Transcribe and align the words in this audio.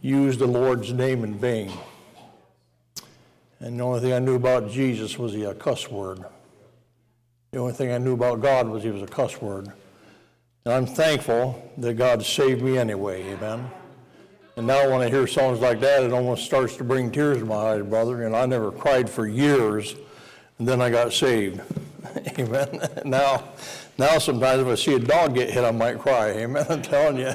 used 0.00 0.38
the 0.38 0.46
Lord's 0.46 0.92
name 0.92 1.24
in 1.24 1.34
vain. 1.34 1.72
And 3.60 3.78
the 3.78 3.84
only 3.84 4.00
thing 4.00 4.12
I 4.12 4.18
knew 4.18 4.36
about 4.36 4.70
Jesus 4.70 5.18
was 5.18 5.32
he 5.32 5.44
a 5.44 5.54
cuss 5.54 5.90
word. 5.90 6.24
The 7.50 7.58
only 7.58 7.72
thing 7.72 7.90
I 7.90 7.98
knew 7.98 8.14
about 8.14 8.40
God 8.40 8.68
was 8.68 8.82
he 8.82 8.90
was 8.90 9.02
a 9.02 9.06
cuss 9.06 9.40
word. 9.40 9.72
And 10.64 10.74
I'm 10.74 10.86
thankful 10.86 11.72
that 11.78 11.94
God 11.94 12.24
saved 12.24 12.62
me 12.62 12.78
anyway, 12.78 13.22
amen. 13.32 13.70
And 14.56 14.66
now 14.66 14.90
when 14.90 15.00
I 15.00 15.08
hear 15.08 15.26
songs 15.26 15.60
like 15.60 15.80
that, 15.80 16.02
it 16.02 16.12
almost 16.12 16.44
starts 16.44 16.76
to 16.76 16.84
bring 16.84 17.10
tears 17.10 17.38
to 17.38 17.44
my 17.44 17.54
eyes, 17.54 17.82
brother. 17.82 18.24
And 18.24 18.36
I 18.36 18.44
never 18.44 18.70
cried 18.70 19.08
for 19.08 19.26
years, 19.26 19.96
and 20.58 20.68
then 20.68 20.80
I 20.80 20.90
got 20.90 21.12
saved. 21.12 21.60
amen. 22.38 22.80
now, 23.04 23.44
now 23.96 24.18
sometimes 24.18 24.62
if 24.62 24.68
I 24.68 24.74
see 24.74 24.94
a 24.94 24.98
dog 24.98 25.34
get 25.34 25.50
hit, 25.50 25.64
I 25.64 25.70
might 25.70 25.98
cry. 25.98 26.30
Amen. 26.30 26.66
I'm 26.70 26.82
telling 26.82 27.18
you. 27.18 27.32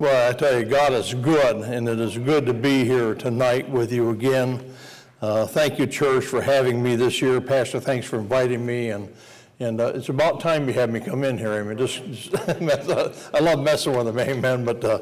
Well, 0.00 0.30
I 0.30 0.32
tell 0.32 0.58
you, 0.58 0.64
God 0.64 0.94
is 0.94 1.12
good, 1.12 1.56
and 1.56 1.86
it 1.86 2.00
is 2.00 2.16
good 2.16 2.46
to 2.46 2.54
be 2.54 2.86
here 2.86 3.14
tonight 3.14 3.68
with 3.68 3.92
you 3.92 4.08
again. 4.08 4.74
Uh, 5.20 5.46
thank 5.46 5.78
you, 5.78 5.86
church, 5.86 6.24
for 6.24 6.40
having 6.40 6.82
me 6.82 6.96
this 6.96 7.20
year. 7.20 7.38
Pastor, 7.38 7.80
thanks 7.80 8.06
for 8.06 8.18
inviting 8.18 8.64
me. 8.64 8.92
And, 8.92 9.14
and 9.58 9.78
uh, 9.78 9.92
it's 9.94 10.08
about 10.08 10.40
time 10.40 10.66
you 10.66 10.72
had 10.72 10.90
me 10.90 11.00
come 11.00 11.22
in 11.22 11.36
here. 11.36 11.52
I 11.52 11.62
mean, 11.62 11.76
just, 11.76 12.02
just 12.06 12.34
I 13.34 13.40
love 13.40 13.60
messing 13.60 13.94
with 13.94 14.06
them, 14.06 14.18
amen. 14.18 14.64
But 14.64 14.82
uh, 14.82 15.00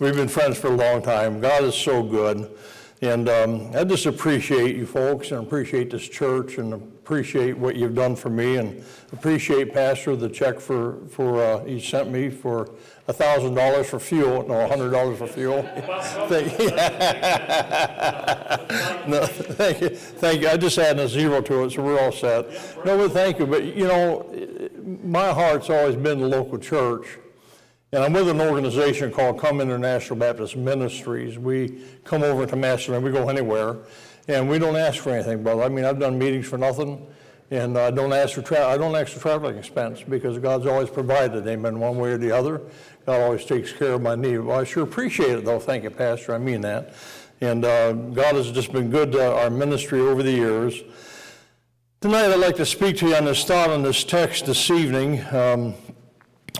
we've 0.00 0.16
been 0.16 0.26
friends 0.26 0.58
for 0.58 0.66
a 0.66 0.76
long 0.76 1.00
time. 1.00 1.40
God 1.40 1.62
is 1.62 1.76
so 1.76 2.02
good. 2.02 2.50
And 3.02 3.28
um, 3.28 3.70
I 3.76 3.84
just 3.84 4.06
appreciate 4.06 4.74
you 4.74 4.84
folks 4.84 5.30
and 5.30 5.46
appreciate 5.46 5.90
this 5.90 6.08
church 6.08 6.58
and 6.58 6.99
appreciate 7.10 7.58
what 7.58 7.74
you've 7.74 7.96
done 7.96 8.14
for 8.14 8.30
me 8.30 8.58
and 8.58 8.84
appreciate 9.12 9.74
Pastor 9.74 10.14
the 10.14 10.28
check 10.28 10.60
for, 10.60 10.98
for 11.08 11.42
uh, 11.42 11.64
he 11.64 11.80
sent 11.80 12.08
me 12.08 12.30
for 12.30 12.66
$1,000 13.08 13.84
for 13.84 13.98
fuel, 13.98 14.46
no, 14.46 14.54
$100 14.54 15.18
for 15.18 15.26
fuel. 15.26 15.62
thank, 16.28 16.56
you. 16.56 16.70
no, 19.10 19.26
thank 19.26 19.80
you. 19.80 19.88
Thank 19.88 20.42
you. 20.42 20.48
I 20.50 20.56
just 20.56 20.78
added 20.78 21.00
a 21.00 21.08
zero 21.08 21.40
to 21.40 21.64
it, 21.64 21.72
so 21.72 21.82
we're 21.82 22.00
all 22.00 22.12
set. 22.12 22.48
No, 22.84 22.96
but 22.96 23.10
thank 23.10 23.40
you. 23.40 23.46
But, 23.48 23.64
you 23.64 23.88
know, 23.88 24.32
my 25.02 25.32
heart's 25.32 25.68
always 25.68 25.96
been 25.96 26.20
the 26.20 26.28
local 26.28 26.58
church. 26.58 27.18
And 27.90 28.04
I'm 28.04 28.12
with 28.12 28.28
an 28.28 28.40
organization 28.40 29.10
called 29.10 29.40
Come 29.40 29.60
International 29.60 30.16
Baptist 30.16 30.54
Ministries. 30.54 31.40
We 31.40 31.82
come 32.04 32.22
over 32.22 32.46
to 32.46 32.54
Macedonia, 32.54 33.00
we 33.00 33.10
go 33.10 33.28
anywhere, 33.28 33.78
and 34.30 34.48
we 34.48 34.58
don't 34.58 34.76
ask 34.76 35.02
for 35.02 35.10
anything, 35.10 35.42
brother. 35.42 35.62
I 35.62 35.68
mean, 35.68 35.84
I've 35.84 35.98
done 35.98 36.18
meetings 36.18 36.46
for 36.46 36.58
nothing. 36.58 37.06
And 37.52 37.76
I 37.76 37.90
don't 37.90 38.12
ask 38.12 38.34
for 38.34 38.42
tra- 38.42 38.68
I 38.68 38.76
don't 38.76 38.94
ask 38.94 39.12
for 39.12 39.20
traveling 39.20 39.58
expense 39.58 40.02
because 40.02 40.38
God's 40.38 40.66
always 40.66 40.88
provided, 40.88 41.46
amen, 41.48 41.80
one 41.80 41.98
way 41.98 42.12
or 42.12 42.18
the 42.18 42.30
other. 42.30 42.62
God 43.06 43.20
always 43.20 43.44
takes 43.44 43.72
care 43.72 43.94
of 43.94 44.02
my 44.02 44.14
need. 44.14 44.38
Well, 44.38 44.60
I 44.60 44.64
sure 44.64 44.84
appreciate 44.84 45.30
it, 45.30 45.44
though. 45.44 45.58
Thank 45.58 45.82
you, 45.82 45.90
Pastor. 45.90 46.32
I 46.32 46.38
mean 46.38 46.60
that. 46.60 46.94
And 47.40 47.64
uh, 47.64 47.92
God 47.92 48.36
has 48.36 48.52
just 48.52 48.70
been 48.70 48.88
good 48.88 49.10
to 49.12 49.34
our 49.34 49.50
ministry 49.50 49.98
over 49.98 50.22
the 50.22 50.30
years. 50.30 50.80
Tonight, 52.00 52.26
I'd 52.26 52.38
like 52.38 52.56
to 52.56 52.66
speak 52.66 52.98
to 52.98 53.08
you 53.08 53.16
on 53.16 53.24
this 53.24 53.42
thought 53.44 53.70
on 53.70 53.82
this 53.82 54.04
text 54.04 54.46
this 54.46 54.70
evening. 54.70 55.24
Um, 55.34 55.74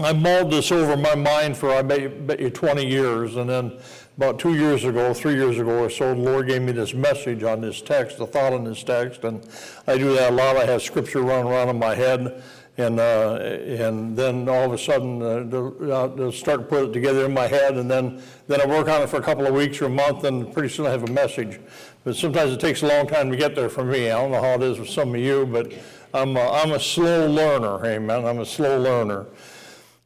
I 0.01 0.13
mulled 0.13 0.51
this 0.51 0.73
over 0.73 0.97
my 0.97 1.15
mind 1.15 1.57
for, 1.57 1.71
I 1.71 1.83
bet, 1.83 2.27
bet 2.27 2.41
you, 2.41 2.51
20 2.51 2.85
years, 2.85 3.37
and 3.37 3.49
then 3.49 3.79
about 4.21 4.39
two 4.39 4.53
years 4.53 4.85
ago, 4.85 5.15
three 5.15 5.33
years 5.33 5.59
ago 5.59 5.85
or 5.85 5.89
so, 5.89 6.13
the 6.13 6.21
Lord 6.21 6.47
gave 6.47 6.61
me 6.61 6.73
this 6.73 6.93
message 6.93 7.43
on 7.43 7.63
this 7.63 7.81
text, 7.81 8.19
the 8.19 8.27
thought 8.27 8.53
on 8.53 8.65
this 8.65 8.85
text, 8.85 9.25
and 9.25 9.43
I 9.87 9.97
do 9.97 10.13
that 10.13 10.33
a 10.33 10.35
lot. 10.35 10.59
I 10.59 10.67
have 10.67 10.83
scripture 10.83 11.23
running 11.23 11.51
around 11.51 11.71
in 11.71 11.79
my 11.79 11.95
head, 11.95 12.43
and 12.77 13.01
uh, 13.01 13.37
and 13.37 14.15
then 14.15 14.47
all 14.47 14.65
of 14.65 14.75
a 14.75 14.79
sudden 14.79 15.23
uh, 15.23 15.45
they'll, 15.45 16.29
uh, 16.29 16.31
start 16.33 16.61
to 16.61 16.67
put 16.67 16.91
it 16.91 16.93
together 16.93 17.25
in 17.25 17.33
my 17.33 17.47
head, 17.47 17.79
and 17.79 17.91
then 17.91 18.23
then 18.47 18.61
I 18.61 18.67
work 18.67 18.89
on 18.89 19.01
it 19.01 19.09
for 19.09 19.17
a 19.17 19.23
couple 19.23 19.47
of 19.47 19.55
weeks 19.55 19.81
or 19.81 19.87
a 19.87 19.89
month, 19.89 20.25
and 20.25 20.53
pretty 20.53 20.69
soon 20.69 20.85
I 20.85 20.91
have 20.91 21.09
a 21.09 21.13
message. 21.13 21.59
But 22.05 22.15
sometimes 22.15 22.53
it 22.53 22.61
takes 22.61 22.83
a 22.83 22.89
long 22.89 23.07
time 23.07 23.31
to 23.31 23.39
get 23.39 23.55
there 23.55 23.71
for 23.71 23.87
me. 23.87 24.11
I 24.11 24.21
don't 24.21 24.33
know 24.33 24.43
how 24.43 24.57
it 24.57 24.63
is 24.63 24.79
with 24.79 24.91
some 24.91 25.15
of 25.15 25.21
you, 25.23 25.47
but 25.47 25.73
I'm 26.13 26.37
a, 26.37 26.47
I'm 26.51 26.73
a 26.73 26.81
slow 26.81 27.27
learner. 27.27 27.87
Amen. 27.87 28.27
I'm 28.27 28.41
a 28.41 28.47
slow 28.47 28.79
learner. 28.79 29.25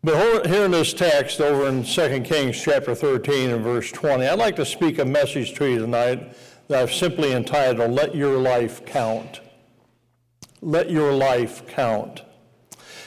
But 0.04 0.46
here 0.46 0.66
in 0.66 0.72
this 0.72 0.92
text 0.92 1.40
over 1.40 1.66
in 1.66 1.82
2 1.82 2.20
Kings 2.20 2.60
chapter 2.60 2.94
13 2.94 3.48
and 3.48 3.64
verse 3.64 3.90
20, 3.90 4.26
I'd 4.26 4.38
like 4.38 4.54
to 4.56 4.66
speak 4.66 4.98
a 4.98 5.04
message 5.04 5.54
to 5.54 5.64
you 5.64 5.78
tonight 5.78 6.36
that 6.68 6.82
I've 6.82 6.92
simply 6.92 7.32
entitled, 7.32 7.90
Let 7.90 8.14
Your 8.14 8.36
Life 8.36 8.84
Count. 8.84 9.40
Let 10.60 10.90
Your 10.90 11.10
Life 11.10 11.66
Count. 11.68 12.20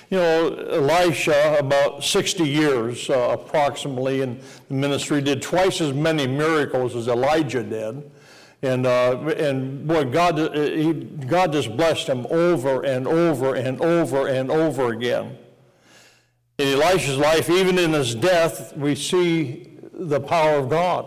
You 0.09 0.17
know, 0.17 0.55
Elisha, 0.71 1.57
about 1.59 2.03
60 2.03 2.43
years 2.43 3.11
uh, 3.11 3.37
approximately 3.39 4.21
in 4.21 4.41
the 4.67 4.73
ministry, 4.73 5.21
did 5.21 5.43
twice 5.43 5.79
as 5.81 5.93
many 5.93 6.25
miracles 6.25 6.95
as 6.95 7.07
Elijah 7.07 7.61
did. 7.61 8.09
And, 8.63 8.87
uh, 8.87 9.19
and 9.37 9.87
boy, 9.87 10.05
God, 10.05 10.39
uh, 10.39 10.51
he, 10.51 10.93
God 10.93 11.53
just 11.53 11.77
blessed 11.77 12.07
him 12.07 12.25
over 12.31 12.83
and 12.83 13.07
over 13.07 13.53
and 13.53 13.79
over 13.81 14.27
and 14.27 14.49
over 14.49 14.93
again. 14.93 15.37
In 16.57 16.69
Elisha's 16.69 17.17
life, 17.17 17.49
even 17.51 17.77
in 17.77 17.93
his 17.93 18.15
death, 18.15 18.75
we 18.75 18.95
see 18.95 19.77
the 19.93 20.19
power 20.19 20.57
of 20.57 20.69
God. 20.69 21.05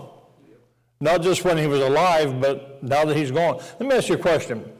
Not 1.00 1.22
just 1.22 1.44
when 1.44 1.58
he 1.58 1.66
was 1.66 1.80
alive, 1.80 2.40
but 2.40 2.82
now 2.82 3.04
that 3.04 3.16
he's 3.16 3.32
gone. 3.32 3.56
Let 3.80 3.88
me 3.88 3.96
ask 3.96 4.08
you 4.08 4.14
a 4.14 4.18
question. 4.18 4.70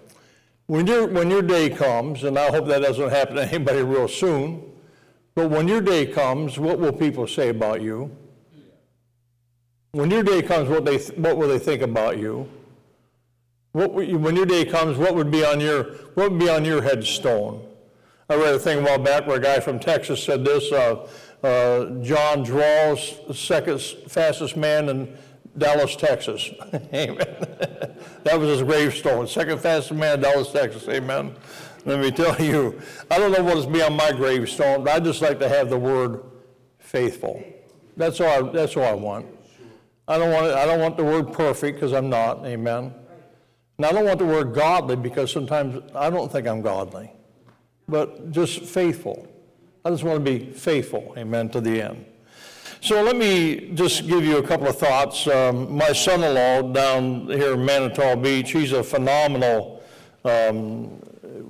When, 0.67 0.87
your 0.87 1.09
when 1.09 1.29
your 1.29 1.43
day 1.43 1.71
comes, 1.71 2.23
and 2.23 2.39
I 2.39 2.51
hope 2.51 2.67
that 2.69 2.83
doesn't 2.83 3.11
happen 3.11 3.37
to 3.37 3.45
anybody 3.45 3.83
real 3.83 4.07
soon, 4.07 4.63
but 5.35 5.51
when 5.51 5.67
your 5.67 5.81
day 5.81 6.07
comes, 6.07 6.59
what 6.59 6.79
will 6.79 6.93
people 6.93 7.27
say 7.27 7.49
about 7.49 7.81
you? 7.83 8.15
When 9.93 10.11
your 10.11 10.23
day 10.23 10.43
comes, 10.43 10.69
what, 10.69 10.85
they, 10.85 10.99
what 10.99 11.37
will 11.37 11.49
they 11.49 11.59
think 11.59 11.83
about 11.83 12.19
you? 12.19 12.49
What, 13.73 13.93
when 13.93 14.37
your 14.37 14.47
day 14.47 14.65
comes, 14.65 14.99
what 14.99 15.17
would 15.17 15.33
be 15.33 15.45
on 15.45 15.59
your, 15.59 15.85
what 16.15 16.31
would 16.31 16.39
be 16.39 16.49
on 16.49 16.65
your 16.65 16.81
headstone? 16.83 17.67
I 18.31 18.37
read 18.37 18.55
a 18.55 18.61
thing 18.61 18.79
a 18.79 18.83
while 18.83 18.97
back 18.97 19.27
where 19.27 19.39
a 19.39 19.41
guy 19.41 19.59
from 19.59 19.81
Texas 19.81 20.23
said 20.23 20.45
this 20.45 20.71
uh, 20.71 21.05
uh, 21.43 21.87
John 22.01 22.45
the 22.45 23.35
second 23.35 23.81
fastest 23.81 24.57
man 24.57 24.89
in 24.89 25.19
Dallas, 25.59 25.97
Texas. 25.97 26.49
Amen. 26.95 27.17
that 28.23 28.39
was 28.39 28.51
his 28.51 28.63
gravestone. 28.63 29.27
Second 29.27 29.59
fastest 29.59 29.99
man 29.99 30.15
in 30.15 30.21
Dallas, 30.21 30.53
Texas. 30.53 30.89
Amen. 30.89 31.35
Let 31.85 31.99
me 31.99 32.13
tell 32.13 32.41
you, 32.41 32.81
I 33.11 33.19
don't 33.19 33.33
know 33.33 33.43
what 33.43 33.59
is 33.59 33.67
be 33.67 33.83
on 33.83 33.95
my 33.95 34.13
gravestone, 34.13 34.85
but 34.85 34.95
I 34.95 35.01
just 35.01 35.21
like 35.23 35.41
to 35.41 35.49
have 35.49 35.69
the 35.69 35.79
word 35.79 36.23
faithful. 36.79 37.43
That's 37.97 38.21
all. 38.21 38.29
I, 38.29 38.53
that's 38.53 38.77
all 38.77 38.85
I 38.85 38.93
want. 38.93 39.27
I 40.07 40.19
don't 40.19 40.31
want. 40.31 40.47
I 40.47 40.67
don't 40.67 40.79
want 40.79 40.97
the 40.97 41.05
word 41.05 41.33
perfect 41.33 41.79
because 41.79 41.93
I'm 41.93 42.09
not. 42.09 42.47
Amen. 42.47 42.95
And 43.79 43.87
I 43.87 43.91
don't 43.91 44.05
want 44.05 44.21
the 44.21 44.27
word 44.27 44.55
godly 44.55 44.95
because 44.95 45.33
sometimes 45.33 45.83
I 45.97 46.11
don't 46.11 46.31
think 46.31 46.47
I'm 46.47 46.63
godly 46.63 47.11
but 47.91 48.31
just 48.31 48.63
faithful. 48.63 49.27
I 49.85 49.91
just 49.91 50.05
want 50.05 50.25
to 50.25 50.39
be 50.39 50.53
faithful, 50.53 51.15
amen, 51.17 51.49
to 51.51 51.61
the 51.61 51.83
end. 51.83 52.05
So 52.83 53.03
let 53.03 53.17
me 53.17 53.73
just 53.75 54.07
give 54.07 54.25
you 54.25 54.39
a 54.39 54.43
couple 54.43 54.67
of 54.67 54.79
thoughts. 54.79 55.27
Um, 55.27 55.75
my 55.77 55.93
son 55.93 56.23
in 56.25 56.35
law 56.35 56.63
down 56.63 57.27
here 57.27 57.55
in 57.55 57.65
Manitou 57.65 58.17
Beach, 58.17 58.53
he's 58.53 58.73
a 58.73 58.83
phenomenal, 58.83 59.83
um, 60.25 60.85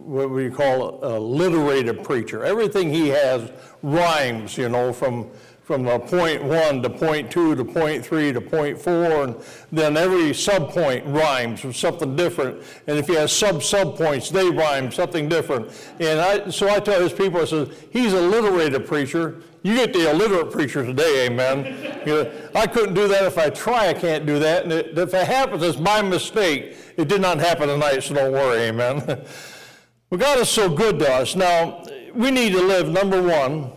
what 0.05 0.31
we 0.31 0.51
call 0.51 1.05
a 1.05 1.19
literated 1.19 2.03
preacher. 2.03 2.45
Everything 2.45 2.93
he 2.93 3.09
has 3.09 3.53
rhymes, 3.83 4.59
you 4.59 4.69
know, 4.69 4.93
from 4.93 5.31
from 5.71 5.87
uh, 5.87 6.01
point 6.01 6.43
one 6.43 6.83
to 6.83 6.91
point 6.91 7.31
two 7.31 7.55
to 7.55 7.65
point 7.65 8.05
three 8.05 8.33
to 8.33 8.41
point 8.41 8.77
four, 8.77 9.23
and 9.23 9.37
then 9.71 9.97
every 9.97 10.31
subpoint 10.31 11.01
rhymes 11.15 11.63
with 11.63 11.77
something 11.77 12.17
different. 12.17 12.61
And 12.89 12.99
if 12.99 13.07
you 13.07 13.17
have 13.17 13.31
sub 13.31 13.59
subpoints, 13.59 14.33
they 14.33 14.51
rhyme 14.51 14.91
something 14.91 15.29
different. 15.29 15.71
And 16.01 16.19
I, 16.19 16.51
so 16.51 16.69
I 16.69 16.81
tell 16.81 17.01
his 17.01 17.13
people, 17.13 17.41
I 17.41 17.45
says, 17.45 17.69
he's 17.93 18.15
a 18.15 18.21
literated 18.21 18.85
preacher. 18.85 19.43
You 19.63 19.77
get 19.77 19.93
the 19.93 20.11
illiterate 20.11 20.51
preacher 20.51 20.85
today, 20.85 21.27
amen. 21.27 22.03
you 22.05 22.15
know, 22.15 22.33
I 22.53 22.67
couldn't 22.67 22.95
do 22.95 23.07
that 23.07 23.23
if 23.23 23.39
I 23.39 23.49
try. 23.51 23.91
I 23.91 23.95
can't 23.95 24.27
do 24.27 24.41
that. 24.41 24.65
And 24.65 24.73
it, 24.73 24.99
if 24.99 25.15
it 25.15 25.25
happens, 25.29 25.63
it's 25.63 25.79
my 25.79 26.03
mistake. 26.03 26.75
It 26.97 27.07
did 27.07 27.21
not 27.21 27.39
happen 27.39 27.69
tonight, 27.69 28.01
so 28.01 28.17
don't 28.17 28.33
worry, 28.33 28.63
amen. 28.63 29.05
but 30.11 30.19
God 30.19 30.41
is 30.41 30.49
so 30.49 30.69
good 30.69 30.99
to 30.99 31.13
us. 31.13 31.37
Now, 31.37 31.85
we 32.13 32.33
need 32.33 32.55
to 32.55 32.61
live, 32.61 32.89
number 32.89 33.23
one, 33.23 33.71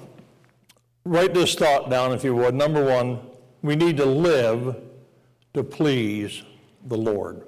Write 1.05 1.33
this 1.33 1.55
thought 1.55 1.89
down 1.89 2.13
if 2.13 2.23
you 2.23 2.35
would. 2.35 2.55
Number 2.55 2.83
one, 2.83 3.19
we 3.61 3.75
need 3.75 3.97
to 3.97 4.05
live 4.05 4.77
to 5.53 5.63
please 5.63 6.44
the 6.85 6.97
Lord. 6.97 7.44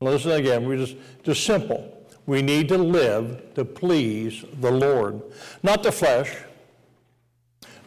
Listen 0.00 0.32
again, 0.32 0.66
we 0.66 0.76
just 0.76 0.96
just 1.22 1.44
simple. 1.44 2.06
We 2.26 2.42
need 2.42 2.68
to 2.68 2.78
live 2.78 3.54
to 3.54 3.64
please 3.64 4.44
the 4.60 4.70
Lord, 4.70 5.22
not 5.62 5.82
the 5.82 5.92
flesh, 5.92 6.36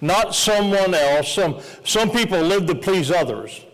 not 0.01 0.35
someone 0.35 0.93
else. 0.93 1.31
Some 1.31 1.59
some 1.83 2.09
people 2.09 2.41
live 2.41 2.65
to 2.67 2.75
please 2.75 3.11
others. 3.11 3.65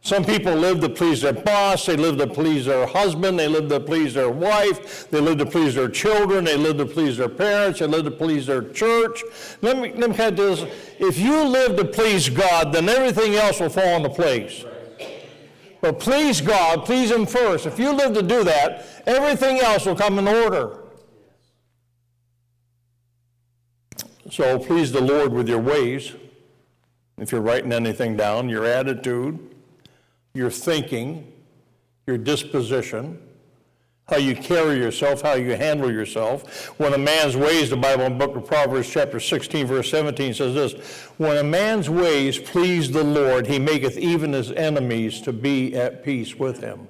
Some 0.00 0.24
people 0.24 0.54
live 0.54 0.80
to 0.80 0.88
please 0.88 1.20
their 1.20 1.32
boss, 1.32 1.84
they 1.86 1.96
live 1.96 2.18
to 2.18 2.26
please 2.26 2.66
their 2.66 2.86
husband, 2.86 3.38
they 3.38 3.48
live 3.48 3.68
to 3.68 3.80
please 3.80 4.14
their 4.14 4.30
wife, 4.30 5.10
they 5.10 5.20
live 5.20 5.38
to 5.38 5.46
please 5.46 5.74
their 5.74 5.88
children, 5.88 6.44
they 6.44 6.56
live 6.56 6.78
to 6.78 6.86
please 6.86 7.16
their 7.16 7.28
parents, 7.28 7.80
they 7.80 7.86
live 7.86 8.04
to 8.04 8.10
please 8.10 8.46
their 8.46 8.62
church. 8.62 9.22
Let 9.60 9.76
me, 9.76 9.92
let 9.94 10.10
me 10.10 10.16
kind 10.16 10.30
of 10.30 10.36
do 10.36 10.54
this. 10.54 10.74
If 10.98 11.18
you 11.18 11.44
live 11.44 11.76
to 11.76 11.84
please 11.84 12.28
God, 12.28 12.72
then 12.72 12.88
everything 12.88 13.34
else 13.34 13.60
will 13.60 13.68
fall 13.68 13.96
into 13.96 14.08
place. 14.08 14.64
But 15.80 16.00
please 16.00 16.40
God, 16.40 16.84
please 16.84 17.10
Him 17.10 17.26
first. 17.26 17.66
If 17.66 17.78
you 17.78 17.92
live 17.92 18.14
to 18.14 18.22
do 18.22 18.44
that, 18.44 18.86
everything 19.06 19.58
else 19.60 19.84
will 19.84 19.96
come 19.96 20.18
in 20.18 20.26
order. 20.26 20.78
So 24.30 24.58
please 24.58 24.92
the 24.92 25.00
Lord 25.00 25.32
with 25.32 25.48
your 25.48 25.60
ways. 25.60 26.12
If 27.16 27.32
you're 27.32 27.40
writing 27.40 27.72
anything 27.72 28.16
down, 28.16 28.48
your 28.48 28.64
attitude, 28.64 29.47
your 30.34 30.50
thinking, 30.50 31.32
your 32.06 32.18
disposition, 32.18 33.20
how 34.08 34.16
you 34.16 34.34
carry 34.34 34.78
yourself, 34.78 35.20
how 35.20 35.34
you 35.34 35.54
handle 35.54 35.92
yourself. 35.92 36.68
When 36.78 36.94
a 36.94 36.98
man's 36.98 37.36
ways, 37.36 37.68
the 37.68 37.76
Bible 37.76 38.04
in 38.04 38.16
the 38.16 38.26
book 38.26 38.36
of 38.36 38.46
Proverbs, 38.46 38.88
chapter 38.90 39.20
16, 39.20 39.66
verse 39.66 39.90
17 39.90 40.34
says 40.34 40.54
this 40.54 40.72
When 41.18 41.36
a 41.36 41.44
man's 41.44 41.90
ways 41.90 42.38
please 42.38 42.90
the 42.90 43.04
Lord, 43.04 43.46
he 43.46 43.58
maketh 43.58 43.98
even 43.98 44.32
his 44.32 44.50
enemies 44.52 45.20
to 45.22 45.32
be 45.32 45.74
at 45.74 46.02
peace 46.04 46.34
with 46.36 46.60
him. 46.60 46.88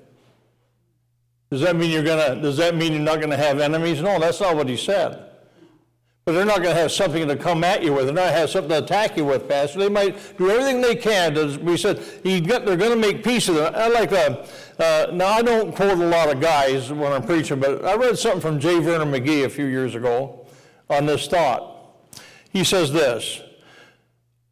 Does 1.51 1.63
that 1.63 1.77
mean 1.77 1.91
you're 1.91 2.05
gonna 2.05 2.41
does 2.41 2.59
that 2.59 2.77
mean 2.77 2.93
you're 2.93 3.03
not 3.03 3.21
gonna 3.21 3.37
have 3.37 3.59
enemies? 3.59 4.03
No, 4.03 4.19
that's 4.19 4.41
not 4.41 4.55
what 4.55 4.69
he 4.69 4.77
said. 4.77 5.28
But 6.29 6.35
they're 6.35 6.45
not 6.45 6.57
going 6.63 6.75
to 6.75 6.83
have 6.83 6.93
something 6.93 7.27
to 7.27 7.37
come 7.37 7.65
at 7.65 7.83
you 7.83 7.95
with. 7.95 8.05
They're 8.05 8.15
not 8.15 8.21
going 8.21 8.35
to 8.35 8.41
have 8.41 8.51
something 8.51 8.69
to 8.69 8.85
attack 8.85 9.17
you 9.17 9.25
with, 9.25 9.49
Pastor. 9.49 9.79
They 9.79 9.89
might 9.89 10.37
do 10.37 10.51
everything 10.51 10.83
they 10.83 10.95
can. 10.95 11.33
To, 11.33 11.59
we 11.61 11.79
said 11.79 11.97
got, 12.47 12.67
they're 12.67 12.77
going 12.77 12.91
to 12.91 12.97
make 12.97 13.25
peace 13.25 13.49
with 13.49 13.57
them. 13.57 13.73
I 13.75 13.89
like 13.89 14.11
that. 14.11 14.51
uh, 14.79 15.11
now 15.11 15.29
I 15.29 15.41
don't 15.41 15.75
quote 15.75 15.99
a 15.99 16.05
lot 16.05 16.29
of 16.29 16.39
guys 16.39 16.93
when 16.93 17.15
I'm 17.15 17.23
preaching, 17.23 17.61
but 17.61 17.83
I 17.83 17.95
read 17.95 18.19
something 18.19 18.43
from 18.43 18.61
J. 18.61 18.79
Vernon 18.79 19.11
McGee 19.11 19.47
a 19.47 19.49
few 19.49 19.65
years 19.65 19.95
ago 19.95 20.47
on 20.91 21.07
this 21.07 21.27
thought. 21.29 21.95
He 22.51 22.63
says 22.63 22.93
this. 22.93 23.41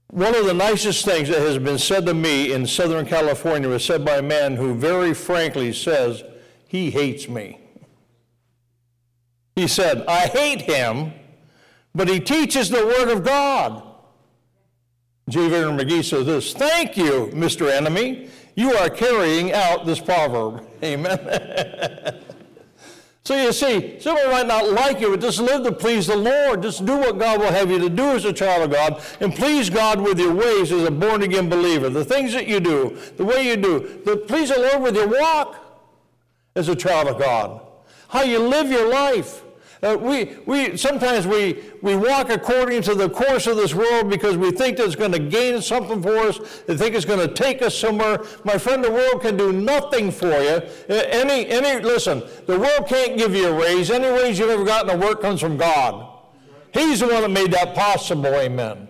One 0.07 0.35
of 0.35 0.47
the 0.47 0.55
nicest 0.55 1.05
things 1.05 1.29
that 1.29 1.41
has 1.41 1.59
been 1.59 1.77
said 1.77 2.07
to 2.07 2.15
me 2.15 2.55
in 2.55 2.67
Southern 2.67 3.05
California 3.05 3.69
was 3.69 3.85
said 3.85 4.03
by 4.03 4.17
a 4.17 4.23
man 4.23 4.57
who 4.57 4.75
very 4.75 5.13
frankly 5.13 5.75
says 5.75 6.25
he 6.67 6.91
hates 6.91 7.29
me. 7.29 7.61
He 9.55 9.69
said, 9.69 10.07
I 10.07 10.21
hate 10.29 10.63
him 10.63 11.13
but 11.97 12.09
he 12.09 12.21
teaches 12.21 12.69
the 12.69 12.85
Word 12.85 13.09
of 13.09 13.25
God. 13.25 13.83
J. 15.29 15.49
Vernon 15.49 15.79
McGee 15.79 16.05
says 16.05 16.27
this 16.27 16.53
Thank 16.53 16.97
you, 16.97 17.31
Mr. 17.33 17.71
Enemy. 17.73 18.29
You 18.55 18.75
are 18.75 18.89
carrying 18.89 19.53
out 19.53 19.87
this 19.87 19.99
proverb. 19.99 20.67
Amen. 20.85 21.19
so 23.25 23.35
you 23.35 23.53
see, 23.53 23.99
someone 23.99 24.31
might 24.31 24.47
not 24.47 24.71
like 24.71 25.01
you, 25.01 25.11
but 25.11 25.21
just 25.21 25.41
live 25.41 25.65
to 25.65 25.73
please 25.73 26.07
the 26.07 26.17
Lord. 26.17 26.63
Just 26.63 26.85
do 26.85 26.97
what 26.99 27.19
God 27.19 27.41
will 27.41 27.51
have 27.51 27.71
you 27.71 27.79
to 27.79 27.89
do 27.89 28.11
as 28.11 28.27
a 28.27 28.33
child 28.33 28.65
of 28.65 28.71
God, 28.71 29.03
and 29.21 29.35
please 29.35 29.71
God 29.71 30.01
with 30.01 30.19
your 30.19 30.35
ways 30.35 30.71
as 30.71 30.85
a 30.85 30.91
born 30.91 31.23
again 31.23 31.49
believer. 31.49 31.89
The 31.89 32.05
things 32.05 32.33
that 32.35 32.47
you 32.47 32.61
do, 32.61 32.99
the 33.17 33.25
way 33.25 33.49
you 33.49 33.57
do, 33.57 34.01
the, 34.05 34.19
please 34.19 34.51
the 34.51 34.59
Lord 34.59 34.83
with 34.83 34.97
your 34.97 35.09
walk 35.09 35.57
as 36.55 36.69
a 36.69 36.77
child 36.77 37.09
of 37.09 37.19
God. 37.19 37.63
How 38.09 38.23
you 38.23 38.39
live 38.39 38.71
your 38.71 38.89
life. 38.89 39.43
Uh, 39.83 39.97
we, 40.01 40.37
we, 40.47 40.77
sometimes 40.77 41.27
we, 41.27 41.63
we 41.83 41.95
walk 41.95 42.31
according 42.31 42.83
to 42.83 42.95
the 42.95 43.09
course 43.11 43.47
of 43.47 43.57
this 43.57 43.75
world 43.75 44.09
because 44.09 44.37
we 44.37 44.51
think 44.51 44.79
that 44.79 44.87
it's 44.87 44.97
going 44.97 45.13
to 45.13 45.19
gain 45.19 45.61
something 45.61 46.03
for 46.03 46.17
us. 46.17 46.39
We 46.67 46.77
think 46.77 46.95
it's 46.95 47.05
going 47.05 47.27
to 47.27 47.33
take 47.33 47.61
us 47.61 47.77
somewhere. 47.77 48.25
My 48.45 48.57
friend, 48.57 48.83
the 48.83 48.91
world 48.91 49.21
can 49.21 49.37
do 49.37 49.53
nothing 49.53 50.11
for 50.11 50.29
you. 50.29 50.63
Uh, 50.89 50.95
any, 51.09 51.47
any, 51.49 51.83
listen, 51.83 52.23
the 52.47 52.59
world 52.59 52.89
can't 52.89 53.19
give 53.19 53.35
you 53.35 53.49
a 53.49 53.53
raise. 53.53 53.91
Any 53.91 54.09
raise 54.09 54.39
you've 54.39 54.51
ever 54.51 54.65
gotten 54.65 54.91
at 54.91 54.99
work 54.99 55.21
comes 55.21 55.41
from 55.41 55.57
God. 55.57 56.21
He's 56.73 57.01
the 57.01 57.09
one 57.09 57.23
that 57.23 57.31
made 57.31 57.53
that 57.53 57.75
possible. 57.75 58.35
Amen. 58.35 58.89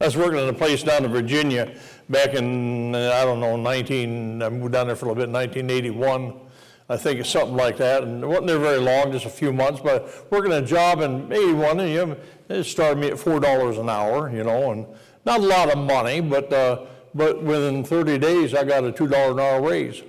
I 0.00 0.06
was 0.06 0.16
working 0.16 0.40
in 0.40 0.48
a 0.48 0.52
place 0.52 0.82
down 0.82 1.04
in 1.04 1.12
Virginia 1.12 1.78
back 2.08 2.34
in, 2.34 2.94
I 2.94 3.24
don't 3.24 3.40
know, 3.40 3.56
19, 3.56 4.42
I 4.42 4.48
moved 4.48 4.72
down 4.72 4.86
there 4.86 4.96
for 4.96 5.06
a 5.06 5.08
little 5.08 5.26
bit, 5.26 5.32
1981. 5.32 6.40
I 6.88 6.96
think 6.96 7.20
it's 7.20 7.30
something 7.30 7.56
like 7.56 7.78
that. 7.78 8.02
And 8.02 8.22
it 8.22 8.26
wasn't 8.26 8.48
there 8.48 8.58
very 8.58 8.78
long, 8.78 9.10
just 9.10 9.24
a 9.24 9.30
few 9.30 9.52
months, 9.52 9.80
but 9.80 10.30
working 10.30 10.52
a 10.52 10.62
job 10.62 11.00
in 11.00 11.32
81, 11.32 11.80
and 11.80 11.90
you 11.90 12.06
know, 12.06 12.16
it 12.48 12.64
started 12.64 12.98
me 12.98 13.08
at 13.08 13.14
$4 13.14 13.80
an 13.80 13.88
hour, 13.88 14.30
you 14.30 14.44
know, 14.44 14.72
and 14.72 14.86
not 15.24 15.40
a 15.40 15.42
lot 15.42 15.70
of 15.70 15.78
money, 15.78 16.20
but, 16.20 16.52
uh, 16.52 16.84
but 17.14 17.42
within 17.42 17.84
30 17.84 18.18
days, 18.18 18.54
I 18.54 18.64
got 18.64 18.84
a 18.84 18.92
$2 18.92 19.32
an 19.32 19.40
hour 19.40 19.62
raise. 19.62 20.02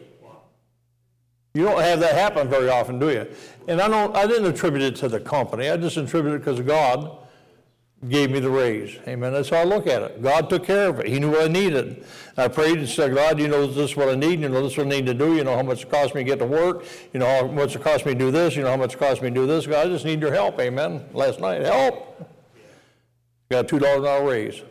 You 1.54 1.64
don't 1.64 1.80
have 1.80 2.02
that 2.02 2.16
happen 2.16 2.50
very 2.50 2.68
often, 2.68 3.00
do 3.00 3.10
you? 3.10 3.26
And 3.70 3.80
I 3.80 3.88
don't, 3.88 4.14
I 4.14 4.28
didn't 4.28 4.48
attribute 4.48 4.84
it 4.84 4.96
to 4.98 5.08
the 5.08 5.22
company. 5.22 5.70
I 5.70 5.78
just 5.78 5.96
attributed 5.96 6.42
it 6.42 6.44
because 6.44 6.60
of 6.60 6.68
God 6.68 7.25
gave 8.10 8.32
me 8.32 8.40
the 8.40 8.50
raise. 8.50 8.98
Amen. 9.08 9.34
That's 9.34 9.50
how 9.50 9.58
I 9.58 9.64
look 9.64 9.88
at 9.88 10.02
it. 10.02 10.22
God 10.22 10.50
took 10.50 10.66
care 10.66 10.90
of 10.90 11.00
it. 11.00 11.08
He 11.08 11.20
knew 11.20 11.32
what 11.32 11.44
I 11.44 11.48
needed. 11.48 12.06
I 12.38 12.48
prayed 12.48 12.78
and 12.78 12.90
said, 12.90 13.16
God, 13.16 13.40
you 13.40 13.48
know 13.48 13.66
this 13.66 13.92
is 13.92 13.96
what 13.96 14.10
I 14.10 14.16
need. 14.16 14.42
You 14.42 14.50
know 14.50 14.62
this 14.62 14.74
is 14.74 14.78
what 14.78 14.88
I 14.88 14.90
need 14.90 15.06
to 15.06 15.14
do. 15.14 15.36
You 15.36 15.44
know 15.44 15.56
how 15.56 15.64
much 15.64 15.84
it 15.84 15.90
costs 15.90 16.14
me 16.14 16.22
to 16.22 16.26
get 16.26 16.40
to 16.40 16.46
work. 16.46 16.86
You 17.14 17.20
know 17.20 17.26
how 17.26 17.48
much 17.48 17.76
it 17.76 17.82
costs 17.82 18.06
me 18.06 18.14
to 18.14 18.20
do 18.20 18.32
this. 18.32 18.56
You 18.56 18.64
know 18.64 18.72
how 18.72 18.78
much 18.78 18.94
it 18.94 18.98
costs 18.98 19.22
me 19.22 19.30
to 19.30 19.36
do 19.36 19.48
this. 19.48 19.66
God, 19.66 19.88
I 19.88 19.90
just 19.90 20.06
need 20.06 20.22
your 20.22 20.34
help. 20.34 20.60
Amen. 20.60 21.06
Last 21.14 21.40
night, 21.40 21.62
help. 21.62 22.30
Got 23.50 23.72
a 23.72 23.76
$2 23.76 24.00
an 24.00 24.06
hour 24.06 24.30
raise. 24.30 24.62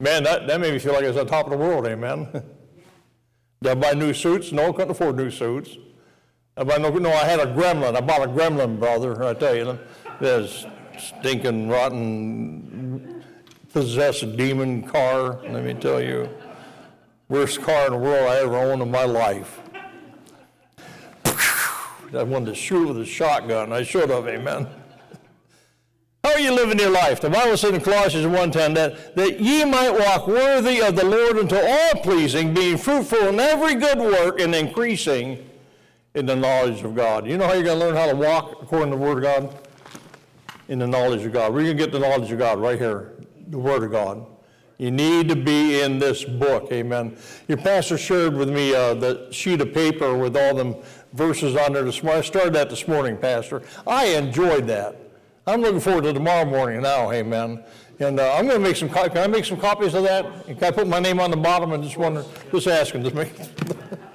Man, 0.00 0.24
that, 0.24 0.46
that 0.48 0.60
made 0.60 0.72
me 0.72 0.78
feel 0.78 0.94
like 0.94 1.04
I 1.04 1.08
was 1.08 1.16
on 1.16 1.26
top 1.26 1.46
of 1.46 1.52
the 1.52 1.58
world. 1.58 1.86
Amen. 1.86 2.28
Did 3.62 3.70
I 3.70 3.74
buy 3.74 3.92
new 3.92 4.12
suits? 4.12 4.50
No, 4.50 4.68
I 4.68 4.72
couldn't 4.72 4.90
afford 4.90 5.16
new 5.16 5.30
suits. 5.30 5.76
I 6.56 6.64
buy 6.64 6.76
no, 6.76 6.90
no, 6.90 7.10
I 7.10 7.24
had 7.24 7.40
a 7.40 7.46
gremlin. 7.46 7.96
I 7.96 8.00
bought 8.00 8.22
a 8.22 8.28
gremlin, 8.28 8.78
brother. 8.78 9.22
I 9.24 9.34
tell 9.34 9.54
you, 9.54 9.78
there's 10.20 10.66
stinking, 11.02 11.68
rotten, 11.68 13.24
possessed 13.72 14.36
demon 14.36 14.82
car, 14.82 15.40
let 15.48 15.64
me 15.64 15.74
tell 15.74 16.00
you. 16.00 16.28
Worst 17.28 17.62
car 17.62 17.86
in 17.86 17.92
the 17.92 17.98
world 17.98 18.28
I 18.28 18.40
ever 18.40 18.56
owned 18.56 18.82
in 18.82 18.90
my 18.90 19.04
life. 19.04 19.60
I 22.14 22.22
wanted 22.24 22.46
to 22.46 22.54
shoot 22.54 22.88
with 22.88 22.98
a 22.98 23.06
shotgun. 23.06 23.72
I 23.72 23.82
should 23.84 24.10
have, 24.10 24.28
amen. 24.28 24.66
How 26.22 26.32
are 26.32 26.40
you 26.40 26.52
living 26.52 26.78
your 26.78 26.90
life? 26.90 27.20
The 27.20 27.30
Bible 27.30 27.56
says 27.56 27.72
in 27.72 27.80
Colossians 27.80 28.26
1.10 28.26 28.74
that, 28.74 29.16
that 29.16 29.40
ye 29.40 29.64
might 29.64 29.90
walk 29.90 30.28
worthy 30.28 30.80
of 30.80 30.94
the 30.94 31.04
Lord 31.04 31.38
unto 31.38 31.56
all 31.56 31.94
pleasing, 32.02 32.54
being 32.54 32.76
fruitful 32.76 33.28
in 33.28 33.40
every 33.40 33.74
good 33.74 33.98
work 33.98 34.40
and 34.40 34.54
increasing 34.54 35.48
in 36.14 36.26
the 36.26 36.36
knowledge 36.36 36.82
of 36.82 36.94
God. 36.94 37.26
You 37.26 37.38
know 37.38 37.46
how 37.46 37.54
you're 37.54 37.64
going 37.64 37.78
to 37.78 37.84
learn 37.86 37.96
how 37.96 38.06
to 38.06 38.14
walk 38.14 38.62
according 38.62 38.92
to 38.92 38.98
the 38.98 39.02
Word 39.02 39.18
of 39.18 39.22
God? 39.22 39.68
In 40.68 40.78
the 40.78 40.86
knowledge 40.86 41.24
of 41.24 41.32
God. 41.32 41.52
We're 41.52 41.64
going 41.64 41.76
to 41.76 41.82
get 41.82 41.92
the 41.92 41.98
knowledge 41.98 42.30
of 42.30 42.38
God 42.38 42.58
right 42.58 42.78
here, 42.78 43.12
the 43.48 43.58
Word 43.58 43.82
of 43.82 43.90
God. 43.90 44.26
You 44.78 44.90
need 44.90 45.28
to 45.28 45.36
be 45.36 45.80
in 45.80 45.98
this 45.98 46.24
book. 46.24 46.72
Amen. 46.72 47.16
Your 47.46 47.58
pastor 47.58 47.96
shared 47.96 48.34
with 48.34 48.48
me 48.48 48.74
uh, 48.74 48.94
the 48.94 49.28
sheet 49.30 49.60
of 49.60 49.72
paper 49.72 50.16
with 50.16 50.36
all 50.36 50.54
them 50.54 50.74
verses 51.12 51.54
on 51.56 51.74
there 51.74 51.84
this 51.84 52.02
morning. 52.02 52.20
I 52.20 52.26
started 52.26 52.54
that 52.54 52.68
this 52.68 52.88
morning, 52.88 53.16
Pastor. 53.16 53.62
I 53.86 54.06
enjoyed 54.06 54.66
that. 54.66 54.98
I'm 55.46 55.60
looking 55.60 55.80
forward 55.80 56.04
to 56.04 56.12
tomorrow 56.12 56.44
morning 56.44 56.82
now. 56.82 57.12
Amen. 57.12 57.62
And 58.00 58.18
uh, 58.18 58.34
I'm 58.34 58.46
going 58.46 58.60
to 58.60 58.68
make 58.68 58.76
some. 58.76 58.88
Can 58.88 59.16
I 59.18 59.26
make 59.26 59.44
some 59.44 59.58
copies 59.58 59.94
of 59.94 60.02
that? 60.04 60.46
Can 60.46 60.64
I 60.64 60.70
put 60.70 60.88
my 60.88 60.98
name 60.98 61.20
on 61.20 61.30
the 61.30 61.36
bottom 61.36 61.72
and 61.72 61.84
just 61.84 61.96
wonder? 61.96 62.24
Just 62.50 62.66
asking. 62.66 63.04
Just 63.04 63.14
make. 63.14 63.32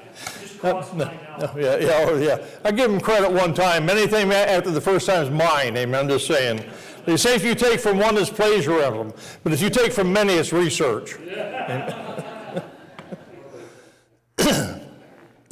Yeah, 0.64 1.78
yeah, 1.78 2.06
oh, 2.08 2.18
yeah. 2.18 2.46
I 2.64 2.72
give 2.72 2.90
them 2.92 3.00
credit 3.00 3.32
one 3.32 3.54
time. 3.54 3.90
Anything 3.90 4.32
after 4.32 4.72
the 4.72 4.82
first 4.82 5.06
time 5.06 5.24
is 5.24 5.30
mine. 5.30 5.78
Amen. 5.78 6.00
I'm 6.00 6.08
just 6.08 6.28
saying. 6.28 6.64
They 7.06 7.16
say 7.16 7.36
if 7.36 7.44
you 7.44 7.56
take 7.56 7.80
from 7.80 8.00
one, 8.00 8.18
it's 8.18 8.30
plagiarism. 8.30 9.14
But 9.44 9.54
if 9.54 9.62
you 9.62 9.70
take 9.70 9.94
from 9.94 10.12
many, 10.12 10.34
it's 10.34 10.52
research. 10.52 11.16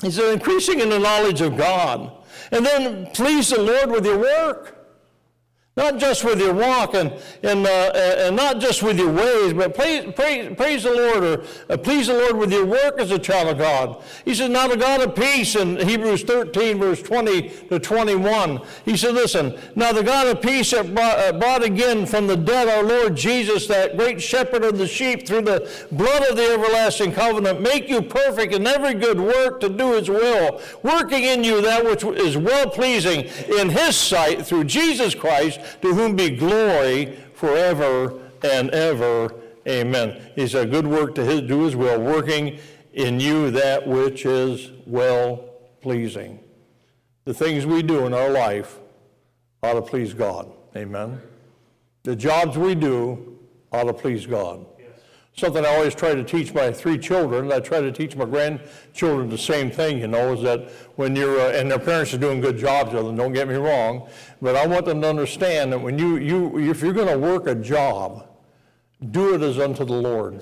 he 0.01 0.11
said, 0.11 0.33
increasing 0.33 0.81
in 0.81 0.89
the 0.89 0.99
knowledge 0.99 1.41
of 1.41 1.55
God. 1.55 2.11
And 2.51 2.65
then 2.65 3.07
please 3.13 3.49
the 3.49 3.61
Lord 3.61 3.89
with 3.91 4.05
your 4.05 4.19
work. 4.19 4.74
Not 5.77 5.97
just 5.97 6.23
with 6.23 6.39
your 6.39 6.53
walk 6.53 6.93
and, 6.93 7.11
and, 7.43 7.67
uh, 7.67 7.91
and 7.93 8.37
not 8.37 8.61
just 8.61 8.81
with 8.81 8.97
your 8.97 9.11
ways, 9.11 9.51
but 9.51 9.75
praise, 9.75 10.09
praise, 10.13 10.55
praise 10.55 10.83
the 10.83 10.93
Lord 10.93 11.23
or 11.25 11.43
uh, 11.69 11.75
please 11.75 12.07
the 12.07 12.13
Lord 12.13 12.37
with 12.37 12.53
your 12.53 12.65
work 12.65 12.97
as 12.97 13.11
a 13.11 13.19
child 13.19 13.49
of 13.49 13.57
God. 13.57 14.01
He 14.23 14.33
says, 14.33 14.49
now 14.49 14.69
the 14.69 14.77
God 14.77 15.01
of 15.01 15.15
peace 15.15 15.53
in 15.57 15.75
Hebrews 15.75 16.23
13, 16.23 16.79
verse 16.79 17.01
20 17.01 17.49
to 17.67 17.77
21. 17.77 18.61
He 18.85 18.95
said, 18.95 19.15
listen, 19.15 19.59
now 19.75 19.91
the 19.91 20.01
God 20.01 20.27
of 20.27 20.41
peace 20.41 20.71
that 20.71 20.95
brought, 20.95 21.19
uh, 21.19 21.33
brought 21.33 21.61
again 21.61 22.05
from 22.05 22.27
the 22.27 22.37
dead 22.37 22.69
our 22.69 22.81
Lord 22.81 23.17
Jesus, 23.17 23.67
that 23.67 23.97
great 23.97 24.21
shepherd 24.21 24.63
of 24.63 24.77
the 24.77 24.87
sheep, 24.87 25.27
through 25.27 25.41
the 25.41 25.69
blood 25.91 26.25
of 26.29 26.37
the 26.37 26.53
everlasting 26.53 27.11
covenant, 27.11 27.59
make 27.59 27.89
you 27.89 28.01
perfect 28.01 28.53
in 28.53 28.65
every 28.65 28.93
good 28.93 29.19
work 29.19 29.59
to 29.59 29.67
do 29.67 29.91
his 29.91 30.09
will, 30.09 30.61
working 30.83 31.25
in 31.25 31.43
you 31.43 31.61
that 31.61 31.83
which 31.83 32.05
is 32.17 32.37
well 32.37 32.69
pleasing 32.69 33.25
in 33.59 33.69
his 33.69 33.97
sight 33.97 34.45
through 34.45 34.63
Jesus 34.63 35.13
Christ 35.13 35.59
to 35.81 35.93
whom 35.93 36.15
be 36.15 36.29
glory 36.29 37.17
forever 37.33 38.13
and 38.43 38.69
ever. 38.71 39.33
Amen. 39.67 40.21
He 40.35 40.47
said, 40.47 40.71
good 40.71 40.87
work 40.87 41.15
to 41.15 41.25
his, 41.25 41.41
do 41.41 41.63
his 41.63 41.75
will, 41.75 41.99
working 41.99 42.59
in 42.93 43.19
you 43.19 43.51
that 43.51 43.87
which 43.87 44.25
is 44.25 44.71
well 44.85 45.49
pleasing. 45.81 46.39
The 47.25 47.33
things 47.33 47.65
we 47.65 47.81
do 47.81 48.05
in 48.05 48.13
our 48.13 48.29
life 48.29 48.79
ought 49.63 49.73
to 49.73 49.81
please 49.81 50.13
God. 50.13 50.51
Amen. 50.75 51.21
The 52.03 52.15
jobs 52.15 52.57
we 52.57 52.75
do 52.75 53.39
ought 53.71 53.85
to 53.85 53.93
please 53.93 54.27
God. 54.27 54.65
Something 55.37 55.65
I 55.65 55.69
always 55.75 55.93
try 55.93 56.15
to 56.15 56.23
teach 56.23 56.53
my 56.53 56.71
three 56.71 56.97
children, 56.97 57.51
I 57.51 57.59
try 57.59 57.81
to 57.81 57.91
teach 57.91 58.15
my 58.15 58.23
grandchildren 58.23 59.27
the 59.27 59.37
same 59.37 59.69
thing, 59.69 59.99
you 59.99 60.07
know, 60.07 60.31
is 60.31 60.41
that 60.43 60.69
when 60.95 61.13
you're, 61.13 61.37
uh, 61.37 61.51
and 61.51 61.69
their 61.69 61.79
parents 61.79 62.13
are 62.13 62.17
doing 62.17 62.39
good 62.39 62.57
jobs 62.57 62.93
of 62.93 63.05
them, 63.05 63.17
don't 63.17 63.33
get 63.33 63.49
me 63.49 63.55
wrong, 63.55 64.07
but 64.41 64.55
I 64.55 64.65
want 64.65 64.85
them 64.85 65.01
to 65.01 65.09
understand 65.09 65.73
that 65.73 65.79
when 65.79 65.99
you, 65.99 66.15
you 66.17 66.69
if 66.71 66.81
you're 66.81 66.93
going 66.93 67.09
to 67.09 67.17
work 67.17 67.47
a 67.47 67.55
job, 67.55 68.29
do 69.11 69.35
it 69.35 69.41
as 69.41 69.59
unto 69.59 69.83
the 69.83 69.93
Lord. 69.93 70.41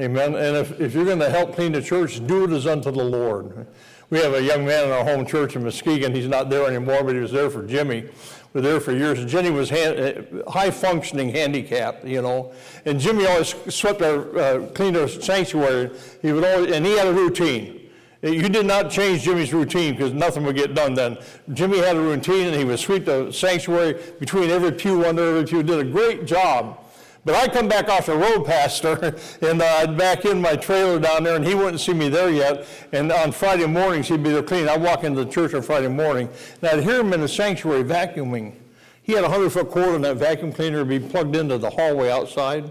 Amen. 0.00 0.34
And 0.34 0.56
if, 0.56 0.80
if 0.80 0.92
you're 0.92 1.04
going 1.04 1.20
to 1.20 1.30
help 1.30 1.54
clean 1.54 1.70
the 1.70 1.80
church, 1.80 2.26
do 2.26 2.44
it 2.44 2.50
as 2.50 2.66
unto 2.66 2.90
the 2.90 3.04
Lord. 3.04 3.68
We 4.10 4.18
have 4.18 4.34
a 4.34 4.42
young 4.42 4.66
man 4.66 4.86
in 4.86 4.90
our 4.90 5.04
home 5.04 5.24
church 5.24 5.54
in 5.54 5.62
Muskegon. 5.62 6.12
He's 6.12 6.26
not 6.26 6.50
there 6.50 6.66
anymore, 6.66 7.04
but 7.04 7.14
he 7.14 7.20
was 7.20 7.30
there 7.30 7.48
for 7.48 7.64
Jimmy 7.64 8.08
were 8.54 8.60
there 8.60 8.80
for 8.80 8.92
years. 8.92 9.18
And 9.18 9.28
Jenny 9.28 9.50
was 9.50 9.70
uh, 9.70 10.22
high 10.48 10.70
functioning 10.70 11.28
handicapped, 11.28 12.04
you 12.04 12.22
know. 12.22 12.52
And 12.86 12.98
Jimmy 12.98 13.26
always 13.26 13.54
swept 13.68 14.00
our, 14.00 14.38
uh, 14.38 14.66
cleaned 14.68 14.96
our 14.96 15.08
sanctuary. 15.08 15.90
He 16.22 16.32
would 16.32 16.44
always, 16.44 16.72
and 16.72 16.86
he 16.86 16.96
had 16.96 17.08
a 17.08 17.12
routine. 17.12 17.80
You 18.22 18.48
did 18.48 18.64
not 18.64 18.90
change 18.90 19.24
Jimmy's 19.24 19.52
routine 19.52 19.94
because 19.94 20.14
nothing 20.14 20.44
would 20.44 20.56
get 20.56 20.74
done 20.74 20.94
then. 20.94 21.18
Jimmy 21.52 21.78
had 21.78 21.96
a 21.96 22.00
routine 22.00 22.46
and 22.46 22.56
he 22.56 22.64
would 22.64 22.78
sweep 22.78 23.04
the 23.04 23.30
sanctuary 23.30 24.00
between 24.18 24.48
every 24.48 24.72
pew, 24.72 25.04
under 25.04 25.36
every 25.36 25.44
pew. 25.44 25.62
Did 25.62 25.80
a 25.80 25.84
great 25.84 26.24
job. 26.24 26.83
But 27.24 27.36
I 27.36 27.48
come 27.48 27.68
back 27.68 27.88
off 27.88 28.06
the 28.06 28.16
road, 28.16 28.44
Pastor, 28.46 29.16
and 29.40 29.62
uh, 29.62 29.64
I'd 29.78 29.96
back 29.96 30.24
in 30.24 30.40
my 30.40 30.56
trailer 30.56 30.98
down 30.98 31.24
there, 31.24 31.36
and 31.36 31.44
he 31.44 31.54
wouldn't 31.54 31.80
see 31.80 31.94
me 31.94 32.08
there 32.08 32.30
yet. 32.30 32.66
And 32.92 33.10
on 33.10 33.32
Friday 33.32 33.66
mornings, 33.66 34.08
he'd 34.08 34.22
be 34.22 34.30
there 34.30 34.42
cleaning. 34.42 34.68
I'd 34.68 34.82
walk 34.82 35.04
into 35.04 35.24
the 35.24 35.30
church 35.30 35.54
on 35.54 35.62
Friday 35.62 35.88
morning, 35.88 36.28
and 36.60 36.70
I'd 36.70 36.84
hear 36.84 37.00
him 37.00 37.12
in 37.12 37.20
the 37.20 37.28
sanctuary 37.28 37.82
vacuuming. 37.82 38.54
He 39.02 39.12
had 39.12 39.24
a 39.24 39.28
100 39.28 39.50
foot 39.50 39.70
cord, 39.70 39.94
and 39.94 40.04
that 40.04 40.16
vacuum 40.16 40.52
cleaner 40.52 40.78
would 40.78 40.88
be 40.88 41.00
plugged 41.00 41.34
into 41.36 41.58
the 41.58 41.70
hallway 41.70 42.10
outside. 42.10 42.70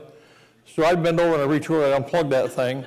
So 0.68 0.86
I'd 0.86 1.04
bend 1.04 1.20
over 1.20 1.34
and 1.34 1.44
I'd 1.44 1.50
reach 1.50 1.70
over 1.70 1.92
and 1.92 2.06
unplug 2.06 2.30
that 2.30 2.52
thing. 2.52 2.86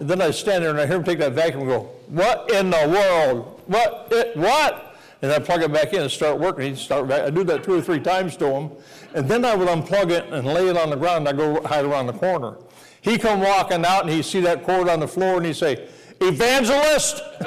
And 0.00 0.08
then 0.08 0.20
I'd 0.20 0.34
stand 0.34 0.62
there 0.62 0.70
and 0.70 0.80
I'd 0.80 0.88
hear 0.88 0.96
him 0.96 1.04
take 1.04 1.18
that 1.18 1.32
vacuum 1.32 1.62
and 1.62 1.70
go, 1.70 1.80
What 2.08 2.50
in 2.52 2.70
the 2.70 2.88
world? 2.88 3.62
What? 3.66 4.08
It, 4.10 4.36
what? 4.36 4.88
and 5.22 5.32
I'd 5.32 5.44
plug 5.44 5.62
it 5.62 5.72
back 5.72 5.92
in 5.92 6.02
and 6.02 6.10
start 6.10 6.38
working. 6.38 6.66
He'd 6.66 6.78
start 6.78 7.08
back. 7.08 7.22
I'd 7.22 7.34
do 7.34 7.44
that 7.44 7.64
two 7.64 7.74
or 7.74 7.82
three 7.82 7.98
times 7.98 8.36
to 8.36 8.46
him, 8.46 8.70
and 9.18 9.28
then 9.28 9.44
I 9.44 9.56
would 9.56 9.66
unplug 9.66 10.12
it 10.12 10.32
and 10.32 10.46
lay 10.46 10.68
it 10.68 10.76
on 10.76 10.90
the 10.90 10.96
ground, 10.96 11.28
I'd 11.28 11.36
go 11.36 11.60
hide 11.62 11.84
around 11.84 12.06
the 12.06 12.12
corner. 12.12 12.56
He'd 13.00 13.20
come 13.20 13.40
walking 13.40 13.84
out, 13.84 14.02
and 14.02 14.10
he'd 14.10 14.24
see 14.24 14.40
that 14.42 14.62
cord 14.62 14.88
on 14.88 15.00
the 15.00 15.08
floor, 15.08 15.38
and 15.38 15.46
he'd 15.46 15.56
say, 15.56 15.88
Evangelist! 16.20 17.20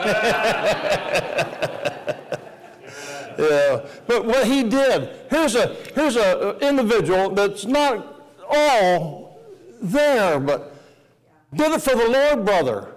yeah. 3.39 3.85
But 4.05 4.25
what 4.25 4.47
he 4.47 4.63
did, 4.63 5.09
here's 5.29 5.55
a 5.55 5.75
here's 5.95 6.17
a 6.17 6.55
uh, 6.55 6.59
individual 6.59 7.29
that's 7.29 7.65
not 7.65 8.21
all 8.49 9.39
there, 9.81 10.39
but 10.39 10.75
did 11.53 11.71
it 11.71 11.81
for 11.81 11.95
the 11.95 12.09
Lord, 12.09 12.45
brother. 12.45 12.95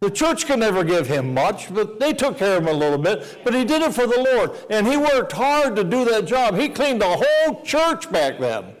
The 0.00 0.10
church 0.10 0.46
could 0.46 0.60
never 0.60 0.84
give 0.84 1.08
him 1.08 1.34
much, 1.34 1.74
but 1.74 1.98
they 1.98 2.12
took 2.12 2.38
care 2.38 2.58
of 2.58 2.62
him 2.62 2.68
a 2.68 2.72
little 2.72 2.98
bit. 2.98 3.40
But 3.42 3.52
he 3.52 3.64
did 3.64 3.82
it 3.82 3.92
for 3.92 4.06
the 4.06 4.20
Lord. 4.20 4.52
And 4.70 4.86
he 4.86 4.96
worked 4.96 5.32
hard 5.32 5.74
to 5.76 5.82
do 5.82 6.04
that 6.04 6.24
job. 6.24 6.56
He 6.56 6.68
cleaned 6.68 7.00
the 7.00 7.22
whole 7.22 7.62
church 7.62 8.10
back 8.12 8.38
then. 8.38 8.76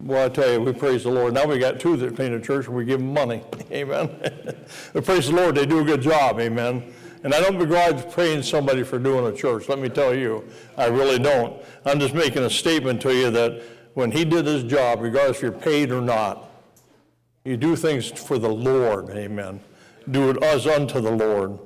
Well, 0.00 0.26
I 0.26 0.28
tell 0.30 0.50
you, 0.50 0.60
we 0.60 0.72
praise 0.72 1.04
the 1.04 1.10
Lord. 1.10 1.34
Now 1.34 1.46
we 1.46 1.60
got 1.60 1.78
two 1.78 1.96
that 1.98 2.16
clean 2.16 2.32
the 2.32 2.44
church 2.44 2.66
and 2.66 2.74
we 2.74 2.84
give 2.84 2.98
them 2.98 3.14
money. 3.14 3.44
Amen. 3.70 4.10
but 4.92 5.04
praise 5.04 5.28
the 5.28 5.36
Lord, 5.36 5.54
they 5.54 5.64
do 5.64 5.78
a 5.78 5.84
good 5.84 6.02
job. 6.02 6.40
Amen. 6.40 6.92
And 7.22 7.32
I 7.32 7.40
don't 7.40 7.56
begrudge 7.56 8.12
paying 8.16 8.42
somebody 8.42 8.82
for 8.82 8.98
doing 8.98 9.32
a 9.32 9.36
church. 9.36 9.68
Let 9.68 9.78
me 9.78 9.88
tell 9.88 10.12
you, 10.12 10.44
I 10.76 10.86
really 10.86 11.20
don't. 11.20 11.62
I'm 11.84 12.00
just 12.00 12.14
making 12.14 12.42
a 12.42 12.50
statement 12.50 13.00
to 13.02 13.14
you 13.14 13.30
that 13.30 13.62
when 13.94 14.10
he 14.10 14.24
did 14.24 14.44
his 14.44 14.64
job, 14.64 15.00
regardless 15.00 15.36
if 15.36 15.42
you're 15.42 15.52
paid 15.52 15.92
or 15.92 16.00
not, 16.00 16.51
you 17.44 17.56
do 17.56 17.76
things 17.76 18.10
for 18.10 18.38
the 18.38 18.48
Lord, 18.48 19.10
amen. 19.10 19.60
Do 20.10 20.30
it 20.30 20.42
as 20.42 20.66
unto 20.66 21.00
the 21.00 21.10
Lord. 21.10 21.58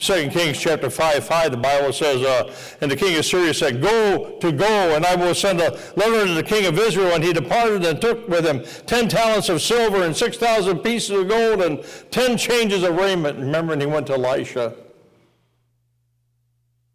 Second 0.00 0.30
Kings 0.30 0.58
chapter 0.60 0.90
5, 0.90 1.24
5, 1.24 1.50
the 1.50 1.56
Bible 1.56 1.92
says, 1.92 2.22
uh, 2.22 2.54
And 2.80 2.88
the 2.88 2.94
king 2.94 3.18
of 3.18 3.24
Syria 3.24 3.52
said, 3.52 3.82
Go 3.82 4.38
to 4.38 4.52
go, 4.52 4.94
and 4.94 5.04
I 5.04 5.16
will 5.16 5.34
send 5.34 5.60
a 5.60 5.72
letter 5.96 6.24
to 6.24 6.34
the 6.34 6.42
king 6.42 6.66
of 6.66 6.78
Israel. 6.78 7.14
And 7.14 7.24
he 7.24 7.32
departed 7.32 7.84
and 7.84 8.00
took 8.00 8.28
with 8.28 8.46
him 8.46 8.64
10 8.86 9.08
talents 9.08 9.48
of 9.48 9.60
silver 9.60 10.04
and 10.04 10.16
6,000 10.16 10.78
pieces 10.80 11.10
of 11.10 11.28
gold 11.28 11.62
and 11.62 11.84
10 12.12 12.38
changes 12.38 12.84
of 12.84 12.94
raiment. 12.94 13.40
Remember, 13.40 13.72
and 13.72 13.82
he 13.82 13.88
went 13.88 14.06
to 14.06 14.14
Elisha. 14.14 14.76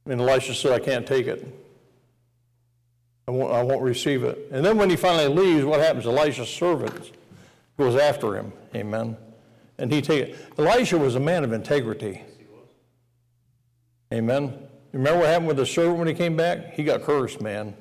And 0.06 0.22
Elisha 0.22 0.54
said, 0.54 0.72
I 0.72 0.80
can't 0.80 1.06
take 1.06 1.28
it. 1.28 1.46
I 3.28 3.32
won't, 3.32 3.54
I 3.54 3.64
won't 3.64 3.82
receive 3.82 4.24
it. 4.24 4.48
And 4.52 4.66
then 4.66 4.78
when 4.78 4.90
he 4.90 4.96
finally 4.96 5.28
leaves, 5.28 5.66
what 5.66 5.82
happens? 5.82 6.06
Elisha's 6.06 6.50
servants 6.50 7.12
goes 7.78 7.96
after 7.96 8.36
him. 8.36 8.54
Amen. 8.76 9.18
And 9.78 9.92
he 9.92 10.02
take 10.02 10.36
Elisha 10.58 10.98
was 10.98 11.16
a 11.16 11.20
man 11.20 11.44
of 11.44 11.52
integrity. 11.52 12.22
Amen. 14.14 14.54
Remember 14.92 15.22
what 15.22 15.30
happened 15.30 15.48
with 15.48 15.58
the 15.58 15.66
servant 15.66 15.98
when 15.98 16.08
he 16.08 16.14
came 16.14 16.36
back? 16.36 16.74
He 16.74 16.84
got 16.84 17.02
cursed, 17.02 17.42
man. 17.42 17.76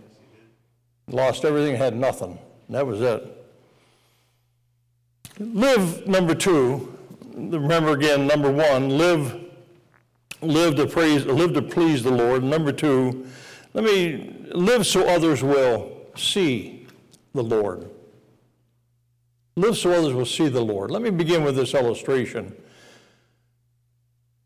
Lost 1.08 1.44
everything, 1.44 1.76
had 1.76 1.94
nothing. 1.94 2.38
That 2.70 2.86
was 2.86 3.02
it. 3.02 3.38
Live, 5.38 6.06
number 6.06 6.34
two. 6.34 6.96
Remember 7.34 7.92
again, 7.92 8.26
number 8.26 8.50
one, 8.50 8.90
live, 8.90 9.40
live 10.40 10.76
to 10.76 10.86
praise, 10.86 11.24
live 11.26 11.54
to 11.54 11.62
please 11.62 12.02
the 12.02 12.10
Lord. 12.10 12.42
Number 12.42 12.72
two, 12.72 13.26
let 13.74 13.84
me 13.84 14.46
live 14.52 14.86
so 14.86 15.06
others 15.06 15.42
will 15.42 16.06
see 16.14 16.86
the 17.34 17.42
Lord. 17.42 17.90
Live 19.54 19.76
so 19.76 19.92
others 19.92 20.14
will 20.14 20.26
see 20.26 20.48
the 20.48 20.62
Lord. 20.62 20.90
Let 20.90 21.02
me 21.02 21.10
begin 21.10 21.44
with 21.44 21.56
this 21.56 21.74
illustration. 21.74 22.54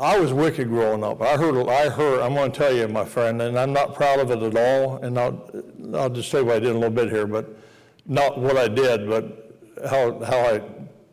I 0.00 0.18
was 0.18 0.32
wicked 0.32 0.68
growing 0.68 1.04
up. 1.04 1.22
I 1.22 1.36
heard, 1.36 1.56
I 1.68 1.88
heard, 1.88 2.20
I'm 2.20 2.34
going 2.34 2.50
to 2.50 2.58
tell 2.58 2.74
you, 2.74 2.88
my 2.88 3.04
friend, 3.04 3.40
and 3.40 3.58
I'm 3.58 3.72
not 3.72 3.94
proud 3.94 4.18
of 4.18 4.30
it 4.30 4.42
at 4.42 4.56
all. 4.56 4.96
And 4.96 5.18
I'll, 5.18 5.48
I'll 5.94 6.10
just 6.10 6.30
say 6.30 6.42
what 6.42 6.56
I 6.56 6.58
did 6.58 6.70
a 6.70 6.74
little 6.74 6.90
bit 6.90 7.08
here, 7.08 7.26
but 7.26 7.56
not 8.04 8.36
what 8.38 8.56
I 8.56 8.66
did, 8.68 9.08
but 9.08 9.54
how, 9.88 10.22
how 10.24 10.38
I 10.38 10.62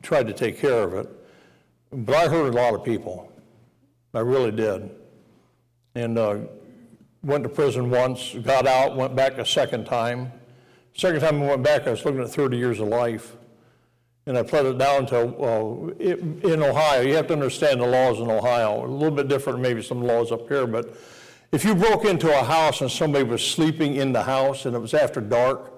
tried 0.01 0.27
to 0.27 0.33
take 0.33 0.57
care 0.57 0.83
of 0.83 0.93
it. 0.95 1.09
But 1.91 2.15
I 2.15 2.27
hurt 2.27 2.50
a 2.50 2.51
lot 2.51 2.73
of 2.73 2.83
people. 2.83 3.31
I 4.13 4.19
really 4.19 4.51
did. 4.51 4.89
And 5.95 6.17
uh, 6.17 6.39
went 7.21 7.43
to 7.43 7.50
prison 7.50 7.91
once, 7.91 8.35
got 8.41 8.65
out, 8.65 8.97
went 8.97 9.15
back 9.15 9.38
a 9.38 9.45
second 9.45 9.85
time. 9.85 10.31
Second 10.95 11.21
time 11.21 11.43
I 11.43 11.45
went 11.45 11.63
back, 11.63 11.88
I 11.88 11.91
was 11.91 12.03
looking 12.03 12.21
at 12.21 12.31
30 12.31 12.57
years 12.57 12.79
of 12.79 12.88
life 12.88 13.35
and 14.25 14.38
I 14.38 14.42
it 14.42 14.77
down 14.77 15.06
to, 15.08 15.18
uh, 15.18 15.88
in 16.00 16.63
Ohio, 16.63 17.01
you 17.01 17.15
have 17.15 17.27
to 17.27 17.34
understand 17.34 17.82
the 17.82 17.86
laws 17.86 18.20
in 18.20 18.32
Ohio, 18.32 18.86
a 18.86 18.88
little 18.88 19.12
bit 19.12 19.27
different 19.27 19.60
maybe 19.60 19.82
some 19.82 20.01
laws 20.01 20.32
up 20.32 20.48
here, 20.48 20.65
but 20.65 20.96
if 21.51 21.63
you 21.63 21.75
broke 21.75 22.06
into 22.06 22.32
a 22.32 22.44
house 22.44 22.82
and 22.82 22.89
somebody 22.89 23.24
was 23.24 23.46
sleeping 23.46 23.96
in 23.96 24.12
the 24.12 24.24
house 24.24 24.65
and 24.65 24.75
it 24.75 24.80
was 24.80 24.94
after 24.94 25.22
dark, 25.22 25.72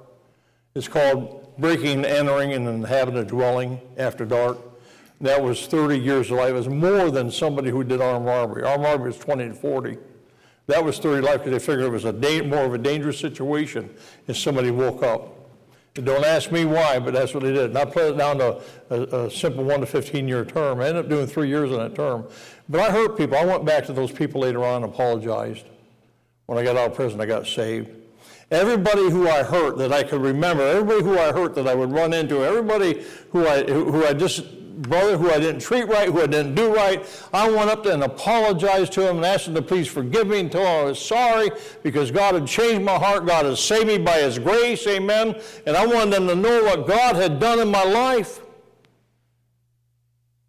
it's 0.74 0.88
called 0.88 1.58
breaking 1.58 1.98
and 1.98 2.06
entering 2.06 2.54
and 2.54 2.68
inhabiting 2.68 3.20
a 3.20 3.26
dwelling 3.26 3.82
after 3.98 4.26
dark. 4.26 4.58
That 5.22 5.42
was 5.42 5.68
30 5.68 5.98
years 5.98 6.32
of 6.32 6.38
life. 6.38 6.52
It 6.52 6.54
was 6.54 6.70
more 6.70 7.10
than 7.10 7.32
somebody 7.32 7.72
who 7.72 7.84
did 7.84 8.02
armed 8.02 8.26
robbery. 8.26 8.64
Armed 8.64 8.84
robbery 8.84 9.08
was 9.08 9.18
20 9.18 9.50
to 9.50 9.54
40. 9.54 9.98
That 10.68 10.84
was 10.84 10.98
30 11.00 11.22
life 11.22 11.44
because 11.44 11.52
they 11.52 11.60
figured 11.60 11.88
it 11.88 11.92
was 11.92 12.06
a 12.06 12.14
da- 12.14 12.42
more 12.42 12.66
of 12.66 12.74
a 12.74 12.78
dangerous 12.78 13.20
situation 13.20 13.90
if 14.28 14.38
somebody 14.38 14.72
woke 14.72 15.04
up. 15.04 15.35
Don't 15.96 16.26
ask 16.26 16.52
me 16.52 16.66
why, 16.66 17.00
but 17.00 17.14
that's 17.14 17.34
what 17.34 17.44
they 17.44 17.54
did. 17.54 17.70
And 17.70 17.78
I 17.78 17.86
put 17.86 18.04
it 18.14 18.18
down 18.18 18.38
to 18.40 18.62
a, 18.90 19.26
a 19.26 19.32
simple 19.32 19.64
one 19.64 19.80
to 19.80 19.86
15 19.86 20.28
year 20.28 20.44
term. 20.44 20.82
I 20.82 20.88
ended 20.88 21.06
up 21.06 21.10
doing 21.10 21.26
three 21.26 21.48
years 21.48 21.72
in 21.72 21.78
that 21.78 21.96
term. 21.96 22.28
But 22.68 22.82
I 22.82 22.92
hurt 22.92 23.18
people. 23.18 23.38
I 23.38 23.46
went 23.46 23.64
back 23.64 23.86
to 23.86 23.94
those 23.94 24.12
people 24.12 24.42
later 24.42 24.66
on 24.66 24.84
and 24.84 24.92
apologized. 24.92 25.66
When 26.48 26.58
I 26.58 26.64
got 26.64 26.76
out 26.76 26.92
of 26.92 26.96
prison, 26.96 27.22
I 27.22 27.26
got 27.26 27.48
saved. 27.48 27.90
Everybody 28.52 29.10
who 29.10 29.30
I 29.30 29.42
hurt 29.44 29.78
that 29.78 29.94
I 29.94 30.04
could 30.04 30.22
remember, 30.22 30.64
everybody 30.64 31.02
who 31.02 31.18
I 31.18 31.32
hurt 31.32 31.56
that 31.56 31.68
I 31.68 31.74
would 31.74 31.92
run 31.92 32.14
into, 32.14 32.44
everybody 32.44 33.04
who 33.32 33.48
I, 33.48 33.64
who 33.64 34.06
I 34.06 34.14
just 34.14 34.44
brother 34.76 35.18
who 35.18 35.32
I 35.32 35.40
didn't 35.40 35.62
treat 35.62 35.88
right, 35.88 36.10
who 36.10 36.22
I 36.22 36.28
didn't 36.28 36.56
do 36.56 36.74
right. 36.74 37.06
I 37.34 37.50
went 37.50 37.70
up 37.70 37.84
there 37.84 37.94
and 37.94 38.04
apologized 38.04 38.94
to 38.94 39.10
him 39.10 39.18
and 39.18 39.26
asked 39.26 39.48
him 39.48 39.56
to 39.56 39.62
please 39.62 39.88
forgive 39.88 40.28
me 40.28 40.40
and 40.42 40.52
told 40.52 40.66
him 40.66 40.72
I 40.72 40.84
was 40.84 41.00
sorry 41.00 41.52
because 41.84 42.12
God 42.12 42.36
had 42.36 42.48
changed 42.48 42.84
my 42.84 42.96
heart. 42.96 43.26
God 43.26 43.46
had 43.46 43.58
saved 43.58 43.88
me 43.88 43.98
by 43.98 44.20
his 44.20 44.40
grace. 44.40 44.86
Amen. 44.88 45.40
And 45.66 45.76
I 45.76 45.86
wanted 45.86 46.14
them 46.14 46.28
to 46.28 46.36
know 46.36 46.64
what 46.64 46.88
God 46.88 47.16
had 47.16 47.40
done 47.40 47.60
in 47.60 47.70
my 47.70 47.84
life. 47.84 48.42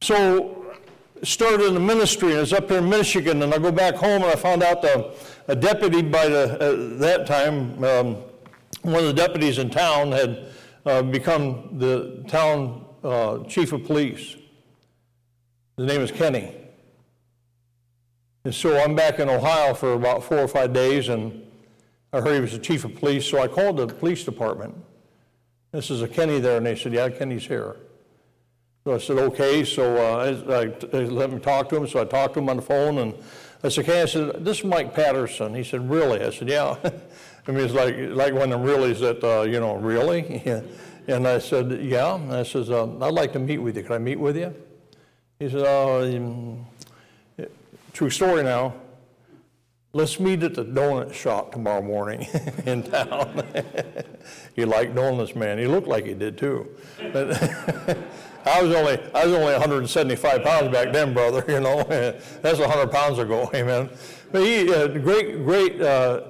So 0.03 0.75
started 1.23 1.67
in 1.67 1.75
the 1.75 1.81
ministry 1.81 2.29
and 2.29 2.39
I 2.39 2.41
was 2.41 2.53
up 2.53 2.69
here 2.69 2.79
in 2.79 2.89
Michigan 2.89 3.43
and 3.43 3.53
I 3.53 3.59
go 3.59 3.73
back 3.73 3.95
home 3.95 4.23
and 4.23 4.31
I 4.31 4.37
found 4.37 4.63
out 4.63 4.83
the, 4.83 5.15
a 5.49 5.57
deputy 5.57 6.03
by 6.03 6.29
the, 6.29 6.61
uh, 6.61 6.99
that 6.99 7.27
time, 7.27 7.83
um, 7.83 8.17
one 8.83 9.03
of 9.03 9.07
the 9.07 9.15
deputies 9.15 9.59
in 9.59 9.71
town 9.71 10.13
had 10.13 10.47
uh, 10.85 11.03
become 11.03 11.79
the 11.79 12.25
town 12.29 12.86
uh, 13.03 13.45
chief 13.45 13.73
of 13.73 13.85
police. 13.85 14.37
His 15.77 15.87
name 15.87 16.01
is 16.01 16.11
Kenny. 16.11 16.55
And 18.45 18.55
so 18.55 18.79
I'm 18.79 18.95
back 18.95 19.19
in 19.19 19.29
Ohio 19.29 19.75
for 19.75 19.95
about 19.95 20.23
four 20.23 20.39
or 20.39 20.49
five 20.49 20.73
days, 20.73 21.09
and 21.09 21.43
I 22.13 22.21
heard 22.21 22.35
he 22.35 22.41
was 22.41 22.53
the 22.53 22.59
chief 22.59 22.85
of 22.85 22.95
police, 22.95 23.27
so 23.27 23.41
I 23.41 23.49
called 23.49 23.77
the 23.77 23.87
police 23.89 24.25
department. 24.25 24.75
This 25.73 25.91
is 25.91 26.01
a 26.01 26.09
Kenny 26.09 26.39
there, 26.39 26.57
and 26.57 26.65
they 26.65 26.77
said, 26.77 26.93
yeah, 26.93 27.09
Kenny's 27.09 27.45
here. 27.45 27.77
So 28.85 28.95
I 28.95 28.99
said, 28.99 29.19
okay, 29.19 29.65
so 29.65 29.97
uh, 29.97 30.37
I, 30.49 30.97
I, 30.97 31.01
let 31.07 31.33
me 31.33 31.41
talk 31.41 31.69
to 31.71 31.77
him, 31.77 31.89
so 31.89 32.01
I 32.01 32.05
talked 32.05 32.35
to 32.35 32.41
him 32.41 32.49
on 32.49 32.57
the 32.57 32.63
phone, 32.63 32.99
and 32.99 33.15
I 33.65 33.69
said, 33.69 33.85
Kenny, 33.85 34.03
I 34.03 34.07
said, 34.07 34.45
this 34.45 34.59
is 34.61 34.65
Mike 34.65 34.95
Patterson. 34.95 35.55
He 35.55 35.65
said, 35.65 35.91
really? 35.91 36.23
I 36.23 36.31
said, 36.31 36.49
yeah. 36.49 36.77
I 37.49 37.51
mean, 37.51 37.65
it's 37.65 37.75
like, 37.75 37.97
like 37.99 38.33
one 38.33 38.53
of 38.53 38.61
them 38.61 38.63
reallys 38.63 39.01
that, 39.01 39.25
uh, 39.25 39.43
you 39.43 39.59
know, 39.59 39.75
really? 39.75 40.41
and 41.09 41.27
I 41.27 41.39
said, 41.39 41.81
yeah. 41.83 42.15
And 42.15 42.33
I 42.33 42.43
says, 42.43 42.71
uh, 42.71 42.85
I'd 43.01 43.15
like 43.15 43.33
to 43.35 43.39
meet 43.39 43.59
with 43.59 43.77
you. 43.77 43.83
Can 43.83 43.93
I 43.93 43.99
meet 43.99 44.19
with 44.19 44.37
you? 44.37 44.55
He 45.39 45.49
said, 45.49 45.65
oh, 45.67 46.17
um, 46.17 46.67
true 47.93 48.11
story 48.11 48.43
now. 48.43 48.75
Let's 49.93 50.21
meet 50.21 50.43
at 50.43 50.55
the 50.55 50.65
donut 50.65 51.15
shop 51.15 51.53
tomorrow 51.53 51.81
morning 51.81 52.27
in 52.67 52.83
town. 52.83 53.47
he 54.55 54.67
liked 54.67 54.95
donuts, 54.95 55.35
man. 55.35 55.59
He 55.59 55.67
looked 55.67 55.89
like 55.89 56.05
he 56.05 56.13
did 56.13 56.37
too. 56.37 56.69
But 57.13 57.33
I 58.45 58.61
was 58.61 58.75
only 58.75 59.01
I 59.15 59.25
was 59.25 59.33
only 59.35 59.53
175 59.53 60.43
pounds 60.43 60.71
back 60.71 60.93
then, 60.93 61.15
brother. 61.15 61.43
You 61.49 61.61
know, 61.61 61.83
that's 61.85 62.59
100 62.59 62.93
pounds 62.93 63.19
ago. 63.19 63.51
Amen. 63.55 63.89
But 64.31 64.43
he 64.43 64.71
uh, 64.73 64.89
great 64.89 65.43
great. 65.45 65.81
Uh, 65.81 66.25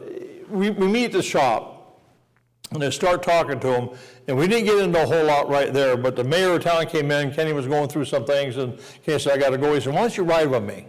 we, 0.49 0.71
we 0.71 0.87
meet 0.87 1.07
at 1.07 1.13
the 1.13 1.23
shop, 1.23 1.76
and 2.73 2.83
I 2.83 2.91
start 2.91 3.23
talking 3.23 3.61
to 3.61 3.75
him, 3.75 3.91
and 4.27 4.37
we 4.37 4.49
didn't 4.49 4.67
get 4.67 4.79
into 4.79 5.03
a 5.03 5.07
whole 5.07 5.25
lot 5.25 5.49
right 5.49 5.73
there. 5.73 5.97
But 5.97 6.17
the 6.17 6.25
mayor 6.25 6.55
of 6.55 6.63
town 6.63 6.87
came 6.87 7.11
in. 7.11 7.33
Kenny 7.33 7.53
was 7.53 7.67
going 7.67 7.89
through 7.89 8.07
some 8.07 8.25
things, 8.25 8.57
and 8.57 8.81
Kenny 9.05 9.19
said, 9.19 9.35
"I 9.35 9.39
got 9.39 9.51
to 9.51 9.59
go." 9.59 9.75
He 9.75 9.81
said, 9.81 9.95
"Why 9.95 10.01
don't 10.01 10.17
you 10.17 10.25
ride 10.25 10.51
with 10.51 10.65
me?" 10.65 10.87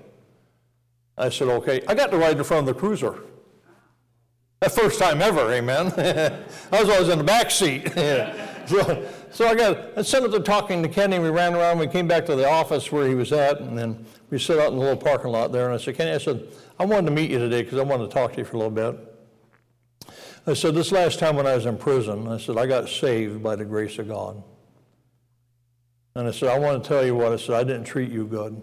I 1.17 1.29
said, 1.29 1.47
okay. 1.47 1.81
I 1.87 1.95
got 1.95 2.11
to 2.11 2.17
ride 2.17 2.37
in 2.37 2.43
front 2.43 2.67
of 2.67 2.75
the 2.75 2.79
cruiser. 2.79 3.19
That 4.59 4.71
first 4.71 4.99
time 4.99 5.21
ever, 5.21 5.51
amen. 5.51 5.87
I 6.71 6.79
was 6.79 6.89
always 6.89 7.09
in 7.09 7.17
the 7.17 7.23
back 7.23 7.49
seat. 7.49 7.91
so, 8.67 9.07
so 9.31 9.47
I 9.47 9.55
got, 9.55 9.97
instead 9.97 10.23
of 10.23 10.43
talking 10.43 10.83
to 10.83 10.89
Kenny, 10.89 11.19
we 11.19 11.29
ran 11.29 11.55
around, 11.55 11.79
we 11.79 11.87
came 11.87 12.07
back 12.07 12.25
to 12.27 12.35
the 12.35 12.47
office 12.47 12.91
where 12.91 13.07
he 13.07 13.15
was 13.15 13.31
at, 13.31 13.59
and 13.61 13.77
then 13.77 14.05
we 14.29 14.39
sat 14.39 14.59
out 14.59 14.71
in 14.71 14.75
the 14.75 14.81
little 14.81 14.97
parking 14.97 15.31
lot 15.31 15.51
there, 15.51 15.65
and 15.65 15.73
I 15.73 15.77
said, 15.77 15.95
Kenny, 15.95 16.11
I 16.11 16.17
said, 16.17 16.47
I 16.79 16.85
wanted 16.85 17.07
to 17.07 17.11
meet 17.11 17.31
you 17.31 17.39
today 17.39 17.63
because 17.63 17.79
I 17.79 17.83
wanted 17.83 18.07
to 18.07 18.13
talk 18.13 18.33
to 18.33 18.39
you 18.39 18.45
for 18.45 18.55
a 18.55 18.59
little 18.59 18.71
bit. 18.71 19.16
I 20.49 20.53
said, 20.53 20.75
this 20.75 20.93
last 20.93 21.19
time 21.19 21.35
when 21.35 21.45
I 21.45 21.55
was 21.55 21.65
in 21.65 21.77
prison, 21.77 22.29
I 22.29 22.37
said, 22.37 22.57
I 22.57 22.65
got 22.65 22.87
saved 22.87 23.43
by 23.43 23.57
the 23.57 23.65
grace 23.65 23.99
of 23.99 24.07
God. 24.07 24.41
And 26.15 26.25
I 26.25 26.31
said, 26.31 26.47
I 26.47 26.57
want 26.57 26.81
to 26.81 26.87
tell 26.87 27.05
you 27.05 27.15
what, 27.15 27.33
I 27.33 27.35
said, 27.35 27.55
I 27.55 27.65
didn't 27.65 27.83
treat 27.83 28.09
you 28.09 28.25
good. 28.25 28.61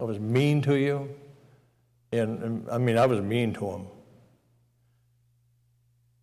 I 0.00 0.04
was 0.04 0.18
mean 0.18 0.62
to 0.62 0.76
you. 0.76 1.14
And, 2.12 2.42
and, 2.42 2.70
I 2.70 2.78
mean, 2.78 2.96
I 2.96 3.04
was 3.04 3.20
mean 3.20 3.52
to 3.54 3.66
him. 3.66 3.86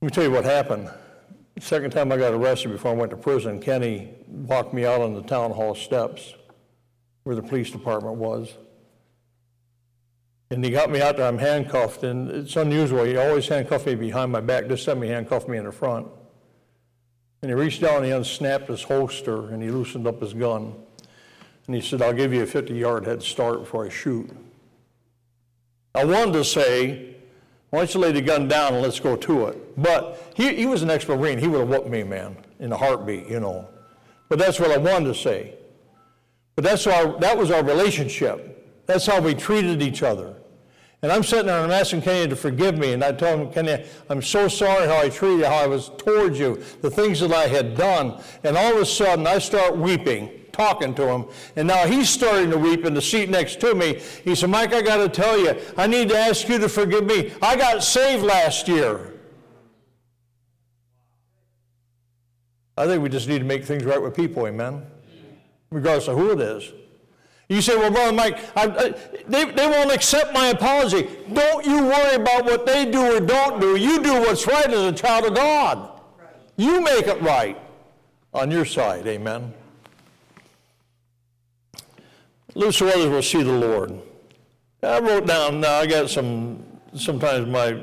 Let 0.01 0.05
me 0.07 0.09
tell 0.09 0.23
you 0.23 0.31
what 0.31 0.43
happened. 0.43 0.89
Second 1.59 1.91
time 1.91 2.11
I 2.11 2.17
got 2.17 2.33
arrested 2.33 2.71
before 2.71 2.91
I 2.91 2.95
went 2.95 3.11
to 3.11 3.17
prison, 3.17 3.61
Kenny 3.61 4.09
walked 4.27 4.73
me 4.73 4.85
out 4.85 5.01
on 5.01 5.13
the 5.13 5.21
town 5.21 5.51
hall 5.51 5.75
steps 5.75 6.33
where 7.23 7.35
the 7.35 7.43
police 7.43 7.69
department 7.69 8.15
was. 8.15 8.53
And 10.49 10.63
he 10.63 10.71
got 10.71 10.89
me 10.89 11.01
out 11.01 11.17
there, 11.17 11.27
I'm 11.27 11.37
handcuffed, 11.37 12.03
and 12.03 12.29
it's 12.31 12.55
unusual. 12.55 13.03
He 13.03 13.17
always 13.17 13.47
handcuffed 13.47 13.85
me 13.85 13.95
behind 13.95 14.31
my 14.31 14.39
back. 14.39 14.67
This 14.67 14.85
time 14.85 15.01
he 15.01 15.09
handcuffed 15.09 15.49
me 15.49 15.57
in 15.57 15.65
the 15.65 15.71
front. 15.71 16.07
And 17.41 17.51
he 17.51 17.55
reached 17.55 17.81
down 17.81 17.97
and 17.97 18.05
he 18.05 18.11
unsnapped 18.11 18.67
his 18.67 18.83
holster 18.83 19.49
and 19.49 19.61
he 19.61 19.69
loosened 19.69 20.07
up 20.07 20.21
his 20.21 20.33
gun. 20.33 20.73
And 21.67 21.75
he 21.75 21.81
said, 21.81 22.01
I'll 22.01 22.13
give 22.13 22.33
you 22.33 22.43
a 22.43 22.47
50 22.47 22.73
yard 22.73 23.05
head 23.05 23.21
start 23.21 23.59
before 23.59 23.85
I 23.85 23.89
shoot. 23.89 24.29
I 25.93 26.05
wanted 26.05 26.33
to 26.33 26.43
say, 26.45 27.15
why 27.69 27.79
don't 27.79 27.93
you 27.93 27.99
lay 27.99 28.11
the 28.11 28.21
gun 28.21 28.47
down 28.47 28.73
and 28.73 28.81
let's 28.81 28.99
go 28.99 29.15
to 29.17 29.47
it? 29.47 29.81
But 29.81 30.31
he, 30.35 30.55
he 30.55 30.65
was 30.65 30.81
an 30.81 30.89
ex-Marine. 30.89 31.37
He 31.37 31.47
would 31.47 31.59
have 31.59 31.69
whooped 31.69 31.89
me, 31.89 32.03
man, 32.03 32.37
in 32.59 32.71
a 32.71 32.77
heartbeat, 32.77 33.27
you 33.27 33.39
know. 33.39 33.67
But 34.29 34.39
that's 34.39 34.59
what 34.59 34.71
I 34.71 34.77
wanted 34.77 35.07
to 35.07 35.15
say. 35.15 35.55
But 36.55 36.63
that's 36.63 36.87
our, 36.87 37.19
that 37.19 37.37
was 37.37 37.51
our 37.51 37.63
relationship. 37.63 38.66
That's 38.87 39.05
how 39.05 39.21
we 39.21 39.35
treated 39.35 39.81
each 39.81 40.01
other. 40.01 40.35
And 41.03 41.11
I'm 41.11 41.21
sitting 41.21 41.45
there 41.45 41.61
and 41.61 41.71
I'm 41.71 41.79
asking 41.79 42.01
Kenny 42.01 42.27
to 42.27 42.35
forgive 42.35 42.77
me. 42.77 42.93
And 42.93 43.03
I 43.03 43.11
told 43.11 43.39
him, 43.39 43.51
Kenny, 43.51 43.85
I'm 44.09 44.21
so 44.21 44.47
sorry 44.47 44.87
how 44.87 44.97
I 44.97 45.09
treated 45.09 45.39
you, 45.39 45.45
how 45.45 45.57
I 45.57 45.67
was 45.67 45.91
towards 45.97 46.39
you, 46.39 46.63
the 46.81 46.89
things 46.89 47.19
that 47.19 47.31
I 47.31 47.47
had 47.47 47.77
done. 47.77 48.19
And 48.43 48.57
all 48.57 48.73
of 48.73 48.81
a 48.81 48.85
sudden, 48.85 49.27
I 49.27 49.37
start 49.37 49.77
weeping 49.77 50.31
talking 50.57 50.95
to 50.95 51.07
him. 51.07 51.25
And 51.55 51.67
now 51.67 51.85
he's 51.85 52.09
starting 52.09 52.49
to 52.49 52.57
weep 52.57 52.83
in 52.83 52.95
the 52.95 53.01
seat 53.01 53.29
next 53.29 53.61
to 53.61 53.75
me. 53.75 54.01
He 54.23 54.33
said, 54.33 54.49
Mike, 54.49 54.73
I 54.73 54.81
got 54.81 54.97
to 54.97 55.07
tell 55.07 55.37
you, 55.37 55.55
I 55.77 55.85
need 55.85 56.09
to 56.09 56.17
ask 56.17 56.49
you 56.49 56.57
to 56.57 56.67
forgive 56.67 57.05
me. 57.05 57.31
I 57.41 57.55
got 57.55 57.83
saved 57.83 58.23
last 58.23 58.67
year. 58.67 59.13
I 62.75 62.85
think 62.85 63.01
we 63.01 63.09
just 63.09 63.27
need 63.27 63.39
to 63.39 63.45
make 63.45 63.65
things 63.65 63.83
right 63.83 64.01
with 64.01 64.15
people, 64.15 64.47
amen? 64.47 64.85
Regardless 65.69 66.07
of 66.07 66.17
who 66.17 66.31
it 66.31 66.39
is. 66.39 66.73
You 67.49 67.61
say, 67.61 67.77
well, 67.77 67.91
Brother 67.91 68.11
Mike, 68.11 68.39
I, 68.57 68.63
I, 68.63 68.89
they, 69.27 69.45
they 69.45 69.67
won't 69.67 69.91
accept 69.91 70.33
my 70.33 70.47
apology. 70.47 71.07
Don't 71.31 71.65
you 71.65 71.83
worry 71.83 72.15
about 72.15 72.43
what 72.43 72.65
they 72.65 72.89
do 72.89 73.15
or 73.15 73.19
don't 73.21 73.61
do. 73.61 73.77
You 73.77 74.03
do 74.03 74.13
what's 74.13 74.45
right 74.45 74.67
as 74.67 74.79
a 74.79 74.91
child 74.91 75.25
of 75.25 75.35
God. 75.35 76.01
You 76.57 76.81
make 76.81 77.07
it 77.07 77.21
right 77.21 77.57
on 78.33 78.51
your 78.51 78.65
side, 78.65 79.07
amen? 79.07 79.53
Loose 82.53 82.81
others 82.81 83.05
will 83.05 83.21
see 83.21 83.43
the 83.43 83.53
Lord. 83.53 84.01
I 84.83 84.99
wrote 84.99 85.25
down, 85.25 85.61
now 85.61 85.79
I 85.79 85.85
got 85.85 86.09
some, 86.09 86.63
sometimes 86.95 87.47
my 87.47 87.81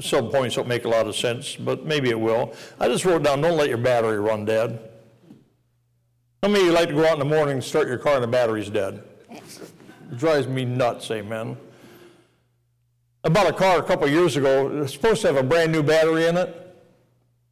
sub 0.00 0.30
points 0.30 0.56
don't 0.56 0.68
make 0.68 0.84
a 0.84 0.88
lot 0.88 1.06
of 1.06 1.16
sense, 1.16 1.56
but 1.56 1.86
maybe 1.86 2.10
it 2.10 2.20
will. 2.20 2.52
I 2.78 2.88
just 2.88 3.04
wrote 3.04 3.22
down, 3.22 3.40
don't 3.40 3.56
let 3.56 3.68
your 3.68 3.78
battery 3.78 4.18
run 4.18 4.44
dead. 4.44 4.90
How 6.46 6.52
many 6.52 6.62
of 6.62 6.68
you 6.68 6.74
like 6.74 6.90
to 6.90 6.94
go 6.94 7.04
out 7.04 7.14
in 7.14 7.18
the 7.18 7.24
morning 7.24 7.54
and 7.54 7.64
start 7.64 7.88
your 7.88 7.98
car 7.98 8.14
and 8.14 8.22
the 8.22 8.28
battery's 8.28 8.70
dead? 8.70 9.02
It 9.32 10.16
drives 10.16 10.46
me 10.46 10.64
nuts, 10.64 11.10
amen. 11.10 11.56
I 13.24 13.30
bought 13.30 13.48
a 13.48 13.52
car 13.52 13.80
a 13.80 13.82
couple 13.82 14.06
years 14.06 14.36
ago. 14.36 14.68
It 14.68 14.74
was 14.74 14.92
supposed 14.92 15.22
to 15.22 15.26
have 15.26 15.36
a 15.36 15.42
brand 15.42 15.72
new 15.72 15.82
battery 15.82 16.26
in 16.26 16.36
it. 16.36 16.78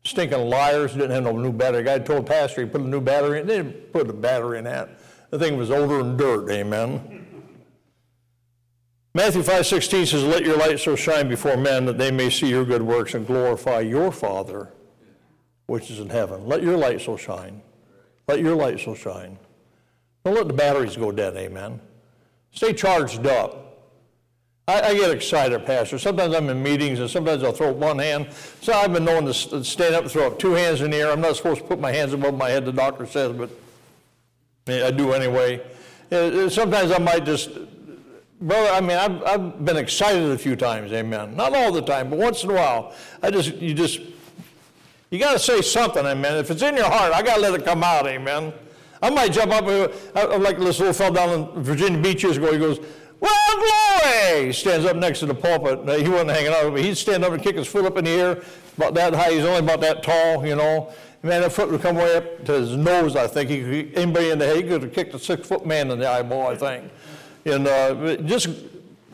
Stinking 0.04 0.48
liars, 0.48 0.92
didn't 0.92 1.10
have 1.10 1.24
no 1.24 1.32
new 1.32 1.50
battery. 1.50 1.82
The 1.82 1.90
guy 1.90 1.98
told 1.98 2.26
pastor 2.26 2.60
he 2.60 2.68
put 2.68 2.82
a 2.82 2.84
new 2.84 3.00
battery 3.00 3.40
in. 3.40 3.48
They 3.48 3.56
didn't 3.56 3.92
put 3.92 4.08
a 4.08 4.12
battery 4.12 4.58
in 4.58 4.64
that. 4.66 4.90
The 5.30 5.40
thing 5.40 5.56
was 5.56 5.72
older 5.72 5.98
than 5.98 6.16
dirt, 6.16 6.48
amen. 6.52 7.26
Matthew 9.12 9.42
5:16 9.42 10.06
says, 10.06 10.22
"Let 10.22 10.44
your 10.44 10.56
light 10.56 10.78
so 10.78 10.94
shine 10.94 11.28
before 11.28 11.56
men 11.56 11.86
that 11.86 11.98
they 11.98 12.12
may 12.12 12.30
see 12.30 12.48
your 12.48 12.64
good 12.64 12.82
works 12.82 13.12
and 13.12 13.26
glorify 13.26 13.80
your 13.80 14.12
Father 14.12 14.68
which 15.66 15.90
is 15.90 15.98
in 15.98 16.10
heaven." 16.10 16.46
Let 16.46 16.62
your 16.62 16.76
light 16.76 17.00
so 17.00 17.16
shine. 17.16 17.62
Let 18.26 18.40
your 18.40 18.54
light 18.54 18.80
so 18.80 18.94
shine. 18.94 19.38
Don't 20.24 20.34
let 20.34 20.48
the 20.48 20.54
batteries 20.54 20.96
go 20.96 21.12
dead, 21.12 21.36
amen. 21.36 21.80
Stay 22.52 22.72
charged 22.72 23.26
up. 23.26 23.64
I, 24.66 24.80
I, 24.80 24.94
get 24.94 25.10
excited, 25.10 25.66
Pastor. 25.66 25.98
Sometimes 25.98 26.34
I'm 26.34 26.48
in 26.48 26.62
meetings 26.62 26.98
and 26.98 27.10
sometimes 27.10 27.44
I'll 27.44 27.52
throw 27.52 27.70
up 27.70 27.76
one 27.76 27.98
hand. 27.98 28.28
So 28.62 28.72
I've 28.72 28.94
been 28.94 29.04
known 29.04 29.26
to 29.26 29.34
stand 29.34 29.94
up 29.94 30.02
and 30.02 30.10
throw 30.10 30.28
up 30.28 30.38
two 30.38 30.52
hands 30.52 30.80
in 30.80 30.90
the 30.90 30.96
air. 30.96 31.10
I'm 31.10 31.20
not 31.20 31.36
supposed 31.36 31.60
to 31.60 31.66
put 31.66 31.78
my 31.78 31.92
hands 31.92 32.14
above 32.14 32.34
my 32.34 32.48
head, 32.48 32.64
the 32.64 32.72
doctor 32.72 33.04
says, 33.04 33.36
but 33.36 33.50
eh, 34.68 34.86
I 34.86 34.90
do 34.90 35.12
anyway. 35.12 35.60
Eh, 36.10 36.16
eh, 36.16 36.48
sometimes 36.48 36.92
I 36.92 36.98
might 36.98 37.26
just, 37.26 37.50
brother, 38.40 38.70
I 38.72 38.80
mean, 38.80 38.96
I've, 38.96 39.22
I've 39.24 39.64
been 39.66 39.76
excited 39.76 40.30
a 40.30 40.38
few 40.38 40.56
times, 40.56 40.92
amen. 40.92 41.36
Not 41.36 41.54
all 41.54 41.70
the 41.70 41.82
time, 41.82 42.08
but 42.08 42.18
once 42.18 42.42
in 42.42 42.50
a 42.50 42.54
while, 42.54 42.94
I 43.22 43.30
just, 43.30 43.56
you 43.56 43.74
just, 43.74 44.00
you 45.14 45.20
got 45.20 45.34
to 45.34 45.38
say 45.38 45.62
something, 45.62 46.04
amen. 46.04 46.38
If 46.38 46.50
it's 46.50 46.60
in 46.60 46.76
your 46.76 46.90
heart, 46.90 47.12
I 47.12 47.22
got 47.22 47.36
to 47.36 47.40
let 47.40 47.54
it 47.54 47.64
come 47.64 47.84
out, 47.84 48.04
amen. 48.08 48.52
I 49.00 49.10
might 49.10 49.32
jump 49.32 49.52
up, 49.52 49.64
I'm 50.16 50.42
like 50.42 50.58
this 50.58 50.80
little 50.80 50.92
fellow 50.92 51.14
down 51.14 51.54
in 51.54 51.62
Virginia 51.62 52.02
Beach 52.02 52.24
years 52.24 52.36
ago, 52.36 52.52
he 52.52 52.58
goes, 52.58 52.80
well, 53.20 53.56
glory! 53.56 54.46
He 54.46 54.52
stands 54.52 54.84
up 54.84 54.96
next 54.96 55.20
to 55.20 55.26
the 55.26 55.34
pulpit. 55.34 55.78
He 56.02 56.08
wasn't 56.08 56.30
hanging 56.30 56.52
out, 56.52 56.72
but 56.72 56.82
he'd 56.82 56.96
stand 56.96 57.24
up 57.24 57.32
and 57.32 57.40
kick 57.40 57.54
his 57.54 57.68
foot 57.68 57.84
up 57.84 57.96
in 57.96 58.06
the 58.06 58.10
air, 58.10 58.42
about 58.76 58.94
that 58.94 59.14
high. 59.14 59.30
He's 59.30 59.44
only 59.44 59.60
about 59.60 59.80
that 59.82 60.02
tall, 60.02 60.44
you 60.44 60.56
know. 60.56 60.92
Man, 61.22 61.42
that 61.42 61.52
foot 61.52 61.70
would 61.70 61.80
come 61.80 61.94
way 61.94 62.16
up 62.16 62.44
to 62.46 62.52
his 62.52 62.76
nose, 62.76 63.14
I 63.14 63.28
think. 63.28 63.50
He 63.50 63.94
anybody 63.94 64.30
in 64.30 64.38
the 64.40 64.46
head, 64.46 64.56
he 64.56 64.62
could 64.64 64.82
have 64.82 64.92
kicked 64.92 65.14
a 65.14 65.18
six 65.20 65.46
foot 65.46 65.64
man 65.64 65.92
in 65.92 66.00
the 66.00 66.10
eyeball, 66.10 66.48
I 66.48 66.56
think. 66.56 66.90
And 67.46 67.68
uh, 67.68 68.16
just, 68.16 68.48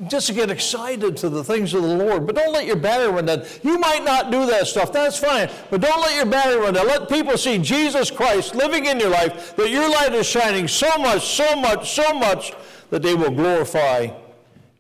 just 0.08 0.32
get 0.34 0.50
excited 0.50 1.16
to 1.18 1.28
the 1.28 1.44
things 1.44 1.74
of 1.74 1.82
the 1.82 1.94
Lord. 1.94 2.26
But 2.26 2.36
don't 2.36 2.52
let 2.52 2.66
your 2.66 2.76
battery 2.76 3.12
run 3.12 3.26
down. 3.26 3.44
You 3.62 3.78
might 3.78 4.02
not 4.02 4.30
do 4.30 4.46
that 4.46 4.66
stuff. 4.66 4.92
That's 4.92 5.18
fine. 5.18 5.50
But 5.70 5.82
don't 5.82 6.00
let 6.00 6.14
your 6.16 6.26
battery 6.26 6.58
run 6.60 6.74
down. 6.74 6.86
Let 6.86 7.08
people 7.08 7.36
see 7.36 7.58
Jesus 7.58 8.10
Christ 8.10 8.54
living 8.54 8.86
in 8.86 8.98
your 8.98 9.10
life, 9.10 9.54
that 9.56 9.70
your 9.70 9.90
light 9.90 10.14
is 10.14 10.26
shining 10.26 10.68
so 10.68 10.96
much, 10.98 11.26
so 11.26 11.54
much, 11.54 11.92
so 11.92 12.14
much, 12.14 12.52
that 12.88 13.02
they 13.02 13.14
will 13.14 13.30
glorify 13.30 14.08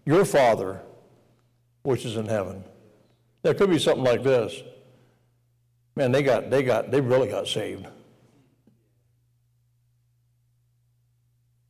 your 0.06 0.24
Father, 0.24 0.80
which 1.82 2.04
is 2.04 2.16
in 2.16 2.26
heaven. 2.26 2.64
There 3.42 3.54
could 3.54 3.70
be 3.70 3.78
something 3.78 4.04
like 4.04 4.22
this. 4.22 4.62
Man, 5.96 6.12
they 6.12 6.22
got, 6.22 6.50
they 6.50 6.62
got, 6.62 6.90
they 6.90 7.00
really 7.00 7.28
got 7.28 7.46
saved. 7.46 7.86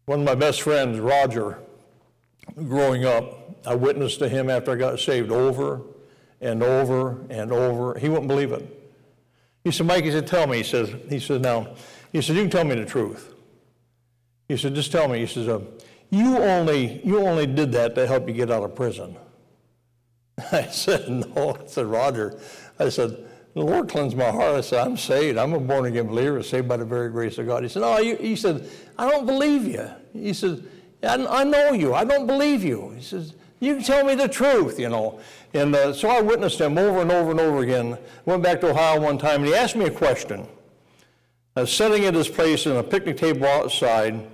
One 0.07 0.21
of 0.21 0.25
my 0.25 0.35
best 0.35 0.63
friends, 0.63 0.99
Roger, 0.99 1.59
growing 2.55 3.05
up, 3.05 3.40
I 3.67 3.75
witnessed 3.75 4.19
to 4.21 4.29
him 4.29 4.51
after 4.51 4.73
I 4.73 4.77
got 4.77 4.99
saved 5.01 5.31
over 5.31 5.83
and 6.41 6.63
over 6.63 7.25
and 7.31 7.53
over. 7.53 7.99
He 7.99 8.09
wouldn't 8.09 8.29
believe 8.29 8.53
it. 8.53 8.77
He 9.65 9.71
said, 9.71 9.87
Mike, 9.87 10.05
he 10.05 10.11
said, 10.11 10.27
tell 10.27 10.47
me. 10.47 10.59
He 10.59 10.63
says, 10.63 10.95
he 11.09 11.21
says, 11.21 11.41
now, 11.41 11.75
he 12.13 12.23
said, 12.23 12.37
you 12.37 12.43
can 12.43 12.51
tell 12.51 12.65
me 12.65 12.75
the 12.75 12.87
truth. 12.87 13.35
He 14.49 14.57
said, 14.57 14.75
just 14.75 14.91
tell 14.91 15.07
me. 15.07 15.19
He 15.19 15.27
says, 15.27 15.49
uh, 15.49 15.61
you 16.11 16.39
only, 16.39 17.01
you 17.05 17.21
only 17.21 17.47
did 17.47 17.73
that 17.73 17.95
to 17.95 18.07
help 18.07 18.27
you 18.27 18.35
get 18.35 18.51
out 18.51 18.63
of 18.63 18.75
prison. 18.75 19.17
I 20.53 20.67
said, 20.67 21.09
no. 21.09 21.57
I 21.61 21.67
said, 21.67 21.87
Roger, 21.87 22.41
I 22.79 22.89
said, 22.89 23.29
the 23.55 23.63
Lord 23.63 23.89
cleansed 23.89 24.17
my 24.17 24.31
heart. 24.31 24.57
I 24.57 24.61
said, 24.61 24.87
I'm 24.87 24.97
saved. 24.97 25.37
I'm 25.37 25.53
a 25.53 25.61
born 25.61 25.87
again 25.87 26.07
believer, 26.07 26.43
saved 26.43 26.69
by 26.69 26.77
the 26.77 26.85
very 26.85 27.11
grace 27.11 27.37
of 27.39 27.47
God. 27.47 27.63
He 27.63 27.69
said, 27.69 27.81
No, 27.81 27.97
he 27.97 28.37
said, 28.37 28.69
I 28.97 29.11
don't 29.11 29.27
believe 29.27 29.67
you. 29.67 29.89
He 30.13 30.33
said, 30.33 30.65
I, 31.03 31.15
I 31.27 31.45
know 31.45 31.73
you. 31.73 31.93
I 31.93 32.05
don't 32.05 32.27
believe 32.27 32.63
you. 32.63 32.91
He 32.91 33.03
says, 33.03 33.35
You 33.61 33.75
can 33.77 33.85
tell 33.85 34.05
me 34.05 34.15
the 34.15 34.27
truth, 34.27 34.81
you 34.81 34.89
know. 34.89 35.21
And 35.53 35.75
uh, 35.75 35.93
so 35.93 36.09
I 36.09 36.21
witnessed 36.21 36.61
him 36.61 36.79
over 36.79 37.03
and 37.03 37.13
over 37.13 37.31
and 37.31 37.41
over 37.41 37.61
again. 37.61 37.99
Went 38.25 38.43
back 38.43 38.61
to 38.63 38.71
Ohio 38.71 39.01
one 39.01 39.19
time, 39.19 39.41
and 39.41 39.47
he 39.47 39.55
asked 39.55 39.77
me 39.77 39.85
a 39.85 39.91
question. 39.91 40.49
I 41.55 41.63
was 41.63 41.73
sitting 41.73 42.05
at 42.07 42.15
his 42.15 42.29
place 42.29 42.65
in 42.65 42.77
a 42.77 42.83
picnic 42.83 43.19
table 43.19 43.47
outside. 43.47 44.27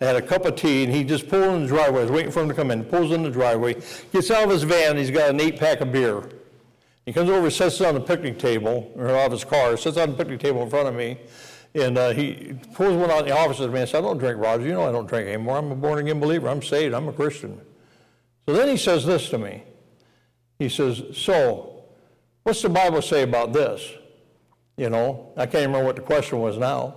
I 0.00 0.04
had 0.06 0.16
a 0.16 0.22
cup 0.22 0.46
of 0.46 0.56
tea, 0.56 0.84
and 0.84 0.92
he 0.92 1.04
just 1.04 1.28
pulled 1.28 1.56
in 1.56 1.62
the 1.62 1.68
driveway. 1.68 2.00
I 2.00 2.02
was 2.04 2.10
waiting 2.10 2.32
for 2.32 2.40
him 2.40 2.48
to 2.48 2.54
come 2.54 2.70
in. 2.70 2.84
Pulls 2.84 3.12
in 3.12 3.22
the 3.22 3.30
driveway, 3.30 3.74
gets 4.12 4.30
out 4.30 4.44
of 4.44 4.50
his 4.50 4.62
van, 4.62 4.96
he's 4.96 5.10
got 5.10 5.28
an 5.28 5.40
eight 5.40 5.60
pack 5.60 5.82
of 5.82 5.92
beer. 5.92 6.30
He 7.04 7.12
comes 7.12 7.28
over, 7.28 7.50
sits 7.50 7.80
on 7.82 7.94
the 7.94 8.00
picnic 8.00 8.38
table, 8.38 8.90
or 8.96 9.10
out 9.10 9.26
of 9.26 9.32
his 9.32 9.44
car, 9.44 9.76
sits 9.76 9.98
on 9.98 10.12
the 10.12 10.16
picnic 10.16 10.40
table 10.40 10.62
in 10.62 10.70
front 10.70 10.88
of 10.88 10.94
me, 10.94 11.18
and 11.74 11.98
uh, 11.98 12.10
he 12.10 12.54
pulls 12.72 12.96
one 12.96 13.10
out 13.10 13.20
in 13.20 13.26
the 13.26 13.36
office 13.36 13.60
and 13.60 13.74
says, 13.74 13.94
I 13.94 14.00
don't 14.00 14.16
drink, 14.16 14.40
Roger. 14.40 14.64
You 14.64 14.72
know 14.72 14.88
I 14.88 14.92
don't 14.92 15.06
drink 15.06 15.28
anymore. 15.28 15.58
I'm 15.58 15.70
a 15.70 15.74
born 15.74 15.98
again 15.98 16.18
believer. 16.18 16.48
I'm 16.48 16.62
saved. 16.62 16.94
I'm 16.94 17.08
a 17.08 17.12
Christian. 17.12 17.60
So 18.46 18.54
then 18.54 18.68
he 18.68 18.76
says 18.76 19.04
this 19.04 19.28
to 19.30 19.38
me. 19.38 19.62
He 20.58 20.68
says, 20.68 21.02
So, 21.14 21.84
what's 22.42 22.62
the 22.62 22.68
Bible 22.68 23.02
say 23.02 23.22
about 23.22 23.52
this? 23.52 23.82
You 24.76 24.90
know, 24.90 25.32
I 25.36 25.46
can't 25.46 25.66
remember 25.66 25.86
what 25.86 25.96
the 25.96 26.02
question 26.02 26.40
was 26.40 26.56
now. 26.56 26.96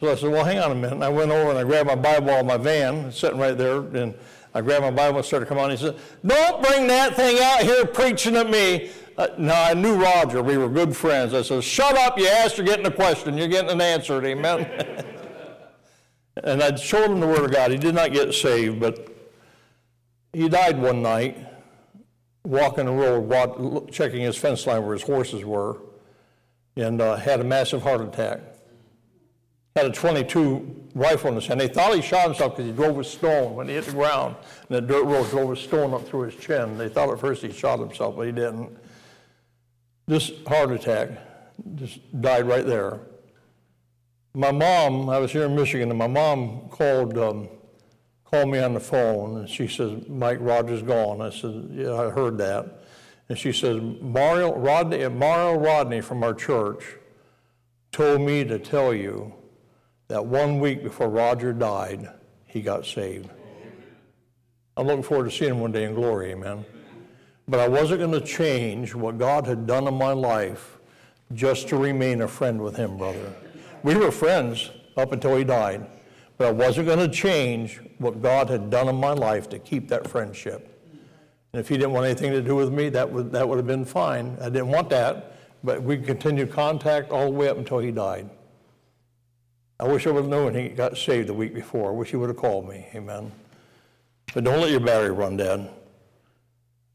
So 0.00 0.10
I 0.10 0.14
said, 0.16 0.30
Well, 0.30 0.44
hang 0.44 0.58
on 0.58 0.72
a 0.72 0.74
minute. 0.74 0.92
And 0.92 1.04
I 1.04 1.08
went 1.08 1.30
over 1.30 1.50
and 1.50 1.58
I 1.58 1.64
grabbed 1.64 1.86
my 1.86 1.94
Bible 1.94 2.30
out 2.30 2.40
of 2.40 2.46
my 2.46 2.56
van, 2.56 3.10
sitting 3.12 3.38
right 3.38 3.56
there, 3.56 3.78
and 3.78 4.14
I 4.54 4.60
grabbed 4.60 4.82
my 4.82 4.90
Bible 4.90 5.18
and 5.18 5.26
started 5.26 5.46
coming 5.46 5.64
on. 5.64 5.70
He 5.70 5.76
said, 5.76 5.96
Don't 6.24 6.62
bring 6.62 6.86
that 6.88 7.14
thing 7.14 7.38
out 7.40 7.60
here 7.60 7.86
preaching 7.86 8.36
at 8.36 8.50
me. 8.50 8.90
Uh, 9.18 9.28
now, 9.38 9.62
I 9.62 9.72
knew 9.72 9.94
Roger. 9.94 10.42
We 10.42 10.58
were 10.58 10.68
good 10.68 10.94
friends. 10.96 11.32
I 11.32 11.42
said, 11.42 11.62
Shut 11.62 11.96
up. 11.96 12.18
You 12.18 12.26
asked, 12.26 12.58
you're 12.58 12.66
getting 12.66 12.86
a 12.86 12.90
question. 12.90 13.38
You're 13.38 13.48
getting 13.48 13.70
an 13.70 13.80
answer. 13.80 14.24
Amen. 14.24 15.04
and 16.44 16.62
I 16.62 16.74
showed 16.74 17.10
him 17.10 17.20
the 17.20 17.26
Word 17.26 17.44
of 17.44 17.52
God. 17.52 17.70
He 17.70 17.78
did 17.78 17.94
not 17.94 18.12
get 18.12 18.34
saved, 18.34 18.80
but 18.80 19.15
he 20.36 20.50
died 20.50 20.78
one 20.78 21.00
night 21.00 21.38
walking 22.44 22.84
the 22.84 22.92
road, 22.92 23.90
checking 23.90 24.20
his 24.20 24.36
fence 24.36 24.66
line 24.66 24.84
where 24.84 24.92
his 24.92 25.02
horses 25.02 25.42
were, 25.42 25.78
and 26.76 27.00
uh, 27.00 27.16
had 27.16 27.40
a 27.40 27.44
massive 27.44 27.82
heart 27.82 28.02
attack. 28.02 28.40
Had 29.74 29.86
a 29.86 29.92
22 29.92 30.88
rifle 30.94 31.30
in 31.30 31.36
his 31.36 31.46
hand. 31.46 31.58
They 31.58 31.68
thought 31.68 31.94
he 31.94 32.02
shot 32.02 32.26
himself 32.26 32.54
because 32.54 32.70
he 32.70 32.76
drove 32.76 32.98
a 32.98 33.04
stone 33.04 33.54
when 33.54 33.68
he 33.68 33.74
hit 33.74 33.86
the 33.86 33.92
ground, 33.92 34.36
and 34.68 34.76
the 34.76 34.82
dirt 34.82 35.04
road 35.04 35.30
drove 35.30 35.52
a 35.52 35.56
stone 35.56 35.94
up 35.94 36.06
through 36.06 36.28
his 36.28 36.36
chin. 36.36 36.76
They 36.76 36.90
thought 36.90 37.08
at 37.08 37.18
first 37.18 37.40
he 37.40 37.50
shot 37.50 37.78
himself, 37.78 38.16
but 38.16 38.26
he 38.26 38.32
didn't. 38.32 38.76
This 40.06 40.32
heart 40.46 40.70
attack 40.70 41.12
just 41.76 41.98
died 42.20 42.46
right 42.46 42.66
there. 42.66 43.00
My 44.34 44.52
mom, 44.52 45.08
I 45.08 45.18
was 45.18 45.32
here 45.32 45.46
in 45.46 45.56
Michigan, 45.56 45.88
and 45.88 45.98
my 45.98 46.06
mom 46.06 46.68
called 46.68 47.16
um, 47.16 47.48
called 48.30 48.48
me 48.48 48.58
on 48.58 48.74
the 48.74 48.80
phone, 48.80 49.38
and 49.38 49.48
she 49.48 49.68
says, 49.68 49.92
Mike 50.08 50.38
Rogers 50.40 50.82
gone. 50.82 51.20
I 51.20 51.30
said, 51.30 51.68
yeah, 51.72 51.94
I 51.94 52.10
heard 52.10 52.38
that. 52.38 52.82
And 53.28 53.38
she 53.38 53.52
says, 53.52 53.80
Mario 54.00 54.54
Rodney, 54.54 55.06
Mario 55.08 55.58
Rodney 55.58 56.00
from 56.00 56.22
our 56.22 56.34
church 56.34 56.84
told 57.92 58.20
me 58.20 58.44
to 58.44 58.58
tell 58.58 58.92
you 58.94 59.32
that 60.08 60.24
one 60.24 60.60
week 60.60 60.82
before 60.82 61.08
Roger 61.08 61.52
died, 61.52 62.08
he 62.46 62.62
got 62.62 62.86
saved. 62.86 63.30
I'm 64.76 64.86
looking 64.86 65.02
forward 65.02 65.30
to 65.30 65.36
seeing 65.36 65.52
him 65.52 65.60
one 65.60 65.72
day 65.72 65.84
in 65.84 65.94
glory, 65.94 66.32
amen. 66.32 66.64
But 67.48 67.60
I 67.60 67.68
wasn't 67.68 68.00
going 68.00 68.12
to 68.12 68.20
change 68.20 68.94
what 68.94 69.18
God 69.18 69.46
had 69.46 69.66
done 69.66 69.86
in 69.86 69.94
my 69.94 70.12
life 70.12 70.78
just 71.32 71.68
to 71.68 71.76
remain 71.76 72.22
a 72.22 72.28
friend 72.28 72.60
with 72.60 72.76
him, 72.76 72.96
brother. 72.96 73.32
We 73.82 73.94
were 73.94 74.10
friends 74.10 74.70
up 74.96 75.12
until 75.12 75.36
he 75.36 75.44
died, 75.44 75.86
but 76.38 76.48
I 76.48 76.50
wasn't 76.50 76.86
going 76.86 76.98
to 76.98 77.08
change 77.08 77.80
what 77.98 78.20
God 78.20 78.50
had 78.50 78.70
done 78.70 78.88
in 78.88 78.96
my 78.96 79.12
life 79.12 79.48
to 79.50 79.58
keep 79.58 79.88
that 79.88 80.08
friendship. 80.08 80.72
And 81.52 81.60
if 81.60 81.68
he 81.68 81.76
didn't 81.76 81.92
want 81.92 82.06
anything 82.06 82.32
to 82.32 82.42
do 82.42 82.54
with 82.54 82.72
me, 82.72 82.90
that 82.90 83.10
would, 83.10 83.32
that 83.32 83.48
would 83.48 83.56
have 83.56 83.66
been 83.66 83.84
fine. 83.84 84.36
I 84.40 84.50
didn't 84.50 84.68
want 84.68 84.90
that, 84.90 85.38
but 85.64 85.82
we 85.82 85.96
continued 85.96 86.52
contact 86.52 87.10
all 87.10 87.24
the 87.26 87.30
way 87.30 87.48
up 87.48 87.56
until 87.56 87.78
he 87.78 87.90
died. 87.90 88.28
I 89.78 89.84
wish 89.84 90.06
I 90.06 90.10
would 90.10 90.22
have 90.22 90.30
known 90.30 90.54
he 90.54 90.68
got 90.68 90.96
saved 90.96 91.28
the 91.28 91.34
week 91.34 91.54
before. 91.54 91.90
I 91.90 91.94
wish 91.94 92.10
he 92.10 92.16
would 92.16 92.28
have 92.28 92.36
called 92.36 92.68
me. 92.68 92.86
Amen. 92.94 93.32
But 94.34 94.44
don't 94.44 94.60
let 94.60 94.70
your 94.70 94.80
battery 94.80 95.10
run 95.10 95.36
dead. 95.36 95.70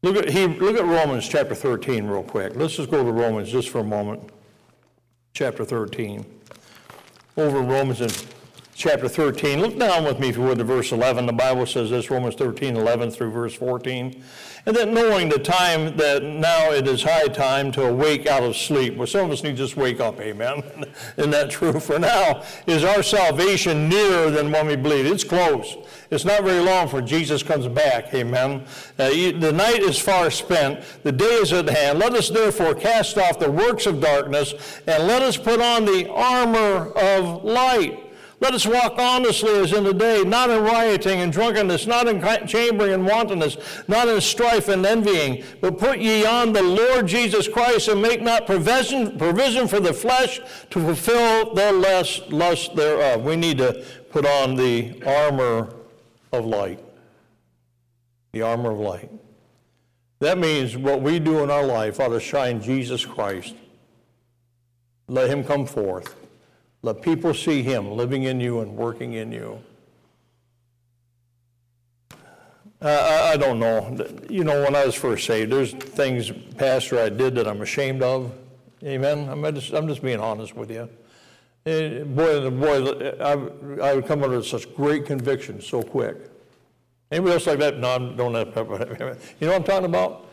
Look 0.02 0.16
at, 0.16 0.28
he, 0.28 0.46
look 0.46 0.76
at 0.76 0.84
Romans 0.84 1.28
chapter 1.28 1.54
13 1.54 2.06
real 2.06 2.24
quick. 2.24 2.56
Let's 2.56 2.76
just 2.76 2.90
go 2.90 3.04
to 3.04 3.12
Romans 3.12 3.50
just 3.50 3.68
for 3.68 3.78
a 3.78 3.84
moment. 3.84 4.30
Chapter 5.32 5.64
13. 5.64 6.24
Over 7.36 7.60
Romans 7.60 8.00
in 8.00 8.10
chapter 8.74 9.08
13. 9.08 9.60
Look 9.60 9.78
down 9.78 10.04
with 10.04 10.18
me, 10.18 10.28
if 10.28 10.36
you 10.36 10.42
would, 10.42 10.58
to 10.58 10.64
verse 10.64 10.92
11. 10.92 11.26
The 11.26 11.32
Bible 11.32 11.66
says 11.66 11.90
this, 11.90 12.10
Romans 12.10 12.34
13, 12.34 12.76
11 12.76 13.10
through 13.10 13.30
verse 13.30 13.54
14 13.54 14.22
and 14.64 14.76
that 14.76 14.88
knowing 14.88 15.28
the 15.28 15.38
time 15.38 15.96
that 15.96 16.22
now 16.22 16.70
it 16.70 16.86
is 16.86 17.02
high 17.02 17.26
time 17.26 17.72
to 17.72 17.84
awake 17.84 18.26
out 18.26 18.44
of 18.44 18.56
sleep. 18.56 18.96
Well, 18.96 19.08
some 19.08 19.26
of 19.26 19.32
us 19.32 19.42
need 19.42 19.52
to 19.52 19.56
just 19.56 19.76
wake 19.76 19.98
up, 19.98 20.20
amen. 20.20 20.62
Isn't 21.16 21.32
that 21.32 21.50
true? 21.50 21.80
For 21.80 21.98
now 21.98 22.44
is 22.66 22.84
our 22.84 23.02
salvation 23.02 23.88
nearer 23.88 24.30
than 24.30 24.52
when 24.52 24.68
we 24.68 24.76
believe. 24.76 25.06
It's 25.06 25.24
close. 25.24 25.76
It's 26.10 26.24
not 26.24 26.44
very 26.44 26.62
long 26.62 26.86
for 26.86 27.02
Jesus 27.02 27.42
comes 27.42 27.66
back, 27.66 28.14
amen. 28.14 28.64
Uh, 28.98 29.08
the 29.08 29.52
night 29.52 29.80
is 29.80 29.98
far 29.98 30.30
spent, 30.30 30.84
the 31.02 31.12
day 31.12 31.24
is 31.24 31.52
at 31.52 31.68
hand. 31.68 31.98
Let 31.98 32.14
us 32.14 32.28
therefore 32.28 32.74
cast 32.74 33.18
off 33.18 33.40
the 33.40 33.50
works 33.50 33.86
of 33.86 34.00
darkness 34.00 34.54
and 34.86 35.08
let 35.08 35.22
us 35.22 35.36
put 35.36 35.60
on 35.60 35.84
the 35.84 36.08
armor 36.08 36.92
of 36.92 37.42
light. 37.42 38.01
Let 38.42 38.54
us 38.54 38.66
walk 38.66 38.94
honestly 38.98 39.52
as 39.52 39.72
in 39.72 39.84
the 39.84 39.94
day, 39.94 40.24
not 40.24 40.50
in 40.50 40.64
rioting 40.64 41.20
and 41.20 41.32
drunkenness, 41.32 41.86
not 41.86 42.08
in 42.08 42.20
chambering 42.48 42.92
and 42.92 43.06
wantonness, 43.06 43.56
not 43.86 44.08
in 44.08 44.20
strife 44.20 44.66
and 44.66 44.84
envying, 44.84 45.44
but 45.60 45.78
put 45.78 46.00
ye 46.00 46.26
on 46.26 46.52
the 46.52 46.60
Lord 46.60 47.06
Jesus 47.06 47.46
Christ 47.46 47.86
and 47.86 48.02
make 48.02 48.20
not 48.20 48.46
provision, 48.46 49.16
provision 49.16 49.68
for 49.68 49.78
the 49.78 49.92
flesh 49.92 50.40
to 50.70 50.80
fulfill 50.80 51.54
the 51.54 51.70
lust, 51.70 52.32
lust 52.32 52.74
thereof. 52.74 53.22
We 53.22 53.36
need 53.36 53.58
to 53.58 53.84
put 54.10 54.26
on 54.26 54.56
the 54.56 55.00
armor 55.06 55.72
of 56.32 56.44
light. 56.44 56.84
The 58.32 58.42
armor 58.42 58.72
of 58.72 58.80
light. 58.80 59.12
That 60.18 60.38
means 60.38 60.76
what 60.76 61.00
we 61.00 61.20
do 61.20 61.44
in 61.44 61.50
our 61.52 61.64
life 61.64 62.00
ought 62.00 62.08
to 62.08 62.18
shine 62.18 62.60
Jesus 62.60 63.04
Christ. 63.04 63.54
Let 65.06 65.30
him 65.30 65.44
come 65.44 65.64
forth. 65.64 66.16
Let 66.82 67.00
people 67.00 67.32
see 67.32 67.62
him 67.62 67.92
living 67.92 68.24
in 68.24 68.40
you 68.40 68.60
and 68.60 68.76
working 68.76 69.12
in 69.12 69.30
you. 69.30 69.62
Uh, 72.80 72.88
I, 72.88 73.32
I 73.32 73.36
don't 73.36 73.60
know. 73.60 73.96
You 74.28 74.42
know, 74.42 74.64
when 74.64 74.74
I 74.74 74.84
was 74.84 74.96
first 74.96 75.24
saved, 75.24 75.52
there's 75.52 75.72
things, 75.72 76.32
Pastor, 76.56 76.98
I 76.98 77.08
did 77.08 77.36
that 77.36 77.46
I'm 77.46 77.62
ashamed 77.62 78.02
of. 78.02 78.32
Amen. 78.82 79.28
I'm 79.28 79.54
just, 79.54 79.72
I'm 79.72 79.86
just 79.86 80.02
being 80.02 80.18
honest 80.18 80.56
with 80.56 80.70
you. 80.72 80.88
And 81.64 82.00
eh, 82.00 82.02
boy, 82.02 82.50
boy, 82.50 83.12
I, 83.20 83.90
I 83.90 83.94
would 83.94 84.06
come 84.06 84.24
under 84.24 84.42
such 84.42 84.74
great 84.74 85.06
conviction 85.06 85.60
so 85.60 85.84
quick. 85.84 86.16
Anybody 87.12 87.34
else 87.34 87.46
like 87.46 87.60
that? 87.60 87.78
No, 87.78 87.90
I 87.90 87.98
don't 87.98 88.34
have. 88.34 88.56
You 89.40 89.46
know 89.46 89.52
what 89.52 89.56
I'm 89.56 89.64
talking 89.64 89.84
about? 89.84 90.26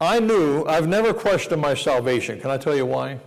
I 0.00 0.20
knew, 0.20 0.64
I've 0.66 0.86
never 0.86 1.14
questioned 1.14 1.62
my 1.62 1.74
salvation. 1.74 2.38
Can 2.40 2.50
I 2.50 2.58
tell 2.58 2.76
you 2.76 2.84
why? 2.84 3.18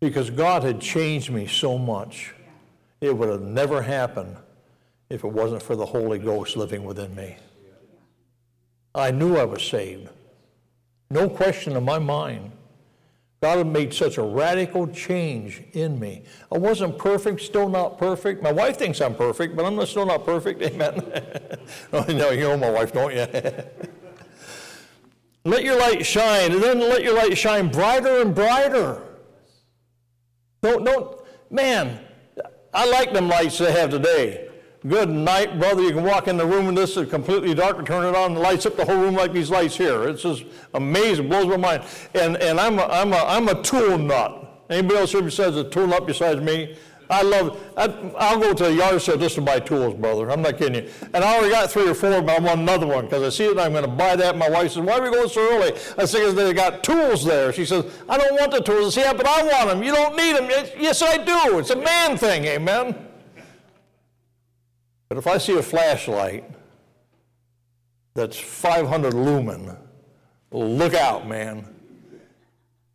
Because 0.00 0.30
God 0.30 0.62
had 0.62 0.80
changed 0.80 1.30
me 1.30 1.46
so 1.46 1.78
much. 1.78 2.34
It 3.00 3.16
would 3.16 3.28
have 3.28 3.42
never 3.42 3.82
happened 3.82 4.36
if 5.08 5.24
it 5.24 5.28
wasn't 5.28 5.62
for 5.62 5.76
the 5.76 5.86
Holy 5.86 6.18
Ghost 6.18 6.56
living 6.56 6.84
within 6.84 7.14
me. 7.14 7.36
I 8.94 9.10
knew 9.10 9.36
I 9.36 9.44
was 9.44 9.62
saved. 9.62 10.08
No 11.10 11.28
question 11.28 11.76
in 11.76 11.84
my 11.84 11.98
mind. 11.98 12.52
God 13.42 13.58
had 13.58 13.66
made 13.66 13.92
such 13.92 14.16
a 14.16 14.22
radical 14.22 14.86
change 14.88 15.62
in 15.74 16.00
me. 16.00 16.22
I 16.50 16.56
wasn't 16.58 16.96
perfect, 16.98 17.42
still 17.42 17.68
not 17.68 17.98
perfect. 17.98 18.42
My 18.42 18.50
wife 18.50 18.78
thinks 18.78 19.00
I'm 19.00 19.14
perfect, 19.14 19.54
but 19.54 19.66
I'm 19.66 19.84
still 19.86 20.06
not 20.06 20.24
perfect. 20.24 20.62
Amen. 20.64 21.00
oh, 21.92 22.04
no, 22.08 22.30
you 22.30 22.40
know 22.40 22.56
my 22.56 22.70
wife, 22.70 22.92
don't 22.92 23.14
you? 23.14 23.26
let 25.44 25.62
your 25.62 25.78
light 25.78 26.04
shine, 26.04 26.52
and 26.52 26.62
then 26.62 26.80
let 26.80 27.04
your 27.04 27.14
light 27.14 27.36
shine 27.36 27.68
brighter 27.68 28.22
and 28.22 28.34
brighter. 28.34 29.02
Don't, 30.66 30.84
don't, 30.84 31.20
Man, 31.48 32.00
I 32.74 32.90
like 32.90 33.12
them 33.12 33.28
lights 33.28 33.58
they 33.58 33.70
have 33.70 33.90
today. 33.90 34.48
Good 34.84 35.08
night, 35.08 35.60
brother. 35.60 35.80
You 35.80 35.92
can 35.92 36.02
walk 36.02 36.26
in 36.26 36.36
the 36.36 36.44
room 36.44 36.66
and 36.66 36.76
this 36.76 36.96
is 36.96 37.08
completely 37.08 37.54
dark 37.54 37.78
and 37.78 37.86
turn 37.86 38.04
it 38.04 38.16
on 38.16 38.32
and 38.32 38.40
lights 38.40 38.66
up 38.66 38.76
the 38.76 38.84
whole 38.84 38.96
room 38.96 39.14
like 39.14 39.32
these 39.32 39.48
lights 39.48 39.76
here. 39.76 40.08
It's 40.08 40.22
just 40.22 40.44
amazing, 40.74 41.28
blows 41.28 41.46
my 41.46 41.56
mind. 41.56 41.84
And, 42.14 42.36
and 42.38 42.58
I'm, 42.58 42.80
a, 42.80 42.86
I'm, 42.86 43.12
a, 43.12 43.16
I'm 43.16 43.48
a 43.48 43.62
tool 43.62 43.96
nut. 43.96 44.64
Anybody 44.68 44.98
else 44.98 45.12
here 45.12 45.22
besides 45.22 45.56
a 45.56 45.62
tool 45.62 45.86
nut 45.86 46.04
besides 46.04 46.40
me? 46.40 46.76
I 47.08 47.22
love, 47.22 47.58
I, 47.76 47.86
will 48.34 48.40
go 48.40 48.54
to 48.54 48.64
the 48.64 48.74
yard 48.74 49.00
sale 49.00 49.16
just 49.16 49.36
to 49.36 49.40
buy 49.40 49.60
tools, 49.60 49.94
brother. 49.94 50.28
I'm 50.30 50.42
not 50.42 50.58
kidding 50.58 50.84
you. 50.84 50.90
And 51.14 51.22
I 51.22 51.36
already 51.36 51.52
got 51.52 51.70
three 51.70 51.88
or 51.88 51.94
four, 51.94 52.20
but 52.20 52.40
I 52.40 52.44
want 52.44 52.60
another 52.60 52.86
one 52.86 53.04
because 53.04 53.22
I 53.22 53.28
see 53.28 53.44
it 53.44 53.52
and 53.52 53.60
I'm 53.60 53.72
going 53.72 53.84
to 53.84 53.90
buy 53.90 54.16
that. 54.16 54.36
My 54.36 54.50
wife 54.50 54.72
says, 54.72 54.82
why 54.82 54.98
are 54.98 55.02
we 55.02 55.10
going 55.10 55.28
so 55.28 55.40
early? 55.40 55.72
I 55.96 56.04
say, 56.04 56.20
because 56.20 56.34
they 56.34 56.52
got 56.52 56.82
tools 56.82 57.24
there. 57.24 57.52
She 57.52 57.64
says, 57.64 57.84
I 58.08 58.18
don't 58.18 58.34
want 58.38 58.50
the 58.50 58.60
tools. 58.60 58.98
I 58.98 59.02
say, 59.02 59.06
yeah, 59.06 59.12
but 59.12 59.26
I 59.26 59.42
want 59.44 59.68
them. 59.68 59.82
You 59.84 59.94
don't 59.94 60.16
need 60.16 60.36
them. 60.36 60.48
Yes, 60.78 61.00
I 61.00 61.18
do. 61.18 61.58
It's 61.58 61.70
a 61.70 61.76
man 61.76 62.16
thing, 62.16 62.44
amen? 62.44 63.06
But 65.08 65.18
if 65.18 65.28
I 65.28 65.38
see 65.38 65.56
a 65.56 65.62
flashlight 65.62 66.50
that's 68.14 68.36
500 68.36 69.14
lumen, 69.14 69.76
look 70.50 70.94
out, 70.94 71.28
man. 71.28 71.75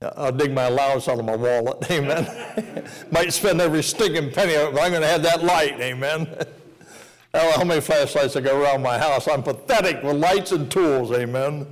Uh, 0.02 0.12
I'll 0.18 0.32
dig 0.32 0.54
my 0.54 0.64
allowance 0.64 1.08
out 1.08 1.20
of 1.20 1.26
my 1.26 1.36
wallet, 1.36 1.78
amen. 1.92 2.88
Might 3.12 3.34
spend 3.34 3.62
every 3.62 3.84
stinking 3.84 4.32
penny 4.32 4.56
of 4.56 4.70
it, 4.70 4.74
but 4.74 4.82
I'm 4.82 4.92
going 4.92 5.04
to 5.04 5.08
have 5.08 5.24
that 5.24 5.44
light, 5.44 5.80
amen. 5.80 6.28
How 7.34 7.64
many 7.64 7.80
flashlights 7.80 8.36
I 8.36 8.42
got 8.42 8.56
around 8.56 8.82
my 8.82 8.98
house. 8.98 9.28
I'm 9.28 9.42
pathetic 9.42 10.04
with 10.04 10.18
lights 10.18 10.52
and 10.52 10.70
tools, 10.70 11.12
amen. 11.12 11.66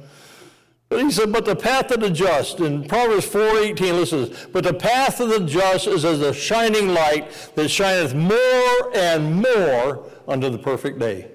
But 0.87 1.03
he 1.03 1.11
said, 1.11 1.31
but 1.31 1.45
the 1.45 1.55
path 1.55 1.91
of 1.91 1.99
the 1.99 2.09
just, 2.09 2.59
in 2.61 2.87
Proverbs 2.87 3.27
4.18, 3.27 3.79
listen, 3.93 4.35
but 4.51 4.63
the 4.63 4.73
path 4.73 5.19
of 5.19 5.29
the 5.29 5.41
just 5.41 5.85
is 5.85 6.05
as 6.05 6.21
a 6.21 6.33
shining 6.33 6.89
light 6.89 7.51
that 7.55 7.69
shineth 7.69 8.15
more 8.15 8.95
and 8.95 9.35
more 9.35 10.09
unto 10.27 10.49
the 10.49 10.57
perfect 10.57 10.97
day. 10.97 11.29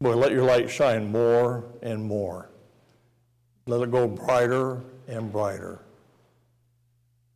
Boy, 0.00 0.16
let 0.16 0.32
your 0.32 0.44
light 0.44 0.70
shine 0.70 1.12
more 1.12 1.64
and 1.82 2.02
more. 2.02 2.50
Let 3.66 3.82
it 3.82 3.90
go 3.90 4.08
brighter 4.08 4.82
and 5.08 5.32
brighter. 5.32 5.80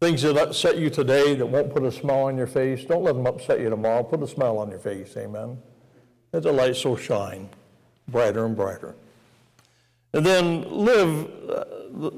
Things 0.00 0.22
that 0.22 0.36
upset 0.36 0.78
you 0.78 0.90
today 0.90 1.34
that 1.34 1.46
won't 1.46 1.72
put 1.72 1.82
a 1.84 1.92
smile 1.92 2.24
on 2.24 2.36
your 2.36 2.46
face, 2.46 2.84
don't 2.84 3.02
let 3.02 3.14
them 3.14 3.26
upset 3.26 3.60
you 3.60 3.70
tomorrow. 3.70 4.02
Put 4.02 4.22
a 4.22 4.26
smile 4.26 4.58
on 4.58 4.70
your 4.70 4.78
face, 4.78 5.16
amen. 5.16 5.58
Let 6.32 6.42
the 6.44 6.52
light 6.52 6.76
so 6.76 6.96
shine 6.96 7.48
brighter 8.08 8.44
and 8.44 8.56
brighter. 8.56 8.94
And 10.12 10.24
then 10.24 10.70
live, 10.70 11.30
uh, 11.48 11.64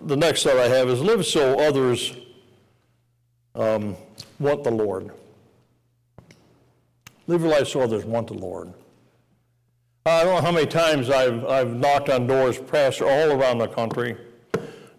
the 0.06 0.16
next 0.16 0.42
thought 0.42 0.56
I 0.56 0.68
have 0.68 0.88
is 0.88 1.00
live 1.00 1.24
so 1.24 1.58
others 1.60 2.16
um, 3.54 3.96
want 4.40 4.64
the 4.64 4.70
Lord. 4.70 5.10
Live 7.26 7.42
your 7.42 7.50
life 7.50 7.68
so 7.68 7.80
others 7.80 8.04
want 8.04 8.26
the 8.26 8.34
Lord. 8.34 8.72
I 10.06 10.24
don't 10.24 10.34
know 10.34 10.40
how 10.42 10.52
many 10.52 10.66
times 10.66 11.08
I've, 11.08 11.44
I've 11.46 11.74
knocked 11.74 12.10
on 12.10 12.26
doors, 12.26 12.58
pastor, 12.58 13.08
all 13.08 13.32
around 13.32 13.58
the 13.58 13.68
country. 13.68 14.16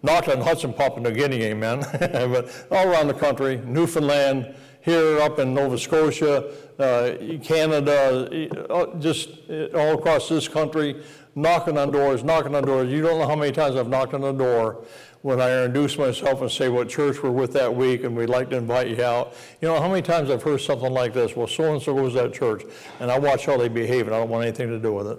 Knocked 0.06 0.30
on 0.30 0.40
Hudson, 0.40 0.72
Papua 0.72 1.02
New 1.02 1.16
Guinea, 1.16 1.46
amen. 1.46 1.80
but 2.00 2.68
all 2.70 2.88
around 2.88 3.08
the 3.08 3.14
country, 3.16 3.60
Newfoundland, 3.66 4.54
here 4.82 5.20
up 5.20 5.40
in 5.40 5.52
Nova 5.52 5.80
Scotia, 5.80 6.54
uh, 6.78 7.14
Canada, 7.42 8.70
uh, 8.70 9.00
just 9.00 9.30
uh, 9.50 9.66
all 9.74 9.96
across 9.96 10.30
this 10.30 10.48
country, 10.48 11.04
knocking 11.34 11.80
on 11.80 11.90
doors, 11.90 12.24
knocking 12.24 12.54
on 12.54 12.64
doors. 12.66 12.92
You 12.92 13.02
don't 13.02 13.18
know 13.18 13.28
how 13.28 13.36
many 13.36 13.52
times 13.52 13.76
I've 13.76 13.90
knocked 13.90 14.14
on 14.14 14.22
the 14.22 14.32
door 14.32 14.86
when 15.24 15.42
I 15.42 15.64
introduce 15.64 15.98
myself 15.98 16.40
and 16.42 16.52
say 16.52 16.70
what 16.70 16.88
church 16.88 17.24
we're 17.24 17.32
with 17.32 17.52
that 17.54 17.76
week 17.76 18.04
and 18.04 18.16
we'd 18.16 18.30
like 18.30 18.52
to 18.52 18.58
invite 18.58 18.90
you 18.90 19.04
out. 19.04 19.34
You 19.60 19.70
know 19.70 19.82
how 19.82 19.90
many 19.90 20.04
times 20.04 20.30
I've 20.30 20.44
heard 20.44 20.62
something 20.62 20.94
like 20.94 21.16
this? 21.16 21.36
Well, 21.36 21.48
so 21.48 21.74
and 21.74 21.82
so 21.82 21.96
goes 21.96 22.14
to 22.14 22.22
that 22.22 22.34
church, 22.36 22.64
and 23.00 23.10
I 23.10 23.18
watch 23.18 23.48
how 23.48 23.58
they 23.58 23.70
behave, 23.70 24.06
and 24.06 24.16
I 24.16 24.20
don't 24.20 24.30
want 24.30 24.46
anything 24.46 24.68
to 24.68 24.78
do 24.78 24.94
with 24.94 25.08
it. 25.08 25.18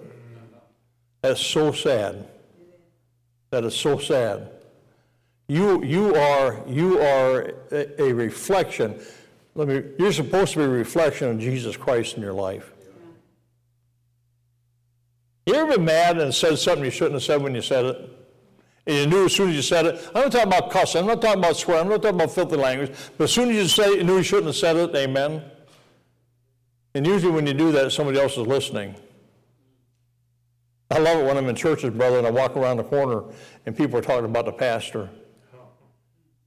That's 1.23 1.41
so 1.41 1.73
sad. 1.73 2.29
That 3.51 3.65
is 3.65 3.75
so 3.75 3.99
sad. 3.99 4.53
You, 5.49 5.83
you 5.85 6.15
are, 6.15 6.61
you 6.67 7.01
are 7.01 7.53
a, 7.71 8.03
a 8.03 8.13
reflection. 8.13 9.01
Let 9.55 9.69
me, 9.69 9.83
you're 9.99 10.13
supposed 10.13 10.53
to 10.55 10.59
be 10.59 10.65
a 10.65 10.69
reflection 10.69 11.29
of 11.31 11.39
Jesus 11.39 11.77
Christ 11.77 12.17
in 12.17 12.23
your 12.23 12.33
life. 12.33 12.73
You 15.47 15.55
ever 15.55 15.77
been 15.77 15.85
mad 15.85 16.19
and 16.19 16.35
said 16.35 16.59
something 16.59 16.85
you 16.85 16.91
shouldn't 16.91 17.15
have 17.15 17.23
said 17.23 17.41
when 17.41 17.55
you 17.55 17.63
said 17.63 17.85
it? 17.85 18.11
And 18.87 18.97
you 18.97 19.07
knew 19.07 19.25
as 19.27 19.35
soon 19.35 19.51
as 19.51 19.57
you 19.57 19.63
said 19.63 19.87
it. 19.87 20.11
I'm 20.15 20.23
not 20.23 20.33
talking 20.33 20.49
about 20.49 20.71
cussing. 20.71 21.01
I'm 21.03 21.07
not 21.07 21.23
talking 21.23 21.39
about 21.39 21.57
swearing. 21.57 21.85
I'm 21.85 21.89
not 21.89 22.03
talking 22.03 22.17
about 22.17 22.33
filthy 22.33 22.57
language. 22.57 22.93
But 23.17 23.25
as 23.25 23.33
soon 23.33 23.51
as 23.51 23.57
you 23.57 23.69
say 23.69 23.93
it, 23.93 23.99
you 23.99 24.05
knew 24.05 24.17
you 24.17 24.23
shouldn't 24.25 24.47
have 24.47 24.57
said 24.57 24.77
it. 24.77 24.95
Amen. 24.95 25.43
And 26.95 27.07
usually 27.07 27.33
when 27.33 27.47
you 27.47 27.55
do 27.55 27.71
that, 27.73 27.93
somebody 27.93 28.21
else 28.21 28.37
is 28.37 28.47
listening. 28.47 28.97
I 30.91 30.99
love 30.99 31.19
it 31.19 31.27
when 31.27 31.37
I'm 31.37 31.49
in 31.49 31.57
churches, 31.57 31.91
brother, 31.91 32.19
and 32.19 32.27
I 32.27 32.31
walk 32.31 32.57
around 32.57 32.79
the 32.79 32.85
corner 32.85 33.25
and 33.67 33.77
people 33.77 33.99
are 33.99 34.03
talking 34.03 34.25
about 34.25 34.47
the 34.47 34.53
pastor. 34.53 35.11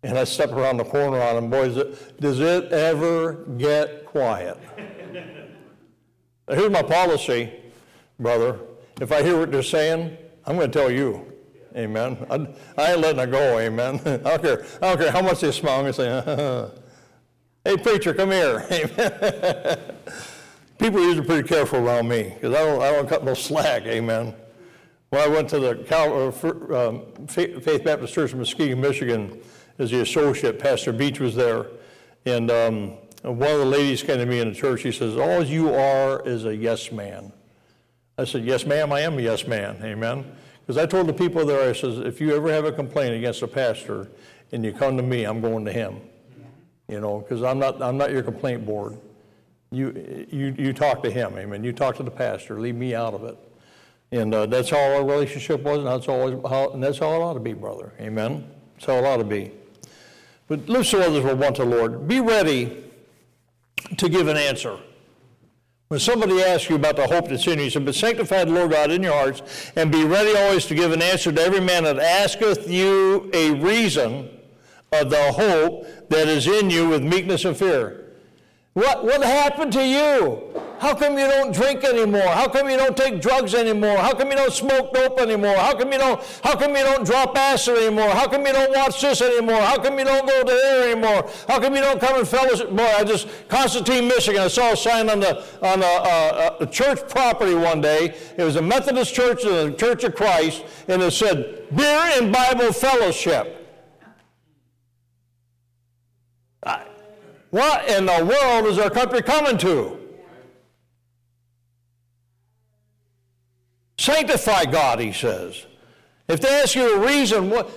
And 0.04 0.18
I 0.18 0.24
step 0.24 0.52
around 0.52 0.78
the 0.78 0.86
corner 0.86 1.22
on 1.22 1.36
them. 1.36 1.50
Boys, 1.50 1.76
does 2.20 2.40
it 2.40 2.72
ever 2.72 3.46
get 3.58 4.06
quiet? 4.06 4.58
Here's 6.50 6.72
my 6.72 6.82
policy, 6.82 7.52
brother. 8.18 8.60
If 9.02 9.12
I 9.12 9.22
hear 9.22 9.38
what 9.38 9.52
they're 9.52 9.62
saying, 9.62 10.18
I'm 10.46 10.56
going 10.56 10.72
to 10.72 10.80
tell 10.80 10.90
you. 10.90 11.26
Amen. 11.76 12.26
I, 12.30 12.48
I 12.82 12.92
ain't 12.94 13.02
letting 13.02 13.20
it 13.22 13.32
go. 13.32 13.60
Amen. 13.60 14.02
I 14.06 14.18
don't 14.18 14.42
care. 14.42 14.66
I 14.82 14.90
don't 14.90 14.98
care 14.98 15.12
how 15.12 15.22
much 15.22 15.42
they 15.42 15.52
smile. 15.52 15.76
I'm 15.76 15.94
going 15.94 15.94
to 15.94 16.74
say, 16.74 16.82
"Hey, 17.70 17.78
preacher, 17.78 18.14
come 18.14 18.32
here." 18.32 18.66
Amen. 18.72 19.80
People 20.80 21.00
are 21.00 21.04
usually 21.04 21.28
pretty 21.28 21.48
careful 21.48 21.86
around 21.88 22.08
me 22.08 22.34
because 22.34 22.56
I 22.56 22.66
don't. 22.66 22.82
I 22.82 22.92
don't 22.92 23.08
cut 23.08 23.24
no 23.24 23.36
slack. 23.36 23.84
Amen. 23.84 24.34
When 25.10 25.22
I 25.22 25.28
went 25.28 25.50
to 25.50 25.60
the 25.60 25.76
Cal, 25.88 26.12
uh, 26.14 26.90
um, 26.90 27.28
Faith 27.28 27.84
Baptist 27.84 28.14
Church 28.14 28.32
in 28.32 28.40
Muskegon, 28.40 28.80
Michigan, 28.80 29.40
as 29.80 29.90
the 29.92 30.02
associate, 30.02 30.60
Pastor 30.60 30.94
Beach 30.94 31.20
was 31.20 31.36
there, 31.36 31.66
and 32.26 32.52
um, 32.52 32.90
one 33.24 33.50
of 33.50 33.60
the 33.60 33.66
ladies 33.66 34.04
came 34.04 34.18
to 34.18 34.26
me 34.26 34.40
in 34.40 34.50
the 34.50 34.56
church. 34.56 34.82
She 34.82 34.92
says, 34.92 35.18
"All 35.18 35.44
you 35.44 35.74
are 35.74 36.22
is 36.28 36.46
a 36.46 36.56
yes 36.56 36.92
man." 36.92 37.32
I 38.20 38.26
said, 38.26 38.44
Yes, 38.44 38.66
ma'am, 38.66 38.92
I 38.92 39.00
am 39.00 39.18
a 39.18 39.22
yes 39.22 39.48
man. 39.48 39.78
Amen. 39.82 40.30
Because 40.60 40.78
I 40.78 40.86
told 40.86 41.08
the 41.08 41.14
people 41.14 41.46
there, 41.46 41.70
I 41.70 41.74
says, 41.74 42.00
if 42.00 42.20
you 42.20 42.36
ever 42.36 42.52
have 42.52 42.66
a 42.66 42.72
complaint 42.72 43.16
against 43.16 43.42
a 43.42 43.48
pastor 43.48 44.10
and 44.52 44.64
you 44.64 44.74
come 44.74 44.98
to 44.98 45.04
me, 45.04 45.24
I'm 45.24 45.40
going 45.40 45.64
to 45.66 45.72
him. 45.72 46.02
You 46.90 47.00
know, 47.00 47.20
because 47.20 47.44
I'm 47.44 47.60
not, 47.60 47.82
I'm 47.82 47.98
not 47.98 48.12
your 48.12 48.24
complaint 48.24 48.66
board. 48.66 49.00
You, 49.72 50.28
you, 50.30 50.54
you 50.58 50.74
talk 50.74 51.02
to 51.04 51.10
him, 51.10 51.38
amen. 51.38 51.64
You 51.64 51.72
talk 51.72 51.96
to 51.98 52.04
the 52.04 52.12
pastor, 52.12 52.60
leave 52.60 52.76
me 52.76 52.94
out 52.94 53.14
of 53.14 53.24
it. 53.24 53.38
And 54.12 54.34
uh, 54.34 54.48
that's 54.48 54.70
how 54.70 54.96
our 54.96 55.06
relationship 55.06 55.62
was, 55.62 55.78
and 55.78 55.88
that's, 55.88 56.08
always 56.08 56.36
how, 56.50 56.72
and 56.72 56.84
that's 56.84 56.98
how 56.98 57.14
it 57.14 57.22
ought 57.22 57.36
to 57.36 57.40
be, 57.40 57.54
brother. 57.54 57.94
Amen. 58.02 58.50
That's 58.74 58.88
how 58.88 58.96
it 58.96 59.06
ought 59.06 59.18
to 59.18 59.24
be. 59.24 59.52
But 60.50 60.68
live 60.68 60.86
so 60.88 61.00
others 61.00 61.24
will 61.24 61.36
want 61.36 61.58
the 61.58 61.66
Lord. 61.66 62.08
Be 62.08 62.20
ready 62.20 62.84
to 63.98 64.10
give 64.10 64.28
an 64.28 64.36
answer. 64.36 64.78
When 65.90 66.00
somebody 66.00 66.42
asks 66.44 66.70
you 66.70 66.76
about 66.76 66.98
the 66.98 67.08
hope 67.08 67.30
that's 67.30 67.48
in 67.48 67.60
you, 67.60 67.66
you 67.66 67.70
say, 67.72 67.80
But 67.80 67.96
sanctify 67.96 68.44
the 68.46 68.52
Lord 68.52 68.72
God 68.72 68.92
in 68.92 69.02
your 69.02 69.14
hearts, 69.14 69.72
and 69.76 69.92
be 69.92 70.04
ready 70.04 70.38
always 70.38 70.66
to 70.66 70.76
give 70.76 70.92
an 70.92 71.02
answer 71.02 71.32
to 71.32 71.42
every 71.42 71.62
man 71.62 71.84
that 71.84 71.98
asketh 71.98 72.70
you 72.70 73.30
a 73.34 73.52
reason 73.52 74.30
of 74.92 75.10
the 75.10 75.32
hope 75.32 76.10
that 76.10 76.28
is 76.28 76.48
in 76.48 76.70
you 76.70 76.90
with 76.90 77.04
meekness 77.04 77.46
and 77.46 77.56
fear. 77.56 78.09
What, 78.80 79.04
what 79.04 79.22
happened 79.22 79.74
to 79.74 79.86
you? 79.86 80.42
How 80.80 80.96
come 80.96 81.18
you 81.18 81.28
don't 81.28 81.54
drink 81.54 81.84
anymore? 81.84 82.30
How 82.30 82.48
come 82.48 82.70
you 82.70 82.78
don't 82.78 82.96
take 82.96 83.22
drugs 83.22 83.54
anymore? 83.54 83.98
How 83.98 84.14
come 84.14 84.30
you 84.30 84.38
don't 84.38 84.54
smoke 84.54 84.94
dope 84.94 85.20
anymore? 85.20 85.58
How 85.58 85.76
come 85.76 85.92
you 85.92 85.98
don't, 85.98 86.24
how 86.42 86.56
come 86.56 86.78
you 86.78 86.84
don't 86.84 87.06
drop 87.06 87.38
acid 87.38 87.78
anymore? 87.78 88.12
How 88.12 88.30
come 88.30 88.48
you 88.48 88.54
don't 88.54 88.74
watch 88.74 89.02
this 89.02 89.22
anymore? 89.22 89.60
How 89.60 89.84
come 89.84 90.00
you 90.00 90.06
don't 90.06 90.26
go 90.26 90.40
to 90.40 90.46
there 90.46 90.92
anymore? 90.92 91.30
How 91.50 91.60
come 91.60 91.76
you 91.76 91.82
don't 91.82 92.00
come 92.00 92.20
and 92.20 92.26
fellowship? 92.26 92.70
Boy, 92.70 92.86
I 92.86 93.04
just, 93.04 93.28
Constantine, 93.50 94.08
Michigan, 94.08 94.44
I 94.44 94.48
saw 94.48 94.72
a 94.72 94.78
sign 94.78 95.10
on 95.10 95.20
the, 95.20 95.44
on 95.62 95.84
a, 95.84 95.86
a, 95.86 96.58
a 96.62 96.66
church 96.66 97.00
property 97.10 97.56
one 97.56 97.82
day. 97.82 98.16
It 98.38 98.44
was 98.44 98.56
a 98.56 98.62
Methodist 98.62 99.14
church, 99.14 99.44
and 99.44 99.74
the 99.74 99.78
Church 99.78 100.06
of 100.06 100.16
Christ, 100.16 100.64
and 100.88 101.02
it 101.02 101.12
said, 101.12 101.66
beer 101.76 102.12
and 102.14 102.32
Bible 102.32 102.72
fellowship. 102.72 103.58
What 107.50 107.90
in 107.90 108.06
the 108.06 108.26
world 108.26 108.68
is 108.68 108.78
our 108.78 108.90
country 108.90 109.22
coming 109.22 109.58
to? 109.60 109.98
Sanctify 113.98 114.66
God, 114.66 115.00
he 115.00 115.12
says. 115.12 115.66
If 116.28 116.42
they 116.42 116.62
ask 116.62 116.76
you 116.76 116.96
a 116.96 117.06
reason, 117.06 117.50
what, 117.50 117.70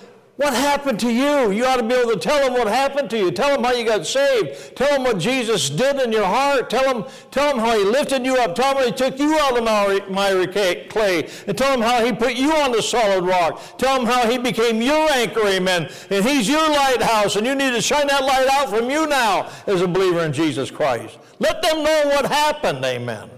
What 0.43 0.55
happened 0.55 0.99
to 0.99 1.13
you? 1.13 1.53
You 1.53 1.65
ought 1.67 1.77
to 1.77 1.85
be 1.85 1.95
able 1.95 2.11
to 2.11 2.19
tell 2.19 2.45
them 2.45 2.55
what 2.55 2.67
happened 2.67 3.09
to 3.11 3.17
you. 3.17 3.31
Tell 3.31 3.55
them 3.55 3.63
how 3.63 3.71
you 3.71 3.85
got 3.85 4.05
saved. 4.05 4.75
Tell 4.75 4.89
them 4.95 5.05
what 5.05 5.19
Jesus 5.19 5.71
did 5.71 6.01
in 6.01 6.11
your 6.11 6.25
heart. 6.25 6.69
Tell 6.69 6.93
them, 6.93 7.09
tell 7.31 7.49
them 7.49 7.61
how 7.61 7.79
he 7.79 7.85
lifted 7.85 8.27
you 8.27 8.35
up. 8.35 8.57
Tell 8.57 8.75
them 8.75 8.85
he 8.85 8.91
took 8.91 9.21
you 9.21 9.39
out 9.39 9.57
of 9.57 9.65
the 9.65 10.11
miry 10.11 10.49
clay. 10.49 11.31
And 11.47 11.57
tell 11.57 11.71
them 11.71 11.81
how 11.81 12.05
he 12.05 12.13
put 12.13 12.35
you 12.35 12.51
on 12.55 12.73
the 12.73 12.83
solid 12.83 13.25
rock. 13.25 13.79
Tell 13.79 13.97
them 13.97 14.05
how 14.05 14.29
he 14.29 14.37
became 14.37 14.83
your 14.83 15.09
anchor, 15.13 15.47
amen. 15.47 15.89
And 16.11 16.25
he's 16.25 16.49
your 16.49 16.69
lighthouse. 16.69 17.37
And 17.37 17.47
you 17.47 17.55
need 17.55 17.71
to 17.71 17.81
shine 17.81 18.09
that 18.09 18.25
light 18.25 18.49
out 18.51 18.69
from 18.69 18.91
you 18.91 19.07
now 19.07 19.49
as 19.69 19.81
a 19.81 19.87
believer 19.87 20.25
in 20.25 20.33
Jesus 20.33 20.73
Christ. 20.73 21.21
Let 21.39 21.63
them 21.63 21.85
know 21.85 22.03
what 22.07 22.27
happened, 22.27 22.85
amen. 22.85 23.31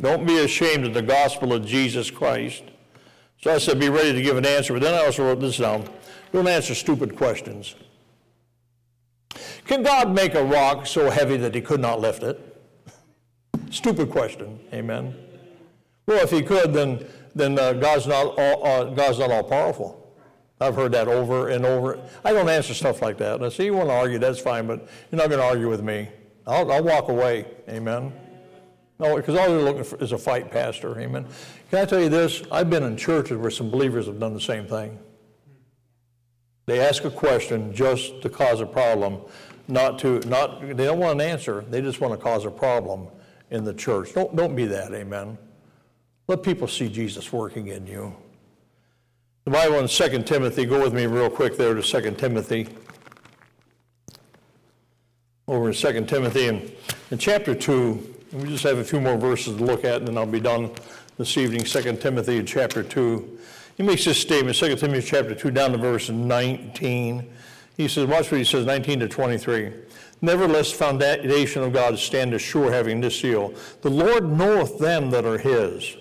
Don't 0.00 0.26
be 0.26 0.38
ashamed 0.38 0.84
of 0.84 0.94
the 0.94 1.02
gospel 1.02 1.52
of 1.52 1.64
Jesus 1.64 2.10
Christ. 2.10 2.64
So 3.40 3.54
I 3.54 3.58
said, 3.58 3.78
be 3.78 3.88
ready 3.88 4.12
to 4.14 4.20
give 4.20 4.36
an 4.36 4.44
answer. 4.44 4.72
But 4.72 4.82
then 4.82 4.94
I 4.94 5.06
also 5.06 5.24
wrote 5.24 5.38
this 5.38 5.58
down. 5.58 5.88
Don't 6.32 6.48
answer 6.48 6.74
stupid 6.74 7.16
questions. 7.16 7.74
Can 9.66 9.82
God 9.82 10.14
make 10.14 10.34
a 10.34 10.42
rock 10.42 10.86
so 10.86 11.10
heavy 11.10 11.36
that 11.36 11.54
he 11.54 11.60
could 11.60 11.80
not 11.80 12.00
lift 12.00 12.22
it? 12.22 12.40
Stupid 13.70 14.10
question. 14.10 14.58
Amen. 14.72 15.14
Well, 16.06 16.22
if 16.22 16.30
he 16.30 16.42
could, 16.42 16.72
then, 16.72 17.06
then 17.34 17.58
uh, 17.58 17.74
God's, 17.74 18.06
not 18.06 18.38
all, 18.38 18.66
uh, 18.66 18.84
God's 18.84 19.18
not 19.18 19.30
all 19.30 19.44
powerful. 19.44 20.16
I've 20.60 20.74
heard 20.74 20.92
that 20.92 21.06
over 21.06 21.48
and 21.48 21.64
over. 21.64 22.00
I 22.24 22.32
don't 22.32 22.48
answer 22.48 22.74
stuff 22.74 23.02
like 23.02 23.18
that. 23.18 23.42
I 23.42 23.48
say, 23.50 23.66
you 23.66 23.74
want 23.74 23.90
to 23.90 23.94
argue, 23.94 24.18
that's 24.18 24.40
fine, 24.40 24.66
but 24.66 24.88
you're 25.10 25.18
not 25.18 25.28
going 25.28 25.40
to 25.40 25.46
argue 25.46 25.68
with 25.68 25.82
me. 25.82 26.08
I'll, 26.46 26.70
I'll 26.72 26.82
walk 26.82 27.08
away. 27.08 27.46
Amen. 27.68 28.12
No, 28.98 29.16
because 29.16 29.36
all 29.36 29.48
they're 29.48 29.60
looking 29.60 29.84
for 29.84 30.02
is 30.02 30.12
a 30.12 30.18
fight, 30.18 30.50
Pastor. 30.50 30.98
Amen. 30.98 31.26
Can 31.70 31.80
I 31.80 31.84
tell 31.84 32.00
you 32.00 32.08
this? 32.08 32.42
I've 32.50 32.70
been 32.70 32.82
in 32.82 32.96
churches 32.96 33.36
where 33.36 33.50
some 33.50 33.70
believers 33.70 34.06
have 34.06 34.18
done 34.18 34.34
the 34.34 34.40
same 34.40 34.66
thing. 34.66 34.98
They 36.68 36.80
ask 36.80 37.04
a 37.04 37.10
question 37.10 37.72
just 37.72 38.20
to 38.20 38.28
cause 38.28 38.60
a 38.60 38.66
problem, 38.66 39.22
not 39.68 39.98
to, 40.00 40.20
not, 40.28 40.60
they 40.60 40.84
don't 40.84 40.98
want 40.98 41.18
an 41.18 41.26
answer. 41.26 41.64
They 41.70 41.80
just 41.80 41.98
want 41.98 42.12
to 42.12 42.22
cause 42.22 42.44
a 42.44 42.50
problem 42.50 43.08
in 43.50 43.64
the 43.64 43.72
church. 43.72 44.12
Don't, 44.12 44.36
don't 44.36 44.54
be 44.54 44.66
that, 44.66 44.92
amen. 44.92 45.38
Let 46.26 46.42
people 46.42 46.68
see 46.68 46.90
Jesus 46.90 47.32
working 47.32 47.68
in 47.68 47.86
you. 47.86 48.14
The 49.46 49.50
Bible 49.50 49.76
in 49.76 49.88
2 49.88 50.22
Timothy, 50.24 50.66
go 50.66 50.82
with 50.82 50.92
me 50.92 51.06
real 51.06 51.30
quick 51.30 51.56
there 51.56 51.72
to 51.72 51.80
2 51.80 52.10
Timothy. 52.16 52.68
Over 55.46 55.68
in 55.68 55.74
2 55.74 56.04
Timothy, 56.04 56.48
in, 56.48 56.70
in 57.10 57.16
chapter 57.16 57.54
2, 57.54 58.14
we 58.34 58.44
just 58.50 58.64
have 58.64 58.76
a 58.76 58.84
few 58.84 59.00
more 59.00 59.16
verses 59.16 59.56
to 59.56 59.64
look 59.64 59.86
at, 59.86 60.00
and 60.00 60.08
then 60.08 60.18
I'll 60.18 60.26
be 60.26 60.38
done 60.38 60.70
this 61.16 61.34
evening. 61.38 61.62
2 61.62 61.96
Timothy 61.96 62.42
chapter 62.42 62.82
2. 62.82 63.38
He 63.78 63.84
makes 63.84 64.04
this 64.04 64.20
statement, 64.20 64.56
2 64.56 64.74
Timothy 64.74 65.06
chapter 65.06 65.36
2, 65.36 65.52
down 65.52 65.70
to 65.70 65.78
verse 65.78 66.10
19. 66.10 67.32
He 67.76 67.86
says, 67.86 68.06
watch 68.06 68.30
what 68.32 68.38
he 68.38 68.44
says, 68.44 68.66
19 68.66 68.98
to 69.00 69.08
23. 69.08 69.72
Nevertheless, 70.20 70.72
the 70.72 70.78
foundation 70.78 71.62
of 71.62 71.72
God 71.72 71.96
standeth 71.96 72.42
sure, 72.42 72.72
having 72.72 73.00
this 73.00 73.20
seal. 73.20 73.54
The 73.82 73.90
Lord 73.90 74.28
knoweth 74.28 74.80
them 74.80 75.10
that 75.10 75.24
are 75.24 75.38
his. 75.38 75.96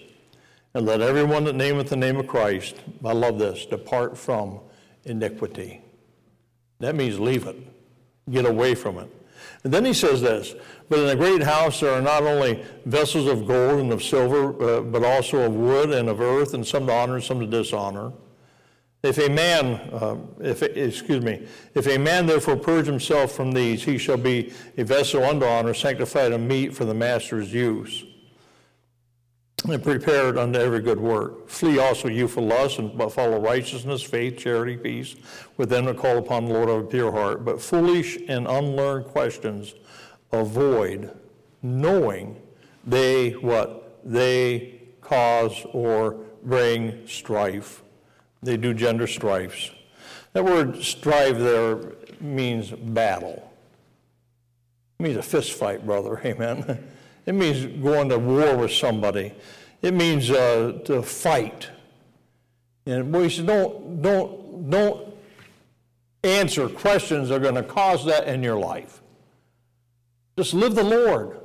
And 0.73 0.87
let 0.87 1.01
everyone 1.01 1.43
that 1.43 1.53
nameth 1.53 1.89
the 1.89 1.95
name 1.95 2.17
of 2.17 2.25
Christ, 2.25 2.77
I 3.05 3.13
love 3.13 3.37
this, 3.37 3.67
depart 3.67 4.17
from 4.17 4.59
iniquity. 5.05 5.81
That 6.79 6.95
means 6.95 7.19
leave 7.19 7.45
it. 7.45 7.57
Get 8.27 8.47
away 8.47 8.73
from 8.73 8.97
it. 8.97 9.16
And 9.67 9.73
then 9.73 9.83
he 9.83 9.93
says 9.93 10.21
this, 10.21 10.55
but 10.87 10.99
in 10.99 11.09
a 11.09 11.15
great 11.17 11.43
house 11.43 11.81
there 11.81 11.91
are 11.91 12.01
not 12.01 12.23
only 12.23 12.63
vessels 12.85 13.27
of 13.27 13.45
gold 13.45 13.81
and 13.81 13.91
of 13.91 14.01
silver, 14.01 14.77
uh, 14.77 14.81
but 14.81 15.03
also 15.03 15.39
of 15.39 15.55
wood 15.55 15.91
and 15.91 16.07
of 16.07 16.21
earth, 16.21 16.53
and 16.53 16.65
some 16.65 16.87
to 16.87 16.93
honor 16.93 17.19
some 17.19 17.41
to 17.41 17.45
dishonor. 17.45 18.13
If 19.03 19.17
a 19.17 19.27
man, 19.27 19.65
uh, 19.91 20.15
if 20.39 20.63
excuse 20.63 21.21
me, 21.21 21.45
if 21.73 21.85
a 21.85 21.97
man 21.97 22.27
therefore 22.27 22.55
purge 22.55 22.85
himself 22.85 23.33
from 23.33 23.51
these, 23.51 23.83
he 23.83 23.97
shall 23.97 24.15
be 24.15 24.53
a 24.77 24.85
vessel 24.85 25.21
unto 25.25 25.45
honor, 25.45 25.73
sanctified 25.73 26.31
and 26.31 26.47
meet 26.47 26.73
for 26.73 26.85
the 26.85 26.93
master's 26.93 27.53
use, 27.53 28.05
and 29.69 29.83
prepared 29.83 30.37
unto 30.37 30.59
every 30.59 30.81
good 30.81 30.99
work. 30.99 31.49
Flee 31.49 31.79
also 31.79 32.07
youthful 32.07 32.45
lust, 32.45 32.79
and 32.79 33.11
follow 33.11 33.39
righteousness, 33.39 34.01
faith, 34.01 34.37
charity, 34.37 34.77
peace, 34.77 35.15
with 35.57 35.69
them 35.69 35.85
that 35.85 35.97
call 35.97 36.17
upon 36.17 36.45
the 36.45 36.53
Lord 36.53 36.69
of 36.69 36.85
a 36.85 36.87
pure 36.87 37.11
heart. 37.11 37.43
But 37.43 37.61
foolish 37.61 38.17
and 38.27 38.47
unlearned 38.47 39.05
questions 39.05 39.75
avoid 40.31 41.11
knowing 41.61 42.41
they 42.85 43.31
what 43.31 43.99
they 44.03 44.81
cause 45.01 45.65
or 45.73 46.17
bring 46.43 47.07
strife. 47.07 47.83
They 48.41 48.57
do 48.57 48.73
gender 48.73 49.07
strifes. 49.07 49.71
That 50.33 50.45
word 50.45 50.81
strive 50.83 51.39
there 51.39 51.79
means 52.21 52.71
battle. 52.71 53.51
It 54.99 55.03
means 55.03 55.17
a 55.17 55.23
fist 55.23 55.53
fight, 55.53 55.85
brother. 55.85 56.21
Amen. 56.25 56.87
It 57.25 57.35
means 57.35 57.65
going 57.83 58.09
to 58.09 58.17
war 58.17 58.55
with 58.55 58.71
somebody. 58.71 59.33
It 59.81 59.93
means 59.93 60.29
uh, 60.29 60.79
to 60.85 61.01
fight. 61.01 61.69
And 62.85 63.13
he 63.15 63.29
said, 63.29 63.47
don't, 63.47 64.01
don't, 64.01 64.69
don't 64.69 65.13
answer 66.23 66.69
questions 66.69 67.29
that 67.29 67.35
are 67.35 67.39
going 67.39 67.55
to 67.55 67.63
cause 67.63 68.05
that 68.05 68.27
in 68.27 68.41
your 68.41 68.57
life. 68.57 69.01
Just 70.37 70.53
live 70.53 70.75
the 70.75 70.83
Lord. 70.83 71.39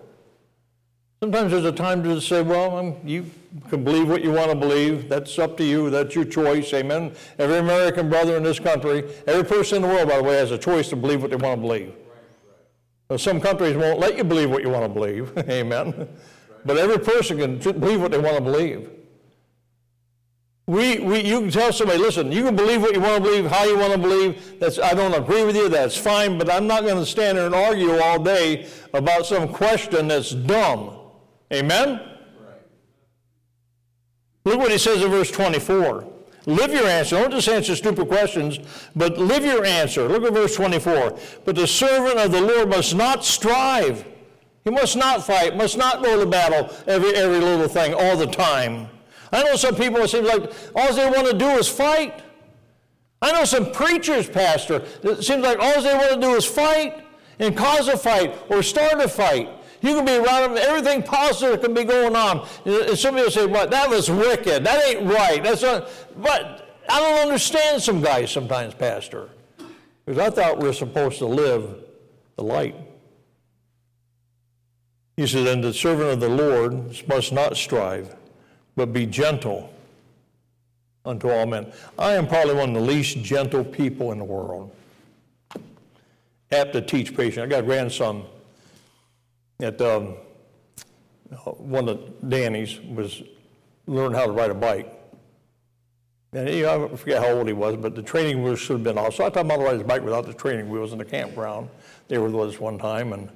Sometimes 1.21 1.53
there's 1.53 1.64
a 1.64 1.73
time 1.73 2.03
to 2.03 2.21
say, 2.21 2.42
well, 2.42 2.79
I'm, 2.79 2.97
you 3.07 3.31
can 3.68 3.85
believe 3.85 4.09
what 4.09 4.25
you 4.25 4.33
want 4.33 4.51
to 4.51 4.57
believe. 4.57 5.09
That's 5.09 5.38
up 5.38 5.57
to 5.59 5.64
you. 5.64 5.88
That's 5.88 6.14
your 6.14 6.25
choice. 6.25 6.73
Amen. 6.75 7.14
Every 7.38 7.59
American 7.59 8.09
brother 8.09 8.37
in 8.37 8.42
this 8.42 8.59
country, 8.59 9.09
every 9.27 9.45
person 9.45 9.77
in 9.77 9.83
the 9.83 9.88
world, 9.88 10.09
by 10.09 10.16
the 10.16 10.23
way, 10.25 10.35
has 10.37 10.51
a 10.51 10.59
choice 10.59 10.88
to 10.88 10.97
believe 10.97 11.23
what 11.23 11.31
they 11.31 11.37
want 11.37 11.61
to 11.61 11.62
believe. 11.62 11.95
some 13.21 13.40
countries 13.40 13.77
won't 13.77 14.01
let 14.01 14.16
you 14.16 14.25
believe 14.25 14.51
what 14.51 14.62
you 14.62 14.71
want 14.71 14.85
to 14.85 14.88
believe. 14.88 15.33
Amen. 15.49 16.09
But 16.64 16.79
every 16.79 16.98
person 16.98 17.38
can 17.38 17.59
believe 17.59 18.01
what 18.01 18.12
they 18.12 18.18
want 18.18 18.37
to 18.37 18.42
believe. 18.42 18.88
We, 20.66 21.01
we, 21.01 21.20
you 21.25 21.40
can 21.40 21.51
tell 21.51 21.72
somebody, 21.72 21.98
listen, 21.98 22.31
you 22.31 22.44
can 22.44 22.55
believe 22.55 22.81
what 22.81 22.94
you 22.94 23.01
want 23.01 23.16
to 23.16 23.31
believe, 23.31 23.46
how 23.46 23.64
you 23.64 23.77
want 23.77 23.92
to 23.92 23.98
believe. 23.98 24.61
That's, 24.61 24.79
I 24.79 24.94
don't 24.94 25.12
agree 25.12 25.44
with 25.44 25.57
you, 25.57 25.68
that's 25.68 25.96
fine, 25.96 26.38
but 26.38 26.51
I'm 26.51 26.68
not 26.68 26.85
going 26.85 26.96
to 26.96 27.05
stand 27.05 27.37
there 27.37 27.46
and 27.46 27.55
argue 27.55 27.98
all 27.98 28.22
day 28.22 28.68
about 28.94 29.27
some 29.27 29.48
question 29.48 30.09
that's 30.09 30.31
dumb. 30.31 30.98
Amen? 31.53 31.88
Right. 31.90 32.61
Look 34.44 34.59
what 34.61 34.70
he 34.70 34.79
says 34.79 35.03
in 35.03 35.11
verse 35.11 35.33
24. 35.33 36.09
Live 36.46 36.72
your 36.72 36.87
answer. 36.87 37.16
Don't 37.16 37.33
just 37.33 37.48
answer 37.48 37.75
stupid 37.77 38.09
questions, 38.09 38.59
but 38.96 39.18
live 39.18 39.44
your 39.44 39.64
answer. 39.64 40.09
Look 40.09 40.25
at 40.25 40.33
verse 40.33 40.57
24. 40.57 41.18
But 41.44 41.57
the 41.57 41.66
servant 41.66 42.18
of 42.18 42.33
the 42.33 42.40
Lord 42.40 42.68
must 42.68 42.94
not 42.94 43.25
strive. 43.25 44.05
He 44.64 44.70
must 44.70 44.96
not 44.96 45.25
fight, 45.25 45.57
must 45.57 45.77
not 45.77 46.03
go 46.03 46.18
to 46.20 46.27
battle 46.27 46.75
every, 46.87 47.14
every 47.14 47.40
little 47.40 47.68
thing 47.68 47.94
all 47.94 48.16
the 48.16 48.27
time. 48.27 48.88
I 49.33 49.42
know 49.42 49.57
some 49.57 49.75
people, 49.75 50.01
it 50.01 50.09
seems 50.09 50.29
like 50.29 50.53
all 50.75 50.94
they 50.94 51.09
want 51.09 51.27
to 51.29 51.37
do 51.37 51.48
is 51.51 51.68
fight. 51.68 52.22
I 53.20 53.33
know 53.33 53.44
some 53.44 53.72
preachers, 53.72 54.29
Pastor, 54.29 54.83
it 55.03 55.22
seems 55.22 55.42
like 55.42 55.59
all 55.59 55.81
they 55.81 55.94
want 55.94 56.14
to 56.14 56.20
do 56.20 56.35
is 56.35 56.44
fight 56.44 57.05
and 57.38 57.57
cause 57.57 57.88
a 57.88 57.96
fight 57.96 58.37
or 58.48 58.62
start 58.62 59.01
a 59.01 59.09
fight. 59.09 59.48
You 59.81 59.96
can 59.96 60.05
be 60.05 60.16
around 60.16 60.55
them, 60.55 60.59
everything 60.64 61.03
positive 61.03 61.61
can 61.61 61.75
be 61.75 61.83
going 61.83 62.14
on. 62.14 62.46
And 62.64 62.96
some 62.96 63.16
people 63.16 63.31
say, 63.33 63.46
"What? 63.46 63.70
That 63.70 63.90
was 63.90 64.09
wicked. 64.09 64.64
That 64.64 64.85
ain't 64.87 65.11
right. 65.11 65.42
That's 65.42 65.62
not." 65.62 65.88
But 66.16 66.79
I 66.88 67.01
don't 67.01 67.20
understand 67.20 67.83
some 67.83 68.01
guys 68.01 68.31
sometimes, 68.31 68.75
Pastor, 68.75 69.29
because 70.05 70.20
I 70.20 70.31
thought 70.31 70.59
we 70.59 70.68
were 70.68 70.72
supposed 70.72 71.18
to 71.18 71.27
live 71.27 71.83
the 72.37 72.44
light. 72.44 72.77
He 75.16 75.27
said, 75.27 75.46
"And 75.46 75.62
the 75.62 75.75
servant 75.75 76.11
of 76.11 76.20
the 76.20 76.29
Lord 76.29 77.07
must 77.09 77.33
not 77.33 77.57
strive." 77.57 78.16
but 78.77 78.92
be 78.92 79.07
gentle 79.07 79.72
unto 81.05 81.29
all 81.31 81.46
men. 81.46 81.72
I 81.98 82.12
am 82.12 82.27
probably 82.27 82.55
one 82.55 82.70
of 82.70 82.75
the 82.75 82.92
least 82.92 83.18
gentle 83.18 83.64
people 83.64 84.12
in 84.12 84.18
the 84.18 84.25
world. 84.25 84.70
Apt 86.51 86.72
to 86.75 86.83
teach 86.83 87.16
patience. 87.16 87.44
I 87.44 87.46
got 87.46 87.61
a 87.61 87.66
grandson 87.66 88.25
at 89.61 89.81
um, 89.81 90.16
one 91.44 91.88
of 91.88 92.29
Danny's 92.29 92.79
was 92.81 93.22
learning 93.87 94.18
how 94.18 94.27
to 94.27 94.33
ride 94.33 94.51
a 94.51 94.55
bike. 94.55 94.92
And 96.35 96.48
he, 96.48 96.64
I 96.64 96.88
forget 96.88 97.22
how 97.22 97.33
old 97.33 97.46
he 97.46 97.53
was, 97.53 97.77
but 97.77 97.94
the 97.94 98.03
training 98.03 98.42
wheels 98.42 98.59
should 98.59 98.75
have 98.75 98.85
been 98.85 98.96
off. 98.96 99.14
So 99.14 99.27
I 99.27 99.31
taught 99.31 99.44
him 99.44 99.51
how 99.51 99.57
to 99.57 99.64
ride 99.64 99.75
his 99.75 99.83
bike 99.83 100.03
without 100.03 100.25
the 100.25 100.33
training 100.33 100.70
wheels 100.70 100.92
in 100.92 100.98
the 100.98 101.05
campground. 101.05 101.68
They 102.09 102.16
were 102.18 102.31
with 102.31 102.55
us 102.55 102.61
one 102.61 102.79
time, 102.79 103.12
and 103.12 103.29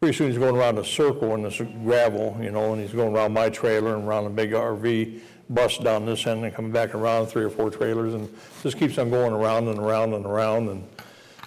Pretty 0.00 0.16
soon 0.16 0.28
he's 0.28 0.38
going 0.38 0.56
around 0.56 0.78
a 0.78 0.84
circle 0.84 1.34
in 1.34 1.42
this 1.42 1.60
gravel, 1.84 2.34
you 2.40 2.50
know, 2.50 2.72
and 2.72 2.80
he's 2.80 2.94
going 2.94 3.14
around 3.14 3.34
my 3.34 3.50
trailer 3.50 3.94
and 3.96 4.08
around 4.08 4.24
a 4.24 4.30
big 4.30 4.52
RV 4.52 5.20
bus 5.50 5.76
down 5.76 6.06
this 6.06 6.26
end 6.26 6.42
and 6.42 6.54
coming 6.54 6.72
back 6.72 6.94
around 6.94 7.26
three 7.26 7.44
or 7.44 7.50
four 7.50 7.68
trailers 7.68 8.14
and 8.14 8.34
just 8.62 8.78
keeps 8.78 8.96
on 8.96 9.10
going 9.10 9.34
around 9.34 9.68
and 9.68 9.78
around 9.78 10.14
and 10.14 10.24
around. 10.24 10.70
And, 10.70 10.88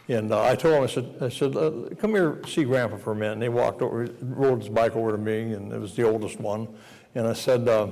and 0.07 0.31
uh, 0.31 0.43
I 0.43 0.53
told 0.55 0.75
him, 0.75 0.83
I 0.83 0.85
said, 0.85 1.15
I 1.19 1.29
said 1.29 1.57
uh, 1.57 1.95
come 1.97 2.11
here, 2.11 2.41
see 2.45 2.63
Grandpa 2.63 2.97
for 2.97 3.13
a 3.13 3.15
minute. 3.15 3.33
And 3.33 3.41
he 3.41 3.49
walked 3.49 3.81
over, 3.81 4.07
rode 4.21 4.59
his 4.59 4.69
bike 4.69 4.95
over 4.95 5.13
to 5.13 5.17
me, 5.17 5.53
and 5.53 5.73
it 5.73 5.79
was 5.79 5.95
the 5.95 6.03
oldest 6.03 6.39
one. 6.39 6.67
And 7.15 7.27
I 7.27 7.33
said, 7.33 7.67
uh, 7.67 7.87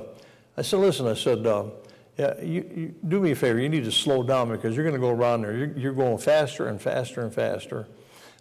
I 0.58 0.62
said, 0.62 0.80
listen, 0.80 1.08
I 1.08 1.16
said, 1.16 1.44
uh, 1.48 1.72
yeah, 2.20 2.40
you, 2.40 2.70
you, 2.76 2.96
do 3.08 3.20
me 3.20 3.32
a 3.32 3.36
favor, 3.36 3.58
you 3.60 3.68
need 3.68 3.86
to 3.86 3.92
slow 3.92 4.22
down 4.22 4.50
because 4.50 4.76
you're 4.76 4.86
going 4.86 4.94
to 4.94 5.02
go 5.02 5.10
around 5.10 5.42
there. 5.42 5.58
You're, 5.58 5.76
you're 5.76 5.94
going 5.94 6.20
faster 6.20 6.68
and 6.68 6.80
faster 6.80 7.22
and 7.22 7.34
faster. 7.34 7.88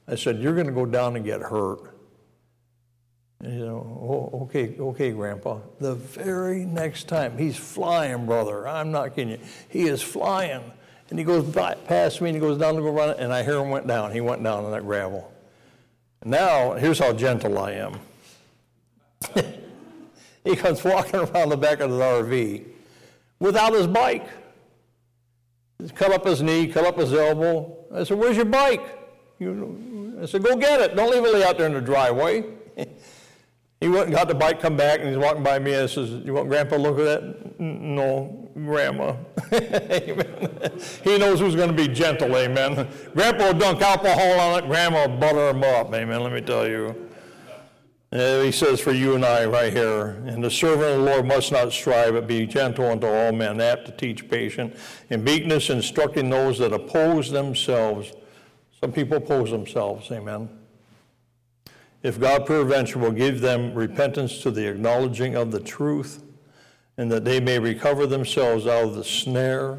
I 0.07 0.17
said, 0.17 0.39
you're 0.39 0.55
going 0.55 0.67
to 0.67 0.73
go 0.75 0.85
down 0.85 1.17
and 1.17 1.25
get 1.25 1.41
hurt. 1.41 1.97
You 3.43 3.49
know, 3.49 4.31
oh, 4.33 4.43
okay, 4.43 4.77
okay, 4.79 5.13
Grandpa. 5.13 5.61
The 5.79 5.95
very 5.95 6.67
next 6.67 7.09
time, 7.09 7.39
he's 7.39 7.57
flying, 7.57 8.27
brother. 8.27 8.69
I'm 8.69 8.93
not 8.93 9.15
kidding 9.15 9.31
you. 9.31 9.39
He 9.69 9.85
is 9.85 10.03
flying. 10.03 10.63
And 11.09 11.19
he 11.19 11.25
goes 11.25 11.45
by, 11.45 11.75
past 11.75 12.21
me 12.21 12.29
and 12.29 12.37
he 12.37 12.41
goes 12.41 12.59
down 12.59 12.77
to 12.77 12.83
go 12.83 12.91
run 12.91 13.11
it, 13.11 13.17
and 13.19 13.33
I 13.33 13.43
hear 13.43 13.59
him 13.59 13.71
went 13.71 13.87
down. 13.87 14.13
He 14.13 14.21
went 14.21 14.43
down 14.45 14.65
on 14.65 14.71
that 14.73 14.85
gravel. 14.85 15.33
Now, 16.25 16.75
here's 16.75 16.99
how 16.99 17.15
gentle 17.15 17.59
I 17.59 17.73
am. 17.73 17.99
he 20.45 20.55
comes 20.55 20.85
walking 20.85 21.21
around 21.21 21.49
the 21.49 21.57
back 21.57 21.81
of 21.81 21.91
the 21.91 21.99
RV 21.99 22.65
without 23.39 23.73
his 23.73 23.87
bike. 23.87 24.29
He's 25.79 25.93
cut 25.93 26.13
up 26.13 26.27
his 26.27 26.43
knee, 26.43 26.69
cut 26.69 26.85
up 26.85 26.99
his 26.99 27.13
elbow. 27.15 27.75
I 27.93 28.05
said, 28.05 28.19
Where's 28.19 28.37
your 28.37 28.45
bike? 28.45 28.83
You, 29.39 30.19
I 30.23 30.27
said, 30.27 30.43
Go 30.43 30.57
get 30.57 30.81
it. 30.81 30.95
Don't 30.95 31.11
leave 31.11 31.25
it 31.25 31.43
out 31.43 31.57
there 31.57 31.67
in 31.67 31.73
the 31.73 31.81
driveway. 31.81 32.45
he 33.81 33.89
went 33.89 34.09
and 34.09 34.15
got 34.15 34.29
the 34.29 34.35
bike, 34.35 34.61
come 34.61 34.77
back, 34.77 35.01
and 35.01 35.09
he's 35.09 35.17
walking 35.17 35.43
by 35.43 35.59
me 35.59 35.73
and 35.73 35.89
says, 35.89 36.11
You 36.11 36.35
want 36.35 36.51
Grandpa 36.51 36.77
to 36.77 36.83
look 36.83 36.99
at 36.99 37.05
that? 37.05 37.59
No, 37.59 38.51
Grandma. 38.55 39.15
he 41.03 41.19
knows 41.19 41.41
who's 41.41 41.57
going 41.57 41.75
to 41.75 41.75
be 41.75 41.89
gentle, 41.89 42.37
amen. 42.37 42.87
Grandpa 43.15 43.47
will 43.47 43.59
dunk 43.59 43.81
alcohol 43.81 44.39
on 44.39 44.63
it, 44.63 44.67
Grandma 44.67 45.07
will 45.07 45.17
butter 45.17 45.49
him 45.49 45.65
up, 45.65 45.95
amen, 45.95 46.23
let 46.23 46.33
me 46.33 46.43
tell 46.43 46.69
you. 46.69 46.95
Uh, 48.13 48.43
he 48.43 48.53
says 48.53 48.81
for 48.81 48.93
you 48.93 49.15
and 49.15 49.25
I 49.25 49.47
right 49.47 49.73
here, 49.73 50.23
and 50.27 50.45
the 50.45 50.51
servant 50.51 50.83
of 50.83 50.99
the 50.99 51.05
Lord 51.05 51.27
must 51.27 51.51
not 51.51 51.73
strive, 51.73 52.13
but 52.13 52.27
be 52.27 52.45
gentle 52.45 52.91
unto 52.91 53.07
all 53.07 53.33
men, 53.33 53.63
apt 53.63 53.87
to 53.87 53.93
teach 53.93 54.29
patient, 54.29 54.77
in 55.09 55.25
meekness 55.25 55.71
instructing 55.71 56.29
those 56.29 56.59
that 56.59 56.75
oppose 56.75 57.31
themselves. 57.31 58.13
Some 58.79 58.93
people 58.93 59.17
oppose 59.17 59.51
themselves, 59.51 60.11
amen. 60.11 60.60
If 62.03 62.19
God 62.19 62.47
peradventure 62.47 62.99
will 62.99 63.13
give 63.13 63.41
them 63.41 63.75
repentance 63.75 64.41
to 64.43 64.51
the 64.51 64.67
acknowledging 64.69 65.37
of 65.37 65.51
the 65.51 65.61
truth, 65.61 66.23
and 66.97 67.11
that 67.11 67.25
they 67.25 67.41
may 67.41 67.59
recover 67.59 68.07
themselves 68.07 68.67
out 68.67 68.85
of 68.85 68.95
the 68.95 69.05
snare 69.05 69.79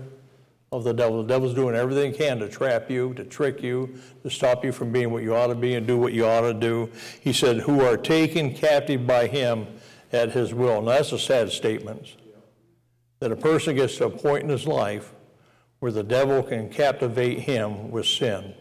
of 0.72 0.84
the 0.84 0.93
devil. 0.93 1.22
The 1.22 1.28
devil's 1.28 1.53
doing 1.53 1.76
everything 1.76 2.13
he 2.13 2.17
can 2.17 2.39
to 2.39 2.47
trap 2.47 2.89
you, 2.89 3.13
to 3.15 3.24
trick 3.24 3.61
you, 3.61 3.93
to 4.24 4.30
stop 4.30 4.63
you 4.63 4.72
from 4.72 4.91
being 4.91 5.11
what 5.11 5.22
you 5.22 5.36
ought 5.36 5.47
to 5.47 5.55
be 5.55 5.76
and 5.76 5.86
do 5.86 5.97
what 5.97 6.13
you 6.13 6.26
ought 6.26 6.41
to 6.41 6.53
do. 6.53 6.89
He 7.19 7.34
said, 7.34 7.57
who 7.57 7.82
are 7.82 7.97
taken 7.97 8.53
captive 8.53 9.05
by 9.05 9.28
him 9.28 9.67
at 10.11 10.32
his 10.32 10.53
will. 10.53 10.82
Now, 10.82 10.91
that's 10.91 11.11
a 11.11 11.19
sad 11.19 11.51
statement. 11.51 12.15
That 13.19 13.32
a 13.32 13.36
person 13.36 13.76
gets 13.76 13.97
to 13.97 14.05
a 14.05 14.09
point 14.09 14.43
in 14.43 14.49
his 14.49 14.65
life 14.65 15.13
where 15.80 15.91
the 15.91 16.03
devil 16.03 16.41
can 16.41 16.69
captivate 16.69 17.41
him 17.41 17.91
with 17.91 18.05
sin. 18.05 18.55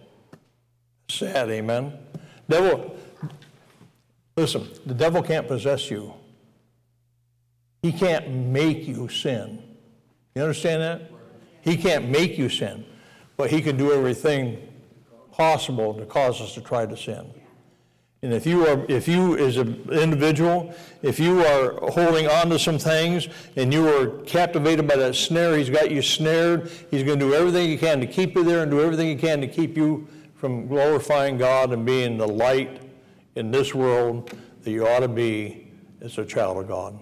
Sad, 1.09 1.49
amen? 1.49 1.95
Devil, 2.49 2.97
listen, 4.41 4.69
the 4.87 4.95
devil 4.95 5.23
can't 5.23 5.47
possess 5.47 5.91
you. 5.91 6.15
He 7.83 7.93
can't 7.93 8.29
make 8.31 8.87
you 8.89 9.09
sin. 9.09 9.63
You 10.35 10.43
understand 10.43 10.83
that? 10.83 11.11
He 11.63 11.77
can't 11.77 12.09
make 12.09 12.39
you 12.39 12.49
sin, 12.49 12.85
but 13.37 13.51
he 13.51 13.61
can 13.61 13.77
do 13.77 13.93
everything 13.93 14.67
possible 15.33 15.95
to 15.95 16.07
cause 16.07 16.41
us 16.41 16.55
to 16.55 16.61
try 16.61 16.87
to 16.87 16.97
sin. 16.97 17.33
And 18.23 18.35
if 18.35 18.47
you 18.47 18.67
are, 18.67 18.85
if 18.89 19.09
you 19.09 19.37
as 19.39 19.57
an 19.57 19.89
individual, 19.91 20.75
if 21.03 21.19
you 21.19 21.45
are 21.45 21.73
holding 21.91 22.27
on 22.27 22.51
to 22.51 22.59
some 22.59 22.79
things 22.79 23.29
and 23.57 23.73
you 23.73 23.89
are 23.89 24.09
captivated 24.25 24.87
by 24.87 24.97
that 24.97 25.15
snare, 25.15 25.57
he's 25.57 25.71
got 25.71 25.91
you 25.91 26.03
snared. 26.03 26.71
He's 26.91 27.03
going 27.03 27.19
to 27.19 27.27
do 27.27 27.35
everything 27.35 27.69
he 27.69 27.79
can 27.79 27.99
to 28.01 28.07
keep 28.07 28.35
you 28.35 28.45
there 28.45 28.63
and 28.63 28.71
do 28.71 28.83
everything 28.83 29.09
he 29.09 29.17
can 29.17 29.41
to 29.41 29.49
keep 29.49 29.75
you 29.77 30.07
from 30.35 30.67
glorifying 30.67 31.39
God 31.39 31.73
and 31.73 31.87
being 31.87 32.19
the 32.19 32.29
light 32.29 32.90
in 33.41 33.51
this 33.51 33.75
world 33.75 34.31
that 34.63 34.71
you 34.71 34.87
ought 34.87 35.01
to 35.01 35.09
be 35.09 35.73
as 36.03 36.19
a 36.19 36.25
child 36.25 36.59
of 36.59 36.69
God. 36.69 36.99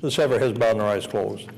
Let's 0.00 0.16
have 0.16 0.32
our 0.32 0.38
heads 0.38 0.58
bowed 0.58 0.72
and 0.72 0.80
our 0.80 0.88
eyes 0.88 1.06
closed. 1.06 1.48